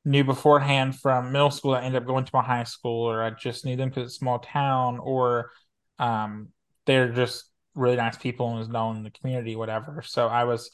knew 0.04 0.24
beforehand 0.24 0.98
from 0.98 1.32
middle 1.32 1.50
school 1.50 1.72
that 1.72 1.84
ended 1.84 2.02
up 2.02 2.06
going 2.06 2.24
to 2.24 2.30
my 2.34 2.42
high 2.42 2.64
school, 2.64 3.08
or 3.08 3.22
I 3.22 3.30
just 3.30 3.64
knew 3.64 3.76
them 3.76 3.88
because 3.88 4.04
it's 4.04 4.14
a 4.14 4.18
small 4.18 4.38
town, 4.38 4.98
or 4.98 5.50
um, 5.98 6.48
they're 6.86 7.12
just 7.12 7.44
really 7.74 7.96
nice 7.96 8.16
people 8.16 8.48
and 8.48 8.58
was 8.58 8.68
known 8.68 8.96
in 8.96 9.02
the 9.02 9.10
community, 9.10 9.56
whatever. 9.56 10.02
So 10.04 10.28
I 10.28 10.44
was 10.44 10.70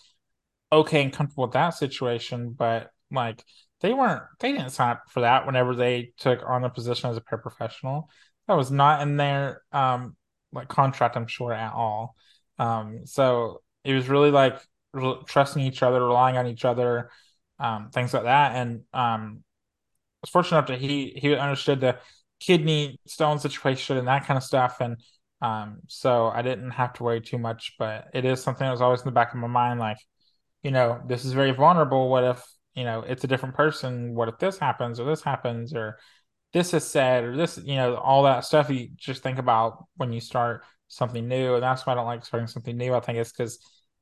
okay 0.72 1.02
and 1.02 1.12
comfortable 1.12 1.44
with 1.44 1.52
that 1.52 1.70
situation, 1.70 2.52
but 2.52 2.90
like 3.10 3.42
they 3.80 3.94
weren't, 3.94 4.22
they 4.40 4.52
didn't 4.52 4.70
sign 4.70 4.92
up 4.92 5.04
for 5.10 5.20
that 5.20 5.46
whenever 5.46 5.74
they 5.74 6.12
took 6.18 6.40
on 6.46 6.64
a 6.64 6.70
position 6.70 7.10
as 7.10 7.16
a 7.16 7.20
paraprofessional. 7.20 8.04
That 8.48 8.56
was 8.56 8.70
not 8.70 9.02
in 9.02 9.16
their 9.16 9.62
um 9.72 10.16
like 10.52 10.68
contract, 10.68 11.16
I'm 11.16 11.26
sure 11.26 11.52
at 11.52 11.72
all. 11.72 12.14
Um, 12.58 13.02
so 13.04 13.62
it 13.84 13.94
was 13.94 14.08
really 14.08 14.30
like 14.30 14.58
re- 14.92 15.20
trusting 15.26 15.62
each 15.62 15.82
other, 15.82 16.02
relying 16.02 16.36
on 16.36 16.46
each 16.46 16.64
other, 16.64 17.10
um, 17.58 17.90
things 17.90 18.14
like 18.14 18.24
that. 18.24 18.56
And 18.56 18.82
um, 18.92 19.42
I 19.42 20.22
was 20.22 20.30
fortunate 20.30 20.58
enough 20.58 20.68
that 20.68 20.80
he 20.80 21.12
he 21.16 21.34
understood 21.34 21.80
the 21.80 21.98
kidney 22.40 23.00
stone 23.06 23.38
situation 23.38 23.96
and 23.96 24.08
that 24.08 24.26
kind 24.26 24.36
of 24.36 24.44
stuff, 24.44 24.80
and 24.80 24.96
um, 25.42 25.78
so 25.88 26.26
I 26.26 26.42
didn't 26.42 26.70
have 26.72 26.92
to 26.94 27.04
worry 27.04 27.20
too 27.20 27.38
much. 27.38 27.74
But 27.78 28.08
it 28.14 28.24
is 28.24 28.42
something 28.42 28.64
that 28.64 28.70
was 28.72 28.82
always 28.82 29.00
in 29.00 29.06
the 29.06 29.12
back 29.12 29.32
of 29.32 29.40
my 29.40 29.46
mind, 29.46 29.80
like, 29.80 29.98
you 30.62 30.70
know, 30.70 31.00
this 31.06 31.24
is 31.24 31.32
very 31.32 31.52
vulnerable. 31.52 32.08
What 32.08 32.24
if 32.24 32.44
you 32.74 32.84
know 32.84 33.02
it's 33.02 33.24
a 33.24 33.28
different 33.28 33.54
person? 33.54 34.14
What 34.14 34.28
if 34.28 34.38
this 34.38 34.58
happens 34.58 35.00
or 35.00 35.04
this 35.04 35.22
happens 35.22 35.74
or 35.74 35.98
this 36.52 36.72
is 36.74 36.84
said 36.84 37.24
or 37.24 37.36
this, 37.36 37.58
you 37.58 37.76
know, 37.76 37.96
all 37.96 38.22
that 38.24 38.44
stuff 38.44 38.70
you 38.70 38.88
just 38.96 39.22
think 39.22 39.38
about 39.38 39.84
when 39.96 40.12
you 40.12 40.20
start 40.20 40.64
something 40.88 41.28
new. 41.28 41.54
And 41.54 41.62
that's 41.62 41.86
why 41.86 41.92
I 41.92 41.96
don't 41.96 42.06
like 42.06 42.24
starting 42.24 42.46
something 42.46 42.76
new. 42.76 42.94
I 42.94 43.00
think 43.00 43.18
it's 43.18 43.32
because 43.32 43.58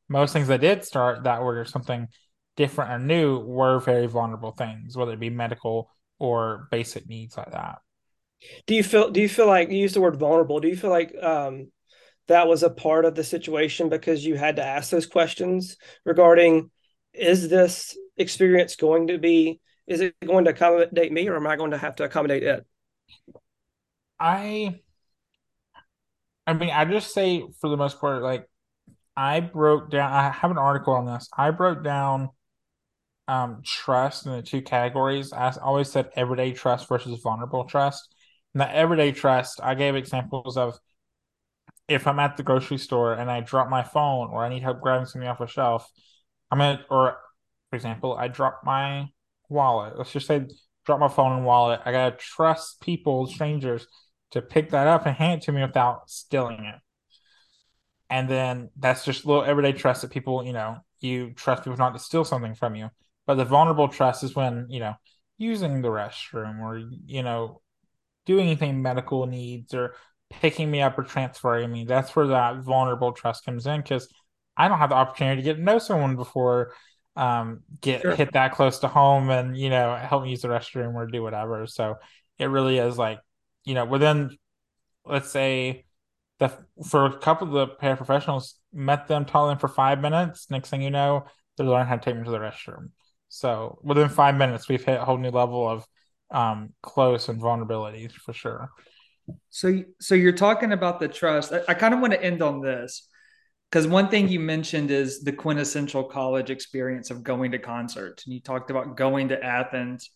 most 0.09 0.32
things 0.32 0.50
I 0.50 0.57
did 0.57 0.84
start 0.84 1.24
that 1.24 1.42
were 1.42 1.64
something 1.64 2.09
different 2.57 2.90
or 2.90 2.98
new 2.98 3.38
were 3.38 3.80
very 3.80 4.07
vulnerable 4.07 4.52
things, 4.52 4.96
whether 4.96 5.12
it 5.12 5.20
be 5.20 5.30
medical 5.30 5.90
or 6.18 6.68
basic 6.70 7.09
needs 7.09 7.36
like 7.36 7.52
that. 7.52 7.78
Do 8.66 8.74
you 8.74 8.82
feel 8.82 9.11
do 9.11 9.20
you 9.20 9.28
feel 9.28 9.46
like 9.46 9.70
you 9.70 9.78
use 9.78 9.94
the 9.94 10.00
word 10.00 10.16
vulnerable? 10.16 10.61
Do 10.61 10.68
you 10.68 10.76
feel 10.76 10.90
like 10.90 11.14
um 11.22 11.68
that 12.28 12.48
was 12.48 12.62
a 12.62 12.70
part 12.70 13.04
of 13.04 13.14
the 13.14 13.24
situation 13.24 13.88
because 13.88 14.24
you 14.24 14.36
had 14.36 14.57
to 14.57 14.64
ask 14.64 14.90
those 14.90 15.07
questions 15.07 15.76
regarding 16.04 16.70
is 17.12 17.48
this 17.48 17.96
experience 18.16 18.76
going 18.76 19.07
to 19.09 19.18
be 19.18 19.61
is 19.86 20.00
it 20.00 20.14
going 20.24 20.44
to 20.44 20.50
accommodate 20.50 21.12
me 21.12 21.28
or 21.28 21.36
am 21.36 21.46
I 21.46 21.57
going 21.57 21.70
to 21.70 21.78
have 21.78 21.96
to 21.96 22.04
accommodate 22.04 22.42
it? 22.42 22.66
I 24.18 24.80
I 26.46 26.52
mean 26.54 26.70
I 26.70 26.84
just 26.84 27.12
say 27.12 27.44
for 27.61 27.70
the 27.70 27.76
most 27.76 28.00
part 28.00 28.22
like 28.22 28.48
I 29.16 29.40
broke 29.40 29.90
down. 29.90 30.12
I 30.12 30.30
have 30.30 30.50
an 30.50 30.58
article 30.58 30.94
on 30.94 31.06
this. 31.06 31.28
I 31.36 31.50
broke 31.50 31.82
down 31.82 32.30
um, 33.28 33.62
trust 33.64 34.26
in 34.26 34.32
the 34.32 34.42
two 34.42 34.62
categories. 34.62 35.32
I 35.32 35.50
always 35.62 35.90
said 35.90 36.10
everyday 36.16 36.52
trust 36.52 36.88
versus 36.88 37.20
vulnerable 37.22 37.64
trust. 37.64 38.14
And 38.54 38.60
the 38.60 38.74
everyday 38.74 39.12
trust, 39.12 39.60
I 39.62 39.74
gave 39.74 39.96
examples 39.96 40.56
of 40.56 40.78
if 41.88 42.06
I'm 42.06 42.18
at 42.18 42.36
the 42.36 42.42
grocery 42.42 42.78
store 42.78 43.14
and 43.14 43.30
I 43.30 43.40
drop 43.40 43.68
my 43.68 43.82
phone 43.82 44.28
or 44.30 44.44
I 44.44 44.48
need 44.48 44.62
help 44.62 44.80
grabbing 44.80 45.06
something 45.06 45.28
off 45.28 45.40
a 45.40 45.46
shelf, 45.46 45.88
I'm 46.50 46.58
gonna, 46.58 46.84
or 46.90 47.16
for 47.70 47.76
example, 47.76 48.14
I 48.14 48.28
drop 48.28 48.60
my 48.64 49.06
wallet. 49.48 49.96
Let's 49.96 50.12
just 50.12 50.26
say 50.26 50.46
drop 50.84 51.00
my 51.00 51.08
phone 51.08 51.32
and 51.32 51.44
wallet. 51.44 51.80
I 51.84 51.92
gotta 51.92 52.16
trust 52.16 52.80
people, 52.80 53.26
strangers, 53.26 53.86
to 54.32 54.42
pick 54.42 54.70
that 54.70 54.86
up 54.86 55.06
and 55.06 55.16
hand 55.16 55.42
it 55.42 55.46
to 55.46 55.52
me 55.52 55.62
without 55.62 56.10
stealing 56.10 56.64
it 56.64 56.80
and 58.11 58.28
then 58.28 58.70
that's 58.76 59.04
just 59.04 59.26
little 59.26 59.44
everyday 59.44 59.72
trust 59.72 60.02
that 60.02 60.11
people 60.11 60.44
you 60.44 60.52
know 60.52 60.78
you 61.00 61.32
trust 61.32 61.64
people 61.64 61.76
not 61.76 61.92
to 61.92 61.98
steal 61.98 62.24
something 62.24 62.54
from 62.54 62.74
you. 62.74 62.90
But 63.26 63.34
the 63.34 63.44
vulnerable 63.44 63.88
trust 63.88 64.22
is 64.22 64.34
when 64.34 64.66
you 64.68 64.80
know 64.80 64.94
using 65.38 65.82
the 65.82 65.88
restroom 65.88 66.61
or 66.61 66.78
you 67.07 67.22
know 67.22 67.61
doing 68.24 68.46
anything 68.46 68.82
medical 68.82 69.26
needs 69.26 69.74
or 69.74 69.94
picking 70.30 70.70
me 70.70 70.82
up 70.82 70.98
or 70.98 71.02
transferring 71.02 71.70
me. 71.70 71.84
That's 71.84 72.14
where 72.16 72.28
that 72.28 72.62
vulnerable 72.62 73.12
trust 73.12 73.44
comes 73.44 73.66
in 73.66 73.80
because 73.80 74.09
i 74.57 74.68
don't 74.68 74.78
have 74.78 74.88
the 74.88 74.96
opportunity 74.96 75.42
to 75.42 75.44
get 75.44 75.54
to 75.57 75.62
know 75.62 75.78
someone 75.78 76.16
before 76.16 76.72
um, 77.16 77.62
get 77.80 78.02
sure. 78.02 78.14
hit 78.14 78.32
that 78.32 78.52
close 78.52 78.80
to 78.80 78.88
home 78.88 79.30
and 79.30 79.57
you 79.57 79.70
know 79.70 79.96
help 79.96 80.24
me 80.24 80.30
use 80.30 80.42
the 80.42 80.48
restroom 80.48 80.94
or 80.94 81.07
do 81.07 81.22
whatever. 81.22 81.66
So 81.66 81.96
it 82.38 82.46
really 82.46 82.78
is 82.78 82.98
like 82.98 83.20
you 83.64 83.74
know 83.74 83.86
within 83.86 84.36
let's 85.04 85.30
say 85.30 85.86
the 86.39 86.53
for 86.89 87.07
a 87.07 87.18
couple 87.18 87.49
of 87.49 87.68
the 87.68 87.74
paraprofessionals 87.76 88.55
met 88.72 89.09
them, 89.09 89.24
taught 89.24 89.49
them 89.49 89.59
for 89.59 89.68
five 89.68 90.01
minutes. 90.01 90.51
Next 90.51 90.70
thing 90.70 90.82
you 90.82 90.91
know, 90.91 91.24
they 91.57 91.64
learn 91.64 91.87
how 91.87 91.97
to 91.97 92.05
take 92.05 92.14
them 92.14 92.24
to 92.24 92.30
the 92.30 92.39
restroom. 92.39 92.91
So 93.28 93.78
within 93.82 94.09
five 94.09 94.37
minutes, 94.37 94.68
we've 94.68 94.84
hit 94.84 95.01
a 95.01 95.05
whole 95.05 95.18
new 95.18 95.30
level 95.30 95.68
of 95.68 95.87
um, 96.30 96.74
close 96.82 97.28
and 97.28 97.41
vulnerability 97.41 98.09
for 98.09 98.32
sure. 98.32 98.70
So, 99.51 99.82
so 100.01 100.14
you're 100.14 100.32
talking 100.32 100.72
about 100.72 101.01
the 101.01 101.09
trust. 101.09 101.53
I, 101.53 101.62
I 101.68 101.74
kind 101.74 101.95
of 101.95 102.01
want 102.01 102.12
to 102.12 102.22
end 102.22 102.43
on 102.43 102.61
this 102.61 103.09
because 103.70 103.87
one 103.87 104.09
thing 104.09 104.28
you 104.28 104.39
mentioned 104.39 104.91
is 104.91 105.22
the 105.22 105.32
quintessential 105.32 106.05
college 106.05 106.51
experience 106.51 107.11
of 107.11 107.22
going 107.24 107.53
to 107.53 107.59
concerts, 107.59 108.24
and 108.24 108.34
you 108.34 108.41
talked 108.41 108.70
about 108.70 108.97
going 108.97 109.28
to 109.28 109.43
Athens. 109.43 110.11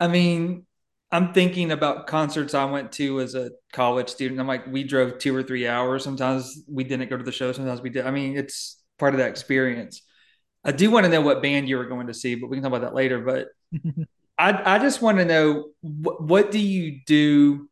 I 0.00 0.08
mean, 0.08 0.64
I'm 1.10 1.32
thinking 1.32 1.72
about 1.72 2.06
concerts 2.06 2.52
I 2.54 2.66
went 2.66 2.92
to 2.92 3.20
as 3.20 3.34
a 3.34 3.50
college 3.72 4.10
student. 4.10 4.40
I'm 4.40 4.46
like, 4.46 4.66
we 4.66 4.84
drove 4.84 5.18
two 5.18 5.34
or 5.34 5.42
three 5.42 5.66
hours. 5.66 6.04
Sometimes 6.04 6.64
we 6.68 6.84
didn't 6.84 7.08
go 7.08 7.16
to 7.16 7.24
the 7.24 7.32
show. 7.32 7.50
Sometimes 7.52 7.80
we 7.80 7.90
did. 7.90 8.06
I 8.06 8.10
mean, 8.10 8.36
it's 8.36 8.82
part 8.98 9.14
of 9.14 9.18
that 9.18 9.30
experience. 9.30 10.02
I 10.64 10.72
do 10.72 10.90
want 10.90 11.04
to 11.06 11.10
know 11.10 11.22
what 11.22 11.42
band 11.42 11.68
you 11.68 11.78
were 11.78 11.86
going 11.86 12.08
to 12.08 12.14
see, 12.14 12.34
but 12.34 12.50
we 12.50 12.56
can 12.56 12.62
talk 12.62 12.72
about 12.72 12.82
that 12.82 12.94
later. 12.94 13.20
But 13.20 13.48
I, 14.38 14.76
I 14.76 14.78
just 14.78 15.00
want 15.00 15.18
to 15.18 15.24
know 15.24 15.70
what, 15.80 16.22
what 16.22 16.50
do 16.50 16.58
you 16.58 17.00
do 17.06 17.70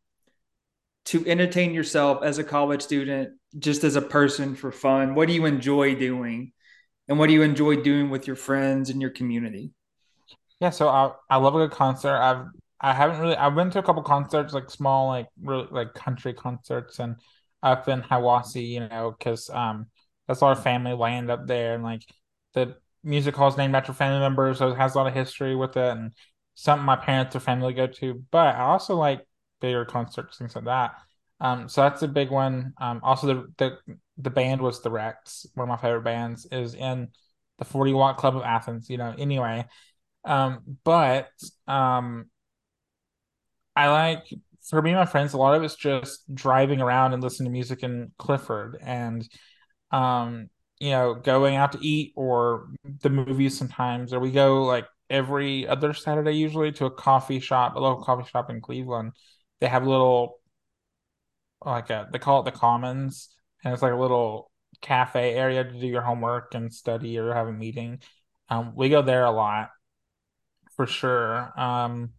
to 1.06 1.26
entertain 1.26 1.74
yourself 1.74 2.22
as 2.24 2.38
a 2.38 2.44
college 2.44 2.82
student, 2.82 3.30
just 3.58 3.84
as 3.84 3.96
a 3.96 4.02
person 4.02 4.54
for 4.54 4.72
fun? 4.72 5.14
What 5.14 5.28
do 5.28 5.34
you 5.34 5.44
enjoy 5.44 5.94
doing? 5.94 6.52
And 7.06 7.18
what 7.18 7.26
do 7.26 7.34
you 7.34 7.42
enjoy 7.42 7.82
doing 7.82 8.08
with 8.08 8.26
your 8.26 8.34
friends 8.34 8.88
and 8.88 9.00
your 9.00 9.10
community? 9.10 9.72
Yeah, 10.58 10.70
so 10.70 10.88
I 10.88 11.12
I 11.28 11.36
love 11.36 11.54
a 11.54 11.58
good 11.58 11.70
concert. 11.76 12.16
I've 12.16 12.46
I 12.80 12.92
haven't 12.92 13.20
really. 13.20 13.36
I 13.36 13.48
went 13.48 13.72
to 13.72 13.78
a 13.78 13.82
couple 13.82 14.02
concerts, 14.02 14.52
like 14.52 14.70
small, 14.70 15.08
like 15.08 15.28
really 15.40 15.66
like 15.70 15.94
country 15.94 16.34
concerts, 16.34 16.98
and 16.98 17.16
up 17.62 17.88
in 17.88 18.02
Hiawassee, 18.02 18.68
you 18.68 18.80
know, 18.88 19.14
because 19.18 19.48
um 19.50 19.86
that's 20.28 20.42
our 20.42 20.56
family 20.56 20.92
land 20.92 21.30
up 21.30 21.46
there, 21.46 21.74
and 21.74 21.82
like 21.84 22.02
the 22.54 22.76
music 23.02 23.34
hall 23.36 23.48
is 23.48 23.56
named 23.56 23.74
after 23.74 23.92
family 23.92 24.20
members, 24.20 24.58
so 24.58 24.70
it 24.72 24.76
has 24.76 24.94
a 24.94 24.98
lot 24.98 25.06
of 25.06 25.14
history 25.14 25.54
with 25.56 25.76
it, 25.76 25.90
and 25.96 26.12
something 26.54 26.84
my 26.84 26.96
parents 26.96 27.36
or 27.36 27.40
family 27.40 27.72
go 27.72 27.86
to. 27.86 28.24
But 28.30 28.56
I 28.56 28.60
also 28.62 28.96
like 28.96 29.26
bigger 29.60 29.84
concerts, 29.84 30.38
things 30.38 30.54
like 30.54 30.64
that. 30.64 30.94
Um, 31.40 31.68
so 31.68 31.82
that's 31.82 32.02
a 32.02 32.08
big 32.08 32.30
one. 32.30 32.74
Um, 32.80 33.00
also 33.02 33.26
the 33.26 33.52
the 33.58 33.96
the 34.18 34.30
band 34.30 34.60
was 34.62 34.82
the 34.82 34.90
Rex, 34.90 35.46
one 35.54 35.68
of 35.68 35.68
my 35.68 35.76
favorite 35.80 36.02
bands, 36.04 36.46
is 36.50 36.74
in 36.74 37.08
the 37.58 37.64
Forty 37.64 37.92
Watt 37.92 38.16
Club 38.16 38.36
of 38.36 38.42
Athens. 38.42 38.90
You 38.90 38.98
know, 38.98 39.14
anyway. 39.18 39.66
Um, 40.24 40.78
but 40.84 41.30
um 41.68 42.26
I 43.76 43.88
like 43.90 44.24
for 44.68 44.82
me 44.82 44.90
and 44.90 44.98
my 44.98 45.06
friends, 45.06 45.32
a 45.32 45.38
lot 45.38 45.54
of 45.54 45.62
it's 45.62 45.76
just 45.76 46.22
driving 46.34 46.80
around 46.80 47.12
and 47.12 47.22
listening 47.22 47.46
to 47.46 47.52
music 47.52 47.82
in 47.82 48.10
Clifford 48.18 48.78
and 48.82 49.28
um, 49.92 50.50
you 50.80 50.90
know, 50.90 51.14
going 51.14 51.56
out 51.56 51.72
to 51.72 51.78
eat 51.80 52.12
or 52.16 52.68
the 53.02 53.10
movies 53.10 53.56
sometimes, 53.56 54.12
or 54.12 54.20
we 54.20 54.32
go 54.32 54.64
like 54.64 54.86
every 55.10 55.66
other 55.68 55.94
Saturday 55.94 56.32
usually 56.32 56.72
to 56.72 56.86
a 56.86 56.90
coffee 56.90 57.40
shop, 57.40 57.76
a 57.76 57.80
local 57.80 58.04
coffee 58.04 58.28
shop 58.28 58.50
in 58.50 58.60
Cleveland. 58.60 59.12
They 59.60 59.68
have 59.68 59.86
little 59.86 60.40
like 61.64 61.90
a 61.90 62.08
they 62.12 62.18
call 62.18 62.40
it 62.40 62.44
the 62.44 62.58
Commons, 62.58 63.28
and 63.64 63.72
it's 63.72 63.82
like 63.82 63.92
a 63.92 63.96
little 63.96 64.50
cafe 64.82 65.34
area 65.34 65.64
to 65.64 65.72
do 65.72 65.86
your 65.86 66.02
homework 66.02 66.54
and 66.54 66.72
study 66.72 67.18
or 67.18 67.32
have 67.34 67.48
a 67.48 67.52
meeting. 67.52 68.00
Um, 68.48 68.74
we 68.76 68.88
go 68.88 69.02
there 69.02 69.24
a 69.24 69.30
lot 69.30 69.70
for 70.76 70.86
sure. 70.86 71.52
Um, 71.58 72.10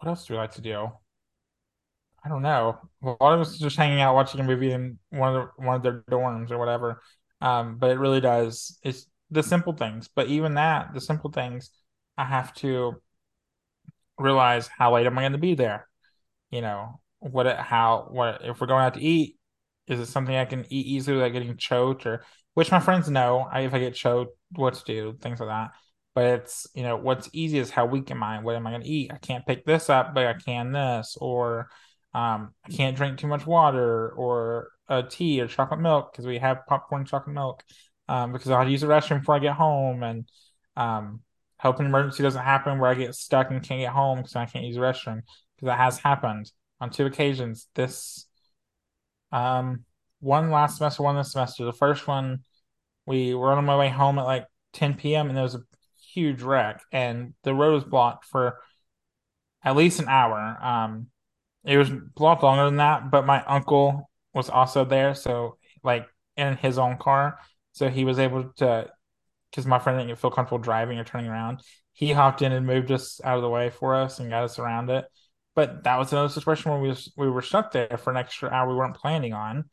what 0.00 0.08
else 0.08 0.26
do 0.26 0.34
we 0.34 0.38
like 0.38 0.54
to 0.54 0.62
do? 0.62 0.88
I 2.24 2.28
don't 2.28 2.42
know. 2.42 2.78
A 3.02 3.16
lot 3.20 3.34
of 3.34 3.40
us 3.40 3.58
just 3.58 3.76
hanging 3.76 4.00
out 4.00 4.14
watching 4.14 4.40
a 4.40 4.44
movie 4.44 4.72
in 4.72 4.98
one 5.10 5.34
of 5.34 5.48
the, 5.56 5.64
one 5.64 5.76
of 5.76 5.82
their 5.82 6.02
dorms 6.10 6.50
or 6.50 6.58
whatever. 6.58 7.00
Um, 7.40 7.78
but 7.78 7.90
it 7.90 7.98
really 7.98 8.20
does. 8.20 8.78
It's 8.82 9.06
the 9.30 9.42
simple 9.42 9.72
things. 9.72 10.08
But 10.14 10.28
even 10.28 10.54
that, 10.54 10.92
the 10.92 11.00
simple 11.00 11.30
things, 11.30 11.70
I 12.18 12.24
have 12.24 12.52
to 12.56 13.00
realize 14.18 14.68
how 14.68 14.94
late 14.94 15.06
am 15.06 15.18
I 15.18 15.22
going 15.22 15.32
to 15.32 15.38
be 15.38 15.54
there. 15.54 15.88
You 16.50 16.62
know, 16.62 17.00
what 17.20 17.46
how 17.56 18.08
what 18.10 18.40
if 18.44 18.60
we're 18.60 18.66
going 18.66 18.84
out 18.84 18.94
to 18.94 19.02
eat, 19.02 19.36
is 19.86 20.00
it 20.00 20.06
something 20.06 20.34
I 20.34 20.44
can 20.44 20.66
eat 20.70 20.86
easily 20.86 21.16
without 21.16 21.32
getting 21.32 21.56
choked 21.56 22.06
or 22.06 22.24
which 22.54 22.70
my 22.70 22.80
friends 22.80 23.08
know 23.08 23.46
I, 23.50 23.60
if 23.60 23.74
I 23.74 23.78
get 23.78 23.94
choked, 23.94 24.36
what 24.52 24.74
to 24.74 24.84
do, 24.84 25.16
things 25.20 25.40
like 25.40 25.48
that. 25.48 25.70
But 26.14 26.24
it's 26.24 26.66
you 26.74 26.82
know 26.82 26.96
what's 26.96 27.30
easy 27.32 27.58
is 27.58 27.70
how 27.70 27.86
weak 27.86 28.10
am 28.10 28.22
I? 28.22 28.40
What 28.40 28.56
am 28.56 28.66
I 28.66 28.70
going 28.70 28.82
to 28.82 28.88
eat? 28.88 29.12
I 29.12 29.18
can't 29.18 29.46
pick 29.46 29.64
this 29.64 29.88
up, 29.88 30.14
but 30.14 30.26
I 30.26 30.34
can 30.34 30.72
this, 30.72 31.16
or 31.20 31.68
um, 32.14 32.52
I 32.64 32.70
can't 32.70 32.96
drink 32.96 33.18
too 33.18 33.28
much 33.28 33.46
water 33.46 34.10
or 34.10 34.70
a 34.88 35.02
tea 35.02 35.40
or 35.40 35.46
chocolate 35.46 35.80
milk 35.80 36.12
because 36.12 36.26
we 36.26 36.38
have 36.38 36.66
popcorn 36.68 37.04
chocolate 37.04 37.34
milk 37.34 37.62
um, 38.08 38.32
because 38.32 38.50
I'll 38.50 38.68
use 38.68 38.80
the 38.80 38.88
restroom 38.88 39.20
before 39.20 39.36
I 39.36 39.38
get 39.38 39.54
home 39.54 40.02
and 40.02 40.28
um, 40.76 41.20
hope 41.60 41.78
an 41.78 41.86
emergency 41.86 42.24
doesn't 42.24 42.42
happen 42.42 42.80
where 42.80 42.90
I 42.90 42.94
get 42.94 43.14
stuck 43.14 43.50
and 43.50 43.62
can't 43.62 43.80
get 43.80 43.92
home 43.92 44.18
because 44.18 44.34
I 44.34 44.46
can't 44.46 44.64
use 44.64 44.74
the 44.74 44.82
restroom 44.82 45.22
because 45.56 45.66
that 45.66 45.78
has 45.78 45.98
happened 45.98 46.50
on 46.80 46.90
two 46.90 47.06
occasions 47.06 47.68
this 47.74 48.26
um 49.30 49.84
one 50.20 50.50
last 50.50 50.76
semester, 50.78 51.02
one 51.02 51.16
this 51.16 51.32
semester. 51.32 51.64
The 51.64 51.72
first 51.72 52.06
one 52.06 52.40
we 53.06 53.34
were 53.34 53.52
on 53.52 53.64
my 53.64 53.76
way 53.76 53.88
home 53.88 54.18
at 54.18 54.24
like 54.24 54.46
10 54.72 54.94
p.m. 54.94 55.28
and 55.28 55.36
there 55.36 55.42
was 55.42 55.54
a 55.54 55.62
huge 56.12 56.42
wreck 56.42 56.82
and 56.92 57.34
the 57.42 57.54
road 57.54 57.74
was 57.74 57.84
blocked 57.84 58.24
for 58.24 58.58
at 59.62 59.76
least 59.76 60.00
an 60.00 60.08
hour. 60.08 60.58
Um 60.62 61.06
it 61.64 61.76
was 61.76 61.90
blocked 61.90 62.42
longer 62.42 62.64
than 62.64 62.76
that, 62.76 63.10
but 63.10 63.26
my 63.26 63.44
uncle 63.44 64.10
was 64.32 64.48
also 64.48 64.84
there, 64.84 65.14
so 65.14 65.58
like 65.82 66.06
in 66.36 66.56
his 66.56 66.78
own 66.78 66.96
car. 66.96 67.38
So 67.72 67.88
he 67.88 68.04
was 68.04 68.18
able 68.18 68.52
to 68.58 68.90
because 69.50 69.66
my 69.66 69.78
friend 69.78 69.98
didn't 69.98 70.18
feel 70.18 70.30
comfortable 70.30 70.62
driving 70.62 70.98
or 70.98 71.04
turning 71.04 71.28
around. 71.28 71.60
He 71.92 72.12
hopped 72.12 72.42
in 72.42 72.52
and 72.52 72.66
moved 72.66 72.90
us 72.92 73.20
out 73.24 73.36
of 73.36 73.42
the 73.42 73.48
way 73.48 73.70
for 73.70 73.94
us 73.94 74.18
and 74.18 74.30
got 74.30 74.44
us 74.44 74.58
around 74.58 74.90
it. 74.90 75.04
But 75.54 75.84
that 75.84 75.98
was 75.98 76.12
another 76.12 76.28
situation 76.28 76.70
where 76.70 76.80
we 76.80 76.88
was, 76.88 77.12
we 77.16 77.28
were 77.28 77.42
stuck 77.42 77.72
there 77.72 77.98
for 77.98 78.10
an 78.10 78.16
extra 78.16 78.48
hour 78.48 78.68
we 78.68 78.76
weren't 78.76 78.96
planning 78.96 79.32
on. 79.32 79.64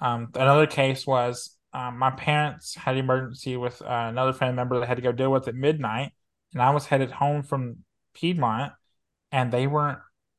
Um, 0.00 0.28
another 0.34 0.66
case 0.66 1.06
was 1.06 1.56
um, 1.72 1.98
my 1.98 2.10
parents 2.10 2.74
had 2.74 2.94
an 2.94 3.04
emergency 3.04 3.56
with 3.56 3.82
uh, 3.82 4.06
another 4.08 4.32
family 4.32 4.56
member 4.56 4.80
that 4.80 4.86
had 4.86 4.96
to 4.96 5.02
go 5.02 5.12
deal 5.12 5.30
with 5.30 5.48
at 5.48 5.54
midnight, 5.54 6.12
and 6.52 6.62
I 6.62 6.70
was 6.70 6.86
headed 6.86 7.10
home 7.10 7.42
from 7.42 7.78
Piedmont, 8.14 8.72
and 9.32 9.52
they 9.52 9.66
weren't 9.66 9.98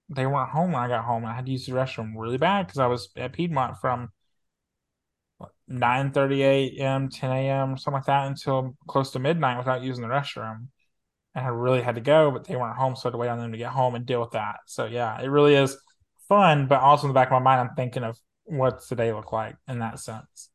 they 0.10 0.26
weren't 0.26 0.50
home 0.50 0.72
when 0.72 0.82
I 0.82 0.88
got 0.88 1.06
home. 1.06 1.26
I 1.26 1.36
had 1.36 1.46
to 1.46 1.52
use 1.52 1.68
the 1.68 1.74
restroom 1.74 2.14
really 2.18 2.38
bad 2.38 2.66
because 2.66 2.80
I 2.80 2.88
was 2.88 3.10
at 3.16 3.34
Piedmont 3.34 3.78
from 3.80 4.10
9 5.68 6.12
30 6.12 6.44
a.m 6.44 7.10
10 7.10 7.32
a.m 7.32 7.78
something 7.78 8.00
like 8.00 8.06
that 8.06 8.28
until 8.28 8.76
close 8.88 9.12
to 9.12 9.20
midnight 9.20 9.58
without 9.58 9.84
using 9.84 10.02
the 10.02 10.10
restroom. 10.10 10.68
And 11.36 11.46
i 11.46 11.50
really 11.50 11.82
had 11.82 11.96
to 11.96 12.02
go 12.02 12.32
but 12.32 12.46
they 12.46 12.56
weren't 12.56 12.78
home 12.78 12.96
so 12.96 13.04
i 13.04 13.08
had 13.08 13.12
to 13.12 13.18
wait 13.18 13.30
on 13.30 13.38
them 13.38 13.52
to 13.52 13.58
get 13.58 13.72
home 13.72 13.96
and 13.96 14.06
deal 14.06 14.20
with 14.20 14.32
that. 14.32 14.58
So 14.66 14.86
yeah 14.86 15.22
it 15.22 15.28
really 15.28 15.56
is 15.56 15.78
fun 16.28 16.68
but 16.68 16.82
also 16.82 17.04
in 17.04 17.10
the 17.10 17.14
back 17.14 17.28
of 17.28 17.34
my 17.34 17.40
mind 17.40 17.62
i'm 17.62 17.76
thinking 17.76 18.04
of 18.04 18.18
what's 18.46 18.88
the 18.88 18.96
day 18.96 19.14
look 19.14 19.32
like 19.32 19.56
in 19.68 19.80
that 19.80 20.00
sense 20.00 20.50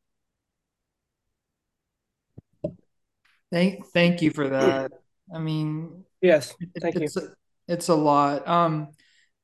thank 3.51 3.87
thank 3.89 4.23
you 4.23 4.31
for 4.31 4.49
that 4.51 4.93
i 5.35 5.39
mean 5.39 6.05
yes 6.21 6.55
thank 6.81 6.97
it's 6.97 7.17
you 7.17 7.23
a, 7.23 7.73
it's 7.73 7.89
a 7.89 7.95
lot 7.95 8.47
um 8.49 8.89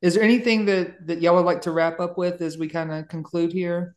is 0.03 0.15
there 0.15 0.23
anything 0.23 0.65
that 0.65 1.07
that 1.07 1.21
y'all 1.21 1.35
would 1.35 1.45
like 1.45 1.63
to 1.63 1.71
wrap 1.71 2.01
up 2.01 2.17
with 2.17 2.41
as 2.41 2.59
we 2.59 2.69
kind 2.69 2.91
of 2.91 3.09
conclude 3.09 3.53
here 3.53 3.97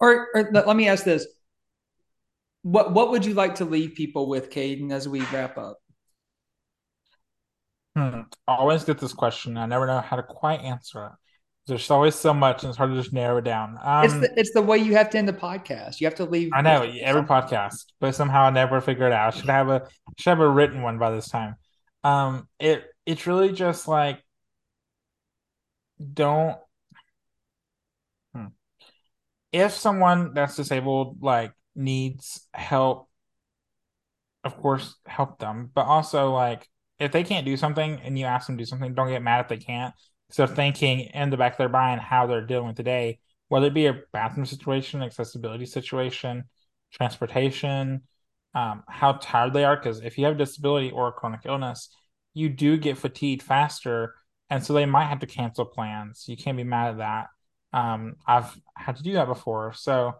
or, 0.00 0.28
or 0.34 0.50
let 0.52 0.76
me 0.76 0.88
ask 0.88 1.04
this: 1.04 1.26
what 2.62 2.92
what 2.92 3.10
would 3.10 3.24
you 3.24 3.34
like 3.34 3.56
to 3.56 3.64
leave 3.64 3.94
people 3.94 4.28
with, 4.28 4.50
Caden, 4.50 4.92
as 4.92 5.08
we 5.08 5.22
wrap 5.26 5.58
up? 5.58 5.78
Hmm. 7.96 8.22
I 8.48 8.56
always 8.56 8.84
get 8.84 8.98
this 8.98 9.12
question. 9.12 9.56
I 9.56 9.66
never 9.66 9.86
know 9.86 10.00
how 10.00 10.16
to 10.16 10.22
quite 10.22 10.60
answer 10.60 11.06
it. 11.06 11.12
There's 11.66 11.90
always 11.90 12.14
so 12.14 12.34
much, 12.34 12.62
and 12.62 12.68
it's 12.68 12.76
hard 12.76 12.90
to 12.90 12.96
just 12.96 13.14
narrow 13.14 13.38
it 13.38 13.44
down. 13.44 13.78
Um, 13.82 14.04
it's 14.04 14.14
the, 14.14 14.34
it's 14.38 14.52
the 14.52 14.60
way 14.60 14.78
you 14.78 14.94
have 14.96 15.08
to 15.10 15.18
end 15.18 15.26
the 15.26 15.32
podcast. 15.32 16.00
You 16.00 16.06
have 16.06 16.16
to 16.16 16.24
leave. 16.24 16.50
I 16.52 16.60
know 16.60 16.82
every 17.00 17.22
podcast, 17.22 17.86
but 18.00 18.14
somehow 18.14 18.44
I 18.44 18.50
never 18.50 18.80
figure 18.82 19.06
it 19.06 19.12
out. 19.12 19.34
I 19.34 19.36
should 19.38 19.48
have 19.48 19.68
a 19.70 19.88
should 20.18 20.30
have 20.30 20.40
a 20.40 20.48
written 20.48 20.82
one 20.82 20.98
by 20.98 21.10
this 21.10 21.28
time. 21.28 21.56
Um, 22.02 22.48
it 22.60 22.84
it's 23.06 23.26
really 23.26 23.52
just 23.52 23.88
like 23.88 24.22
don't 26.12 26.58
if 29.54 29.70
someone 29.72 30.34
that's 30.34 30.56
disabled 30.56 31.22
like 31.22 31.52
needs 31.76 32.48
help 32.52 33.08
of 34.42 34.56
course 34.56 34.96
help 35.06 35.38
them 35.38 35.70
but 35.72 35.86
also 35.86 36.32
like 36.32 36.68
if 36.98 37.12
they 37.12 37.22
can't 37.22 37.46
do 37.46 37.56
something 37.56 38.00
and 38.02 38.18
you 38.18 38.24
ask 38.24 38.48
them 38.48 38.58
to 38.58 38.62
do 38.62 38.66
something 38.66 38.94
don't 38.94 39.08
get 39.08 39.22
mad 39.22 39.40
if 39.40 39.48
they 39.48 39.56
can't 39.56 39.94
so 40.30 40.46
thinking 40.46 41.00
in 41.00 41.30
the 41.30 41.36
back 41.36 41.52
of 41.52 41.58
their 41.58 41.68
mind 41.68 42.00
how 42.00 42.26
they're 42.26 42.46
dealing 42.46 42.68
with 42.68 42.76
today, 42.76 43.18
whether 43.48 43.66
it 43.66 43.74
be 43.74 43.86
a 43.86 44.00
bathroom 44.12 44.46
situation 44.46 45.02
accessibility 45.02 45.66
situation 45.66 46.44
transportation 46.92 48.02
um, 48.54 48.84
how 48.88 49.12
tired 49.14 49.52
they 49.52 49.64
are 49.64 49.76
because 49.76 50.00
if 50.00 50.16
you 50.16 50.24
have 50.24 50.34
a 50.34 50.38
disability 50.38 50.90
or 50.90 51.08
a 51.08 51.12
chronic 51.12 51.40
illness 51.44 51.88
you 52.34 52.48
do 52.48 52.76
get 52.76 52.96
fatigued 52.96 53.42
faster 53.42 54.14
and 54.48 54.62
so 54.62 54.72
they 54.72 54.86
might 54.86 55.06
have 55.06 55.18
to 55.18 55.26
cancel 55.26 55.64
plans 55.64 56.24
you 56.28 56.36
can't 56.36 56.56
be 56.56 56.64
mad 56.64 56.90
at 56.90 56.98
that 56.98 57.26
um, 57.74 58.14
I've 58.24 58.56
had 58.76 58.96
to 58.96 59.02
do 59.02 59.14
that 59.14 59.26
before. 59.26 59.72
So 59.74 60.14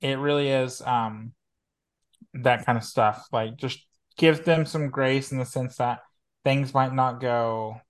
it 0.00 0.18
really 0.18 0.48
is 0.48 0.82
um, 0.82 1.32
that 2.34 2.66
kind 2.66 2.76
of 2.76 2.84
stuff. 2.84 3.28
Like 3.32 3.56
just 3.56 3.78
give 4.18 4.44
them 4.44 4.66
some 4.66 4.90
grace 4.90 5.30
in 5.30 5.38
the 5.38 5.44
sense 5.44 5.76
that 5.76 6.00
things 6.44 6.74
might 6.74 6.92
not 6.92 7.20
go 7.20 7.80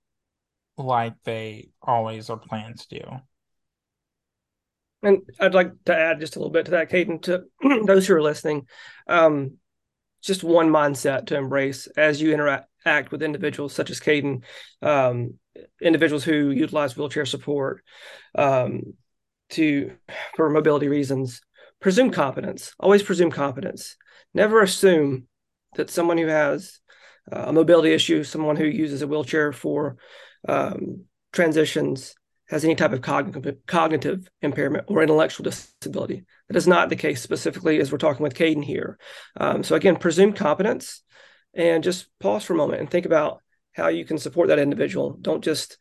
like 0.85 1.13
they 1.23 1.69
always 1.81 2.29
are 2.29 2.37
planned 2.37 2.79
to 2.79 2.99
do. 2.99 3.01
And 5.03 5.21
I'd 5.39 5.55
like 5.55 5.71
to 5.85 5.97
add 5.97 6.19
just 6.19 6.35
a 6.35 6.39
little 6.39 6.51
bit 6.51 6.65
to 6.65 6.71
that, 6.71 6.91
Caden, 6.91 7.23
to 7.23 7.45
those 7.85 8.07
who 8.07 8.15
are 8.15 8.21
listening. 8.21 8.67
Um, 9.07 9.57
just 10.21 10.43
one 10.43 10.69
mindset 10.69 11.27
to 11.27 11.37
embrace 11.37 11.87
as 11.97 12.21
you 12.21 12.33
interact 12.33 13.11
with 13.11 13.23
individuals 13.23 13.73
such 13.73 13.89
as 13.89 13.99
Caden, 13.99 14.43
um, 14.81 15.33
individuals 15.81 16.23
who 16.23 16.51
utilize 16.51 16.95
wheelchair 16.95 17.25
support 17.25 17.83
um, 18.35 18.93
to 19.49 19.93
for 20.35 20.49
mobility 20.49 20.87
reasons. 20.87 21.41
Presume 21.79 22.11
competence. 22.11 22.73
Always 22.79 23.01
presume 23.01 23.31
competence. 23.31 23.95
Never 24.35 24.61
assume 24.61 25.27
that 25.75 25.89
someone 25.89 26.19
who 26.19 26.27
has 26.27 26.79
uh, 27.31 27.45
a 27.47 27.53
mobility 27.53 27.91
issue, 27.91 28.23
someone 28.23 28.55
who 28.55 28.65
uses 28.65 29.01
a 29.01 29.07
wheelchair 29.07 29.51
for 29.51 29.97
um, 30.47 31.05
transitions, 31.33 32.15
has 32.51 32.65
any 32.65 32.75
type 32.75 32.91
of 32.91 33.01
cognitive, 33.01 33.57
cognitive 33.65 34.29
impairment 34.41 34.85
or 34.87 35.01
intellectual 35.01 35.43
disability. 35.43 36.25
That 36.49 36.57
is 36.57 36.67
not 36.67 36.89
the 36.89 36.97
case 36.97 37.21
specifically 37.21 37.79
as 37.79 37.91
we're 37.91 37.97
talking 37.97 38.23
with 38.23 38.35
Caden 38.35 38.63
here. 38.63 38.97
Um, 39.37 39.63
so 39.63 39.75
again, 39.75 39.95
presume 39.95 40.33
competence 40.33 41.01
and 41.53 41.83
just 41.83 42.07
pause 42.19 42.43
for 42.43 42.53
a 42.53 42.57
moment 42.57 42.81
and 42.81 42.89
think 42.89 43.05
about 43.05 43.41
how 43.73 43.87
you 43.87 44.03
can 44.03 44.17
support 44.17 44.49
that 44.49 44.59
individual. 44.59 45.17
Don't 45.21 45.43
just 45.43 45.77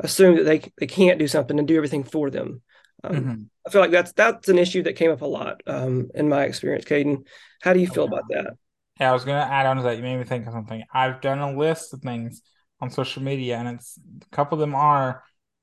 assume 0.00 0.36
that 0.36 0.44
they 0.44 0.72
they 0.78 0.86
can't 0.86 1.18
do 1.18 1.28
something 1.28 1.58
and 1.58 1.68
do 1.68 1.76
everything 1.76 2.04
for 2.04 2.30
them. 2.30 2.62
Um, 3.04 3.14
mm-hmm. 3.14 3.42
I 3.66 3.70
feel 3.70 3.80
like 3.82 3.90
that's 3.90 4.12
that's 4.12 4.48
an 4.48 4.58
issue 4.58 4.82
that 4.84 4.94
came 4.96 5.10
up 5.10 5.20
a 5.20 5.26
lot 5.26 5.62
um, 5.66 6.08
in 6.14 6.28
my 6.30 6.44
experience. 6.44 6.86
Caden, 6.86 7.26
how 7.60 7.74
do 7.74 7.80
you 7.80 7.86
feel 7.86 8.04
about 8.04 8.24
that? 8.30 8.54
Yeah, 8.98 9.10
I 9.10 9.12
was 9.12 9.24
going 9.24 9.36
to 9.36 9.52
add 9.52 9.66
on 9.66 9.76
to 9.76 9.82
that. 9.82 9.96
You 9.96 10.02
made 10.02 10.16
me 10.16 10.24
think 10.24 10.46
of 10.46 10.52
something. 10.52 10.82
I've 10.92 11.20
done 11.20 11.40
a 11.40 11.54
list 11.54 11.92
of 11.92 12.00
things 12.00 12.40
on 12.84 12.90
social 12.90 13.22
media, 13.22 13.56
and 13.56 13.68
it's 13.68 13.98
a 14.22 14.34
couple 14.34 14.56
of 14.56 14.60
them 14.60 14.74
are. 14.74 15.22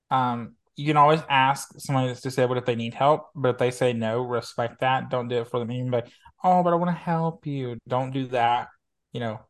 Um, 0.10 0.56
you 0.76 0.86
can 0.86 0.98
always 0.98 1.22
ask 1.30 1.70
someone 1.80 2.08
that's 2.08 2.22
disabled 2.22 2.58
if 2.58 2.66
they 2.66 2.76
need 2.76 2.94
help, 2.94 3.30
but 3.36 3.50
if 3.50 3.58
they 3.58 3.72
say 3.72 3.94
no, 3.94 4.22
respect 4.22 4.82
that. 4.82 5.10
Don't 5.10 5.28
do 5.28 5.38
it 5.42 5.48
for 5.48 5.60
them. 5.60 5.72
Even 5.72 5.92
like, 5.92 6.08
oh, 6.44 6.64
but 6.64 6.74
I 6.74 6.76
want 6.76 6.90
to 6.90 7.04
help 7.04 7.46
you. 7.46 7.78
Don't 7.88 8.12
do 8.12 8.28
that. 8.28 8.70
You 9.14 9.20
know, 9.20 9.42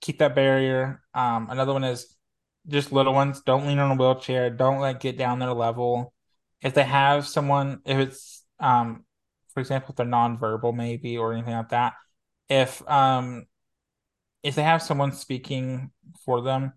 keep 0.00 0.18
that 0.18 0.34
barrier. 0.34 1.02
Um, 1.14 1.48
another 1.50 1.72
one 1.72 1.84
is 1.84 2.16
just 2.66 2.92
little 2.92 3.12
ones. 3.12 3.42
Don't 3.42 3.66
lean 3.66 3.78
on 3.78 3.90
a 3.90 3.94
wheelchair. 3.94 4.50
Don't 4.50 4.80
like 4.80 5.00
get 5.00 5.18
down 5.18 5.38
their 5.38 5.52
level. 5.52 6.12
If 6.62 6.74
they 6.74 6.84
have 6.84 7.26
someone, 7.26 7.80
if 7.84 7.98
it's 7.98 8.44
um, 8.60 9.04
for 9.52 9.60
example, 9.60 9.90
if 9.90 9.96
they're 9.96 10.06
nonverbal 10.06 10.74
maybe 10.74 11.18
or 11.18 11.32
anything 11.32 11.54
like 11.54 11.70
that, 11.70 11.94
if 12.48 12.88
um, 12.88 13.46
if 14.42 14.54
they 14.54 14.62
have 14.62 14.82
someone 14.82 15.12
speaking 15.12 15.90
for 16.24 16.42
them, 16.42 16.72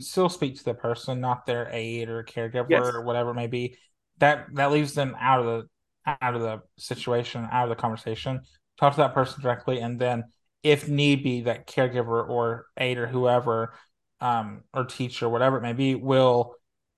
still 0.00 0.28
speak 0.28 0.56
to 0.56 0.64
the 0.64 0.74
person, 0.74 1.20
not 1.20 1.46
their 1.46 1.68
aide 1.72 2.08
or 2.08 2.24
caregiver 2.24 2.66
yes. 2.68 2.86
or 2.86 3.02
whatever 3.02 3.30
it 3.30 3.34
may 3.34 3.46
be. 3.46 3.76
That 4.18 4.46
that 4.54 4.70
leaves 4.72 4.94
them 4.94 5.16
out 5.18 5.40
of 5.40 5.46
the 5.46 5.68
out 6.06 6.34
of 6.34 6.42
the 6.42 6.60
situation, 6.78 7.48
out 7.50 7.64
of 7.64 7.68
the 7.70 7.80
conversation. 7.80 8.40
Talk 8.78 8.94
to 8.94 9.00
that 9.00 9.14
person 9.14 9.42
directly, 9.42 9.80
and 9.80 10.00
then 10.00 10.24
if 10.62 10.88
need 10.88 11.22
be, 11.22 11.42
that 11.42 11.66
caregiver 11.66 12.28
or 12.28 12.66
aide 12.76 12.98
or 12.98 13.06
whoever, 13.06 13.74
um, 14.20 14.62
or 14.72 14.84
teacher, 14.84 15.28
whatever 15.28 15.58
it 15.58 15.62
may 15.62 15.74
be, 15.74 15.94
will 15.94 16.54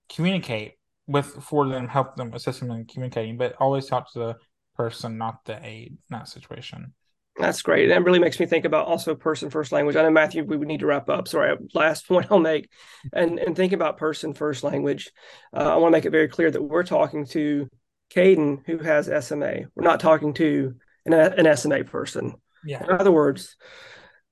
communicate 0.09 0.74
with 1.07 1.26
for 1.26 1.68
them, 1.68 1.88
help 1.88 2.16
them, 2.16 2.32
assist 2.32 2.61
them 2.61 2.70
in 2.70 2.84
communicating. 2.86 3.36
But 3.36 3.57
always 3.59 3.86
talk 3.86 4.12
to 4.12 4.18
the 4.18 4.36
person, 4.76 5.18
not 5.18 5.44
the 5.44 5.59
aide 5.64 5.92
in 5.92 5.99
that 6.11 6.28
situation. 6.28 6.94
That's 7.39 7.61
great. 7.61 7.84
And 7.84 7.93
that 7.93 8.05
really 8.05 8.18
makes 8.18 8.41
me 8.41 8.47
think 8.47 8.64
about 8.64 8.87
also 8.87 9.14
person 9.14 9.51
first 9.51 9.70
language. 9.70 9.97
I 9.97 10.03
know 10.03 10.11
Matthew, 10.11 10.45
we 10.45 10.57
would 10.57 10.68
need 10.68 10.80
to 10.80 10.87
wrap 10.87 11.09
up. 11.11 11.28
Sorry, 11.28 11.55
last 11.74 12.09
point 12.09 12.26
I'll 12.30 12.39
make, 12.39 12.70
and 13.12 13.39
and 13.39 13.55
think 13.55 13.72
about 13.72 13.99
person 13.99 14.32
first 14.32 14.64
language. 14.64 15.11
Uh, 15.55 15.74
I 15.74 15.76
want 15.76 15.93
to 15.93 15.97
make 15.97 16.07
it 16.07 16.11
very 16.11 16.28
clear 16.28 16.51
that 16.51 16.62
we're 16.62 16.84
talking 16.84 17.26
to 17.26 17.68
Caden 18.14 18.62
who 18.66 18.78
has 18.78 19.11
SMA. 19.26 19.62
We're 19.74 19.84
not 19.84 20.01
talking 20.01 20.32
to 20.34 20.74
an, 21.05 21.12
an 21.12 21.57
SMA 21.57 21.84
person. 21.84 22.34
Yeah. 22.64 22.82
In 22.82 22.91
other 22.91 23.12
words, 23.12 23.57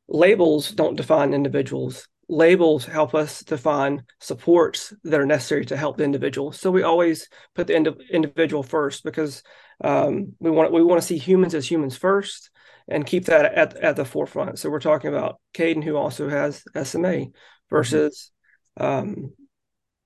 labels 0.08 0.70
don't 0.70 0.96
define 0.96 1.34
individuals. 1.34 2.08
Labels 2.28 2.86
help 2.86 3.14
us 3.14 3.42
define 3.42 4.04
supports 4.18 4.94
that 5.04 5.20
are 5.20 5.26
necessary 5.26 5.66
to 5.66 5.76
help 5.76 5.98
the 5.98 6.04
individual. 6.04 6.52
So 6.52 6.70
we 6.70 6.82
always 6.82 7.28
put 7.54 7.66
the 7.66 7.76
ind- 7.76 8.02
individual 8.10 8.62
first 8.62 9.04
because 9.04 9.42
um, 9.82 10.32
we 10.40 10.50
want 10.50 10.72
we 10.72 10.82
want 10.82 11.02
to 11.02 11.06
see 11.06 11.18
humans 11.18 11.54
as 11.54 11.70
humans 11.70 11.98
first 11.98 12.50
and 12.88 13.06
keep 13.06 13.26
that 13.26 13.46
at, 13.54 13.76
at 13.76 13.96
the 13.96 14.04
forefront. 14.04 14.58
So 14.58 14.70
we're 14.70 14.80
talking 14.80 15.08
about 15.08 15.40
Caden, 15.54 15.82
who 15.82 15.96
also 15.96 16.28
has 16.28 16.62
SMA, 16.82 17.26
versus 17.70 18.30
mm-hmm. 18.78 18.86
um, 18.86 19.32